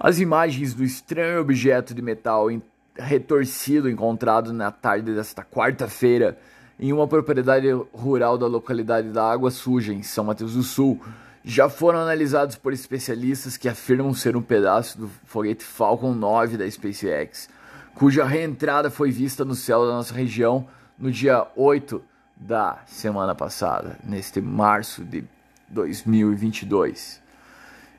As 0.00 0.18
imagens 0.18 0.74
do 0.74 0.82
estranho 0.82 1.42
objeto 1.42 1.94
de 1.94 2.02
metal 2.02 2.48
retorcido 2.96 3.88
encontrado 3.88 4.52
na 4.52 4.72
tarde 4.72 5.14
desta 5.14 5.44
quarta-feira 5.44 6.36
em 6.76 6.92
uma 6.92 7.06
propriedade 7.06 7.68
rural 7.92 8.36
da 8.36 8.48
localidade 8.48 9.10
da 9.10 9.30
Água 9.30 9.52
Suja, 9.52 9.92
em 9.92 10.02
São 10.02 10.24
Mateus 10.24 10.54
do 10.54 10.64
Sul, 10.64 11.00
já 11.44 11.68
foram 11.68 12.00
analisados 12.00 12.56
por 12.56 12.72
especialistas 12.72 13.56
que 13.56 13.68
afirmam 13.68 14.12
ser 14.12 14.36
um 14.36 14.42
pedaço 14.42 14.98
do 14.98 15.08
foguete 15.24 15.62
Falcon 15.62 16.14
9 16.14 16.56
da 16.56 16.68
SpaceX, 16.68 17.48
cuja 17.94 18.24
reentrada 18.24 18.90
foi 18.90 19.12
vista 19.12 19.44
no 19.44 19.54
céu 19.54 19.86
da 19.86 19.92
nossa 19.92 20.12
região 20.12 20.66
no 20.98 21.12
dia 21.12 21.46
8 21.54 22.02
da 22.36 22.78
semana 22.86 23.34
passada, 23.34 23.98
neste 24.04 24.40
março 24.40 25.04
de 25.04 25.24
2022. 25.68 27.22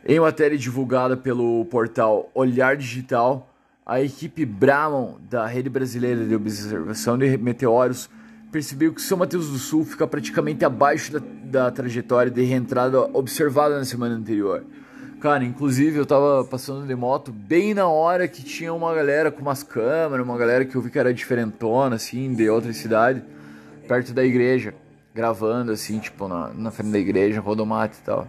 Em 0.06 0.20
matéria 0.20 0.58
divulgada 0.58 1.18
pelo 1.18 1.66
portal 1.66 2.30
Olhar 2.34 2.78
Digital, 2.78 3.50
a 3.86 4.02
equipe 4.02 4.46
Brahman 4.46 5.16
da 5.30 5.48
Rede 5.48 5.70
Brasileira 5.70 6.26
de 6.26 6.36
Observação 6.36 7.18
de 7.18 7.38
Meteoros 7.38 8.10
percebeu 8.52 8.94
que 8.94 9.02
São 9.02 9.18
Mateus 9.18 9.50
do 9.50 9.58
Sul 9.58 9.84
fica 9.84 10.08
praticamente 10.08 10.64
abaixo 10.64 11.12
da, 11.12 11.20
da 11.44 11.72
trajetória 11.72 12.32
de 12.32 12.42
reentrada 12.44 13.02
observada 13.14 13.78
na 13.78 13.86
semana 13.86 14.16
anterior. 14.16 14.64
Cara, 15.20 15.44
inclusive 15.44 15.98
eu 15.98 16.06
tava 16.06 16.46
passando 16.46 16.86
de 16.86 16.96
moto 16.96 17.32
bem 17.32 17.74
na 17.74 17.88
hora 17.88 18.28
que 18.28 18.44
tinha 18.44 18.72
uma 18.74 18.94
galera 18.94 19.32
com 19.32 19.42
umas 19.42 19.64
câmeras, 19.64 20.24
uma 20.24 20.38
galera 20.38 20.64
que 20.64 20.76
eu 20.76 20.82
vi 20.82 20.92
que 20.92 21.00
era 21.00 21.14
diferentona, 21.14 21.96
assim, 21.96 22.34
de 22.34 22.48
outra 22.50 22.72
cidade, 22.72 23.24
perto 23.88 24.14
da 24.14 24.24
igreja. 24.24 24.74
gravando 25.16 25.72
assim, 25.72 25.98
tipo, 25.98 26.28
na, 26.28 26.50
na 26.54 26.70
frente 26.70 26.92
da 26.92 27.00
igreja, 27.00 27.42
rodomate 27.42 27.98
e 28.00 28.04
tal. 28.04 28.28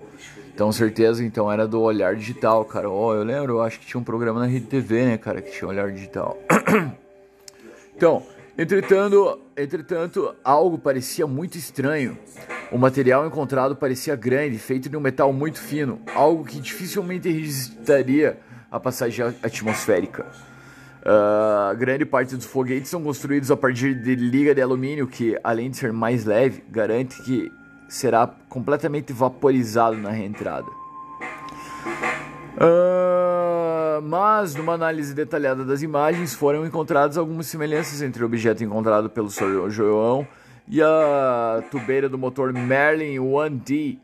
Então, 0.54 0.72
certeza, 0.72 1.22
então 1.22 1.52
era 1.52 1.68
do 1.68 1.80
Olhar 1.80 2.16
Digital, 2.16 2.64
cara. 2.64 2.90
Ó, 2.90 3.08
oh, 3.08 3.14
eu 3.14 3.22
lembro, 3.22 3.52
eu 3.54 3.62
acho 3.62 3.78
que 3.78 3.86
tinha 3.86 4.00
um 4.00 4.02
programa 4.02 4.40
na 4.40 4.46
Rede 4.46 4.66
TV, 4.66 5.04
né, 5.04 5.18
cara, 5.18 5.42
que 5.42 5.50
tinha 5.50 5.68
Olhar 5.68 5.90
Digital. 5.92 6.36
então, 7.94 8.22
entretanto, 8.56 9.38
entretanto, 9.56 10.34
algo 10.42 10.78
parecia 10.78 11.26
muito 11.26 11.58
estranho. 11.58 12.18
O 12.72 12.78
material 12.78 13.26
encontrado 13.26 13.76
parecia 13.76 14.16
grande, 14.16 14.58
feito 14.58 14.88
de 14.88 14.96
um 14.96 15.00
metal 15.00 15.32
muito 15.32 15.60
fino, 15.60 16.00
algo 16.14 16.44
que 16.44 16.58
dificilmente 16.58 17.30
resistiria 17.30 18.38
à 18.70 18.80
passagem 18.80 19.26
atmosférica. 19.42 20.26
Uh, 21.08 21.74
grande 21.78 22.04
parte 22.04 22.36
dos 22.36 22.44
foguetes 22.44 22.90
são 22.90 23.02
construídos 23.02 23.50
a 23.50 23.56
partir 23.56 23.94
de 23.94 24.14
liga 24.14 24.54
de 24.54 24.60
alumínio 24.60 25.06
que, 25.06 25.38
além 25.42 25.70
de 25.70 25.78
ser 25.78 25.90
mais 25.90 26.26
leve, 26.26 26.62
garante 26.68 27.22
que 27.22 27.50
será 27.88 28.26
completamente 28.46 29.10
vaporizado 29.10 29.96
na 29.96 30.10
reentrada. 30.10 30.66
Uh, 32.58 34.02
mas, 34.02 34.54
numa 34.54 34.74
análise 34.74 35.14
detalhada 35.14 35.64
das 35.64 35.80
imagens, 35.80 36.34
foram 36.34 36.66
encontradas 36.66 37.16
algumas 37.16 37.46
semelhanças 37.46 38.02
entre 38.02 38.22
o 38.22 38.26
objeto 38.26 38.62
encontrado 38.62 39.08
pelo 39.08 39.30
Sr. 39.30 39.70
João 39.70 40.28
e 40.68 40.82
a 40.82 41.64
tubeira 41.70 42.10
do 42.10 42.18
motor 42.18 42.52
Merlin 42.52 43.16
1D, 43.16 43.96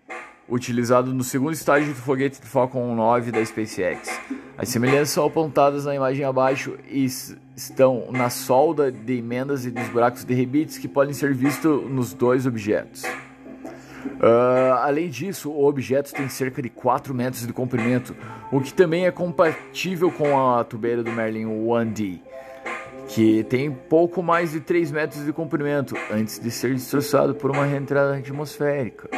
utilizado 0.48 1.14
no 1.14 1.24
segundo 1.24 1.52
estágio 1.52 1.88
do 1.88 1.94
foguete 1.94 2.38
Falcon 2.42 2.94
9 2.94 3.32
da 3.32 3.44
SpaceX. 3.44 4.20
As 4.56 4.68
semelhanças 4.68 5.10
são 5.10 5.26
apontadas 5.26 5.84
na 5.84 5.94
imagem 5.94 6.24
abaixo 6.24 6.76
e 6.88 7.04
estão 7.56 8.08
na 8.10 8.30
solda 8.30 8.92
de 8.92 9.18
emendas 9.18 9.64
e 9.64 9.70
dos 9.70 9.88
buracos 9.88 10.24
de 10.24 10.34
rebites 10.34 10.78
que 10.78 10.86
podem 10.86 11.14
ser 11.14 11.34
vistos 11.34 11.90
nos 11.90 12.14
dois 12.14 12.46
objetos. 12.46 13.04
Uh, 14.04 14.74
além 14.82 15.08
disso, 15.08 15.50
o 15.50 15.66
objeto 15.66 16.12
tem 16.12 16.28
cerca 16.28 16.62
de 16.62 16.68
4 16.68 17.12
metros 17.14 17.46
de 17.46 17.52
comprimento, 17.52 18.14
o 18.52 18.60
que 18.60 18.72
também 18.72 19.06
é 19.06 19.10
compatível 19.10 20.10
com 20.10 20.38
a 20.38 20.62
tubeira 20.62 21.02
do 21.02 21.10
Merlin 21.10 21.46
1D, 21.46 22.20
que 23.08 23.42
tem 23.44 23.70
pouco 23.70 24.22
mais 24.22 24.52
de 24.52 24.60
3 24.60 24.92
metros 24.92 25.24
de 25.24 25.32
comprimento 25.32 25.96
antes 26.10 26.38
de 26.38 26.50
ser 26.50 26.74
destroçado 26.74 27.34
por 27.34 27.50
uma 27.50 27.64
reentrada 27.64 28.16
atmosférica. 28.16 29.08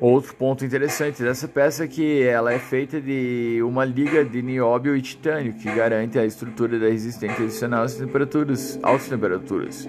Outro 0.00 0.34
ponto 0.34 0.64
interessante 0.64 1.22
dessa 1.22 1.46
peça 1.46 1.84
é 1.84 1.86
que 1.86 2.22
ela 2.22 2.52
é 2.52 2.58
feita 2.58 3.00
de 3.00 3.60
uma 3.62 3.84
liga 3.84 4.24
de 4.24 4.40
nióbio 4.40 4.96
e 4.96 5.02
titânio, 5.02 5.52
que 5.52 5.70
garante 5.70 6.18
a 6.18 6.24
estrutura 6.24 6.78
da 6.78 6.86
resistência 6.86 7.44
adicional 7.44 7.82
às 7.82 7.94
temperaturas, 7.94 8.78
altas 8.82 9.08
temperaturas 9.08 9.88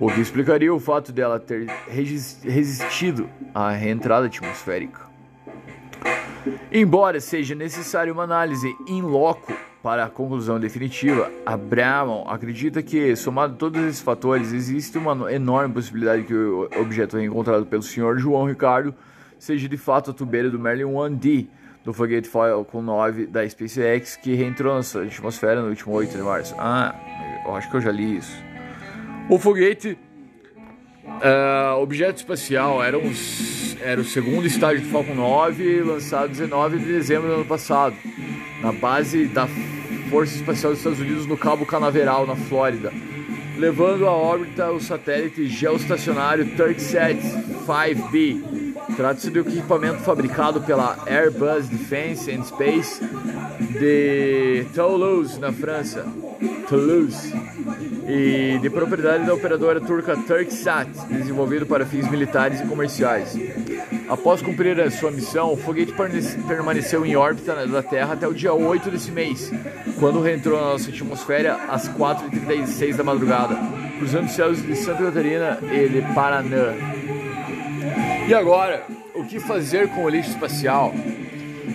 o 0.00 0.10
que 0.10 0.20
explicaria 0.20 0.72
o 0.72 0.80
fato 0.80 1.12
dela 1.12 1.38
ter 1.38 1.66
resistido 1.86 3.28
à 3.54 3.70
reentrada 3.70 4.26
atmosférica. 4.26 4.98
Embora 6.72 7.20
seja 7.20 7.54
necessária 7.54 8.10
uma 8.10 8.22
análise 8.22 8.74
in 8.88 9.02
loco 9.02 9.52
para 9.82 10.04
a 10.04 10.08
conclusão 10.08 10.58
definitiva, 10.58 11.30
Abraão 11.44 12.24
acredita 12.26 12.82
que, 12.82 13.14
somado 13.14 13.56
todos 13.56 13.82
esses 13.82 14.00
fatores, 14.00 14.54
existe 14.54 14.96
uma 14.96 15.30
enorme 15.30 15.74
possibilidade 15.74 16.24
que 16.24 16.34
o 16.34 16.70
objeto 16.80 17.20
encontrado 17.20 17.66
pelo 17.66 17.82
Sr. 17.82 18.16
João 18.16 18.46
Ricardo 18.46 18.94
seja 19.40 19.68
de 19.68 19.76
fato 19.76 20.10
a 20.10 20.14
tubeira 20.14 20.50
do 20.50 20.58
Merlin 20.58 20.84
1D 20.84 21.48
do 21.82 21.94
foguete 21.94 22.28
Falcon 22.28 22.82
9 22.82 23.26
da 23.26 23.48
SpaceX 23.48 24.16
que 24.16 24.34
reentrou 24.34 24.74
na 24.74 24.80
atmosfera 24.80 25.62
no 25.62 25.70
último 25.70 25.94
8 25.94 26.16
de 26.16 26.22
março. 26.22 26.54
Ah, 26.58 26.94
eu 27.46 27.54
acho 27.56 27.70
que 27.70 27.76
eu 27.76 27.80
já 27.80 27.90
li 27.90 28.18
isso. 28.18 28.36
O 29.30 29.38
foguete, 29.38 29.98
uh, 31.06 31.80
objeto 31.80 32.18
espacial, 32.18 32.82
era, 32.82 32.98
um, 32.98 33.12
era 33.80 34.00
o 34.00 34.04
segundo 34.04 34.46
estágio 34.46 34.82
do 34.82 34.88
Falcon 34.88 35.14
9, 35.14 35.82
lançado 35.82 36.28
19 36.28 36.78
de 36.78 36.84
dezembro 36.84 37.28
do 37.28 37.34
ano 37.36 37.44
passado, 37.46 37.96
na 38.60 38.72
base 38.72 39.26
da 39.26 39.48
Força 40.10 40.34
Espacial 40.34 40.72
dos 40.72 40.80
Estados 40.80 41.00
Unidos 41.00 41.26
no 41.26 41.36
Cabo 41.36 41.64
Canaveral, 41.64 42.26
na 42.26 42.36
Flórida, 42.36 42.92
levando 43.56 44.06
à 44.06 44.12
órbita 44.12 44.70
o 44.70 44.80
satélite 44.80 45.46
geoestacionário 45.46 46.56
Turksat 46.56 47.16
5B. 47.64 48.69
Trata-se 48.96 49.30
um 49.30 49.40
equipamento 49.40 49.98
fabricado 49.98 50.60
pela 50.60 50.96
Airbus 51.06 51.68
Defence 51.68 52.30
and 52.30 52.44
Space 52.44 53.00
de 53.78 54.66
Toulouse, 54.74 55.38
na 55.38 55.52
França. 55.52 56.06
Toulouse 56.68 57.32
e 58.08 58.58
de 58.60 58.70
propriedade 58.70 59.26
da 59.26 59.34
operadora 59.34 59.80
turca 59.80 60.16
Turksat, 60.16 60.88
desenvolvido 61.08 61.66
para 61.66 61.84
fins 61.84 62.08
militares 62.08 62.60
e 62.60 62.66
comerciais. 62.66 63.36
Após 64.08 64.40
cumprir 64.42 64.80
a 64.80 64.90
sua 64.90 65.10
missão, 65.10 65.52
o 65.52 65.56
foguete 65.56 65.92
permaneceu 66.46 67.04
em 67.04 67.16
órbita 67.16 67.66
da 67.66 67.82
Terra 67.82 68.14
até 68.14 68.26
o 68.26 68.34
dia 68.34 68.52
8 68.52 68.90
desse 68.90 69.10
mês, 69.10 69.52
quando 69.98 70.20
reentrou 70.20 70.60
na 70.60 70.72
nossa 70.72 70.90
atmosfera 70.90 71.56
às 71.68 71.88
4h36 71.88 72.96
da 72.96 73.04
madrugada, 73.04 73.56
cruzando 73.98 74.26
os 74.26 74.32
céus 74.32 74.62
de 74.62 74.74
Santa 74.76 75.04
Catarina 75.04 75.58
e 75.72 75.88
de 75.88 76.02
Paraná. 76.14 76.99
E 78.30 78.34
agora, 78.34 78.84
o 79.12 79.24
que 79.24 79.40
fazer 79.40 79.88
com 79.88 80.04
o 80.04 80.08
lixo 80.08 80.30
espacial? 80.30 80.94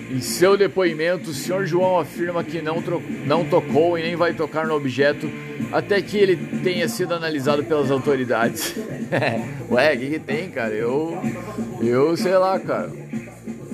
Em 0.09 0.21
seu 0.21 0.55
depoimento, 0.55 1.31
o 1.31 1.33
Sr. 1.33 1.65
João 1.65 1.99
afirma 1.99 2.45
que 2.45 2.61
não, 2.61 2.81
não 3.25 3.43
tocou 3.43 3.99
e 3.99 4.01
nem 4.01 4.15
vai 4.15 4.33
tocar 4.33 4.65
no 4.65 4.73
objeto 4.73 5.29
até 5.69 6.01
que 6.01 6.17
ele 6.17 6.37
tenha 6.63 6.87
sido 6.87 7.13
analisado 7.13 7.61
pelas 7.65 7.91
autoridades. 7.91 8.73
Ué, 9.69 9.95
o 9.95 9.99
que, 9.99 10.09
que 10.11 10.19
tem, 10.19 10.49
cara? 10.49 10.73
Eu, 10.73 11.21
eu 11.81 12.15
sei 12.15 12.37
lá, 12.37 12.57
cara. 12.57 12.89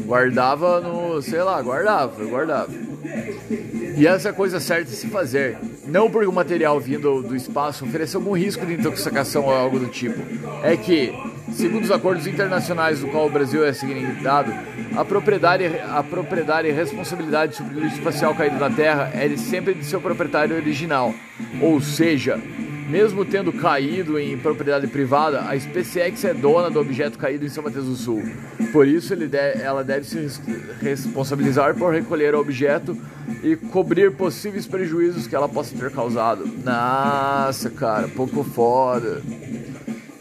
Guardava 0.04 0.82
no. 0.82 1.22
sei 1.22 1.44
lá, 1.44 1.62
guardava, 1.62 2.26
guardava. 2.26 2.72
E 3.96 4.08
essa 4.08 4.30
é 4.30 4.32
coisa 4.32 4.60
certa 4.60 4.86
de 4.86 4.96
se 4.96 5.06
fazer. 5.06 5.56
Não 5.86 6.10
porque 6.10 6.28
o 6.28 6.34
material 6.34 6.80
vindo 6.80 7.22
do 7.22 7.36
espaço 7.36 7.86
ofereça 7.86 8.18
algum 8.18 8.36
risco 8.36 8.66
de 8.66 8.74
intoxicação 8.74 9.46
ou 9.46 9.54
algo 9.54 9.78
do 9.78 9.88
tipo. 9.88 10.20
É 10.64 10.76
que 10.76 11.14
Segundo 11.52 11.84
os 11.84 11.92
acordos 11.92 12.28
internacionais 12.28 13.00
do 13.00 13.08
qual 13.08 13.28
o 13.28 13.30
Brasil 13.30 13.66
é 13.66 13.74
signado, 13.74 14.54
a 14.96 15.04
propriedade, 15.04 15.66
a 15.66 16.02
propriedade 16.02 16.68
e 16.68 16.72
responsabilidade 16.72 17.56
sobre 17.56 17.78
o 17.78 17.80
lixo 17.80 17.98
espacial 17.98 18.34
caído 18.34 18.58
na 18.58 18.70
Terra 18.70 19.12
é 19.14 19.36
sempre 19.38 19.74
de 19.74 19.86
seu 19.86 20.00
proprietário 20.02 20.56
original. 20.56 21.14
Ou 21.62 21.82
seja, 21.82 22.40
mesmo 22.90 23.24
tendo 23.24 23.54
caído 23.54 24.20
em 24.20 24.38
propriedade 24.38 24.88
privada, 24.88 25.42
a 25.42 25.58
SpaceX 25.58 26.24
é 26.26 26.34
dona 26.34 26.70
do 26.70 26.80
objeto 26.80 27.18
caído 27.18 27.46
em 27.46 27.50
São 27.50 27.64
Mateus 27.64 27.86
do 27.86 27.96
Sul. 27.96 28.24
Por 28.72 28.88
isso, 28.88 29.16
deve, 29.16 29.62
ela 29.62 29.84
deve 29.84 30.06
se 30.06 30.42
responsabilizar 30.82 31.76
por 31.76 31.94
recolher 31.94 32.36
o 32.36 32.40
objeto 32.40 32.98
e 33.44 33.56
cobrir 33.56 34.12
possíveis 34.12 34.68
prejuízos 34.68 35.28
que 35.28 35.36
ela 35.36 35.48
possa 35.48 35.76
ter 35.78 35.92
causado. 35.92 36.46
Nossa, 36.64 37.70
cara, 37.70 38.08
pouco 38.10 38.44
foda. 38.44 39.22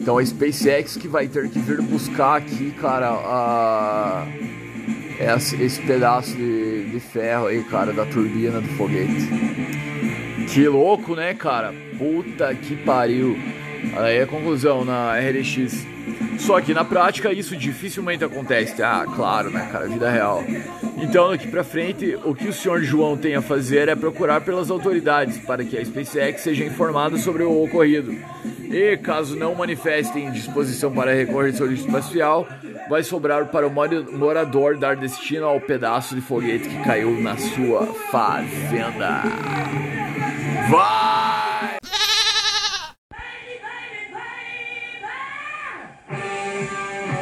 Então 0.01 0.17
a 0.17 0.25
SpaceX 0.25 0.97
que 0.97 1.07
vai 1.07 1.27
ter 1.27 1.47
que 1.47 1.59
vir 1.59 1.79
buscar 1.79 2.37
aqui, 2.37 2.71
cara, 2.71 3.11
a, 3.11 4.25
esse, 5.19 5.61
esse 5.61 5.79
pedaço 5.83 6.35
de, 6.35 6.89
de 6.89 6.99
ferro 6.99 7.45
aí, 7.45 7.63
cara, 7.65 7.93
da 7.93 8.03
turbina 8.07 8.59
do 8.59 8.67
foguete. 8.69 9.29
Que 10.51 10.67
louco, 10.67 11.15
né, 11.15 11.35
cara? 11.35 11.71
Puta 11.99 12.53
que 12.55 12.75
pariu. 12.77 13.37
Aí 13.95 14.19
a 14.19 14.25
conclusão 14.25 14.83
na 14.83 15.13
RDX. 15.19 15.85
Só 16.39 16.59
que 16.59 16.73
na 16.73 16.83
prática 16.83 17.31
isso 17.31 17.55
dificilmente 17.55 18.23
acontece. 18.23 18.81
Ah, 18.81 19.05
claro, 19.15 19.49
né, 19.49 19.69
cara? 19.71 19.87
Vida 19.87 20.09
real. 20.09 20.43
Então, 20.97 21.29
daqui 21.29 21.47
pra 21.47 21.63
frente, 21.63 22.17
o 22.23 22.33
que 22.33 22.47
o 22.47 22.53
senhor 22.53 22.81
João 22.81 23.17
tem 23.17 23.35
a 23.35 23.41
fazer 23.41 23.87
é 23.87 23.95
procurar 23.95 24.41
pelas 24.41 24.69
autoridades 24.69 25.37
para 25.39 25.63
que 25.63 25.77
a 25.77 25.83
SpaceX 25.83 26.41
seja 26.41 26.63
informada 26.63 27.17
sobre 27.17 27.43
o 27.43 27.63
ocorrido 27.63 28.15
e, 28.69 28.97
caso 28.97 29.35
não 29.35 29.53
manifestem 29.55 30.31
disposição 30.31 30.91
para 30.91 31.13
recorrer 31.13 31.53
ao 31.59 31.67
lixo 31.67 31.85
espacial, 31.85 32.47
vai 32.89 33.03
sobrar 33.03 33.47
para 33.47 33.67
o 33.67 33.71
morador 33.71 34.77
dar 34.77 34.95
destino 34.95 35.45
ao 35.45 35.59
pedaço 35.59 36.15
de 36.15 36.21
foguete 36.21 36.69
que 36.69 36.83
caiu 36.83 37.19
na 37.21 37.37
sua 37.37 37.85
fazenda. 38.11 39.23
Vai! 40.69 41.50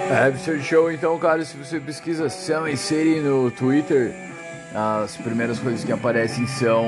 Absurd 0.09 0.63
Show, 0.63 0.91
então, 0.91 1.17
cara, 1.19 1.45
se 1.45 1.55
você 1.55 1.79
pesquisa 1.79 2.29
Sam 2.29 2.75
City 2.75 3.19
no 3.19 3.51
Twitter, 3.51 4.13
as 4.73 5.15
primeiras 5.17 5.59
coisas 5.59 5.83
que 5.83 5.91
aparecem 5.91 6.47
são 6.47 6.83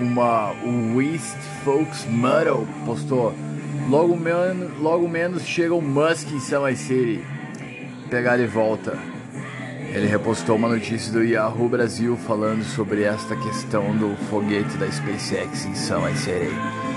uma 0.00 0.52
West 0.94 1.36
Folks 1.64 2.04
Metal 2.06 2.64
postou 2.86 3.34
Logo, 3.88 4.16
men 4.16 4.70
logo 4.80 5.08
menos 5.08 5.42
chega 5.44 5.74
o 5.74 5.80
Musk 5.80 6.30
em 6.30 6.40
Summer 6.40 6.76
City 6.76 7.24
pegar 8.10 8.36
de 8.36 8.46
volta. 8.46 8.98
Ele 9.94 10.06
repostou 10.06 10.56
uma 10.56 10.68
notícia 10.68 11.10
do 11.10 11.24
Yahoo 11.24 11.68
Brasil 11.68 12.16
falando 12.16 12.62
sobre 12.64 13.02
esta 13.02 13.34
questão 13.36 13.96
do 13.96 14.14
foguete 14.28 14.76
da 14.76 14.90
SpaceX 14.90 15.64
em 15.64 15.74
Summer 15.74 16.14
City. 16.16 16.87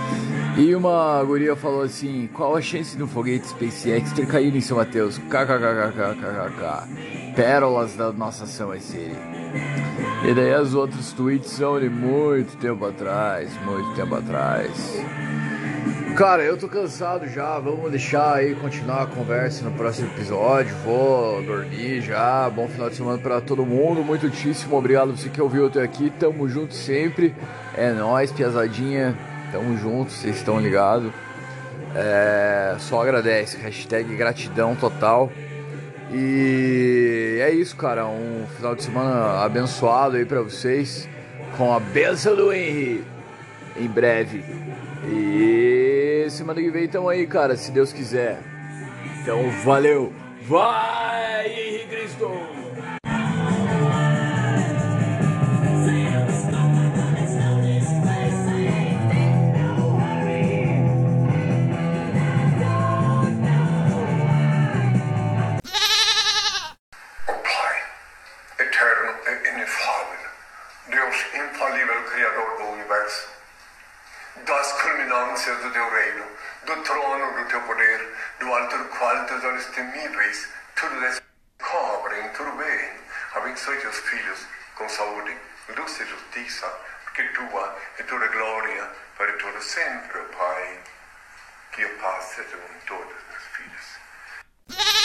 E 0.57 0.75
uma 0.75 1.23
guria 1.23 1.55
falou 1.55 1.81
assim: 1.81 2.29
qual 2.33 2.55
a 2.55 2.61
chance 2.61 2.97
do 2.97 3.07
foguete 3.07 3.47
SpaceX 3.47 4.11
ter 4.11 4.27
caído 4.27 4.57
em 4.57 4.61
São 4.61 4.77
Mateus? 4.77 5.17
KKKKKKK. 5.17 7.33
Pérolas 7.35 7.95
da 7.95 8.11
nossa 8.11 8.43
ação 8.43 8.77
série. 8.79 9.15
E 10.23 10.33
daí 10.33 10.53
as 10.53 10.73
outros 10.73 11.13
tweets 11.13 11.51
são 11.51 11.79
de 11.79 11.89
muito 11.89 12.57
tempo 12.57 12.85
atrás, 12.85 13.49
muito 13.65 13.93
tempo 13.95 14.15
atrás. 14.15 14.71
Cara, 16.15 16.43
eu 16.43 16.57
tô 16.57 16.67
cansado 16.67 17.25
já, 17.27 17.57
vamos 17.57 17.89
deixar 17.89 18.35
aí 18.35 18.53
continuar 18.53 19.03
a 19.03 19.07
conversa 19.07 19.63
no 19.63 19.71
próximo 19.71 20.09
episódio. 20.09 20.75
Vou 20.83 21.41
dormir 21.41 22.01
já. 22.01 22.49
Bom 22.49 22.67
final 22.67 22.89
de 22.89 22.97
semana 22.97 23.17
para 23.17 23.39
todo 23.39 23.65
mundo. 23.65 24.03
Muitíssimo 24.03 24.77
obrigado 24.77 25.15
você 25.15 25.29
que 25.29 25.41
ouviu 25.41 25.67
até 25.67 25.81
aqui. 25.81 26.11
Tamo 26.19 26.47
junto 26.49 26.73
sempre. 26.73 27.33
É 27.75 27.93
nóis, 27.93 28.31
piazadinha. 28.31 29.17
Tamo 29.51 29.77
junto, 29.77 30.11
vocês 30.11 30.37
estão 30.37 30.59
ligados. 30.59 31.11
É, 31.95 32.75
só 32.79 33.01
agradece. 33.01 33.57
Hashtag 33.57 34.15
gratidão 34.15 34.75
total. 34.75 35.31
E 36.13 37.39
é 37.41 37.51
isso, 37.51 37.75
cara. 37.75 38.05
Um 38.05 38.45
final 38.55 38.75
de 38.75 38.83
semana 38.83 39.43
abençoado 39.43 40.17
aí 40.17 40.25
pra 40.25 40.41
vocês. 40.41 41.07
Com 41.57 41.73
a 41.73 41.79
benção 41.79 42.35
do 42.35 42.53
Henry. 42.53 43.03
Em 43.77 43.87
breve. 43.87 44.43
E 45.05 46.27
semana 46.29 46.61
que 46.61 46.69
vem 46.69 46.87
tamo 46.87 47.09
aí, 47.09 47.25
cara, 47.27 47.55
se 47.55 47.71
Deus 47.71 47.91
quiser. 47.91 48.39
Então 49.21 49.49
valeu. 49.63 50.13
Vai, 50.47 51.47
Henrique 51.47 51.87
Cristo! 51.87 52.60
Olhos 79.61 79.75
temíveis 79.75 80.49
tudo 80.75 80.99
descobrem, 80.99 82.29
tudo 82.29 82.51
bem. 82.53 82.91
Abençoe 83.35 83.77
teus 83.77 83.97
filhos 83.97 84.39
com 84.75 84.89
saúde, 84.89 85.37
luz 85.77 85.99
e 85.99 86.05
justiça, 86.05 86.67
porque 87.03 87.23
tua 87.29 87.77
é 87.99 88.03
toda 88.03 88.27
glória 88.27 88.89
para 89.17 89.31
todo 89.33 89.61
sempre, 89.61 90.19
Pai. 90.35 90.79
Que 91.73 91.83
a 91.83 91.89
paz 92.01 92.25
seja 92.25 92.57
com 92.57 92.79
todos 92.87 93.15
meus 93.29 93.43
filhos. 93.55 95.00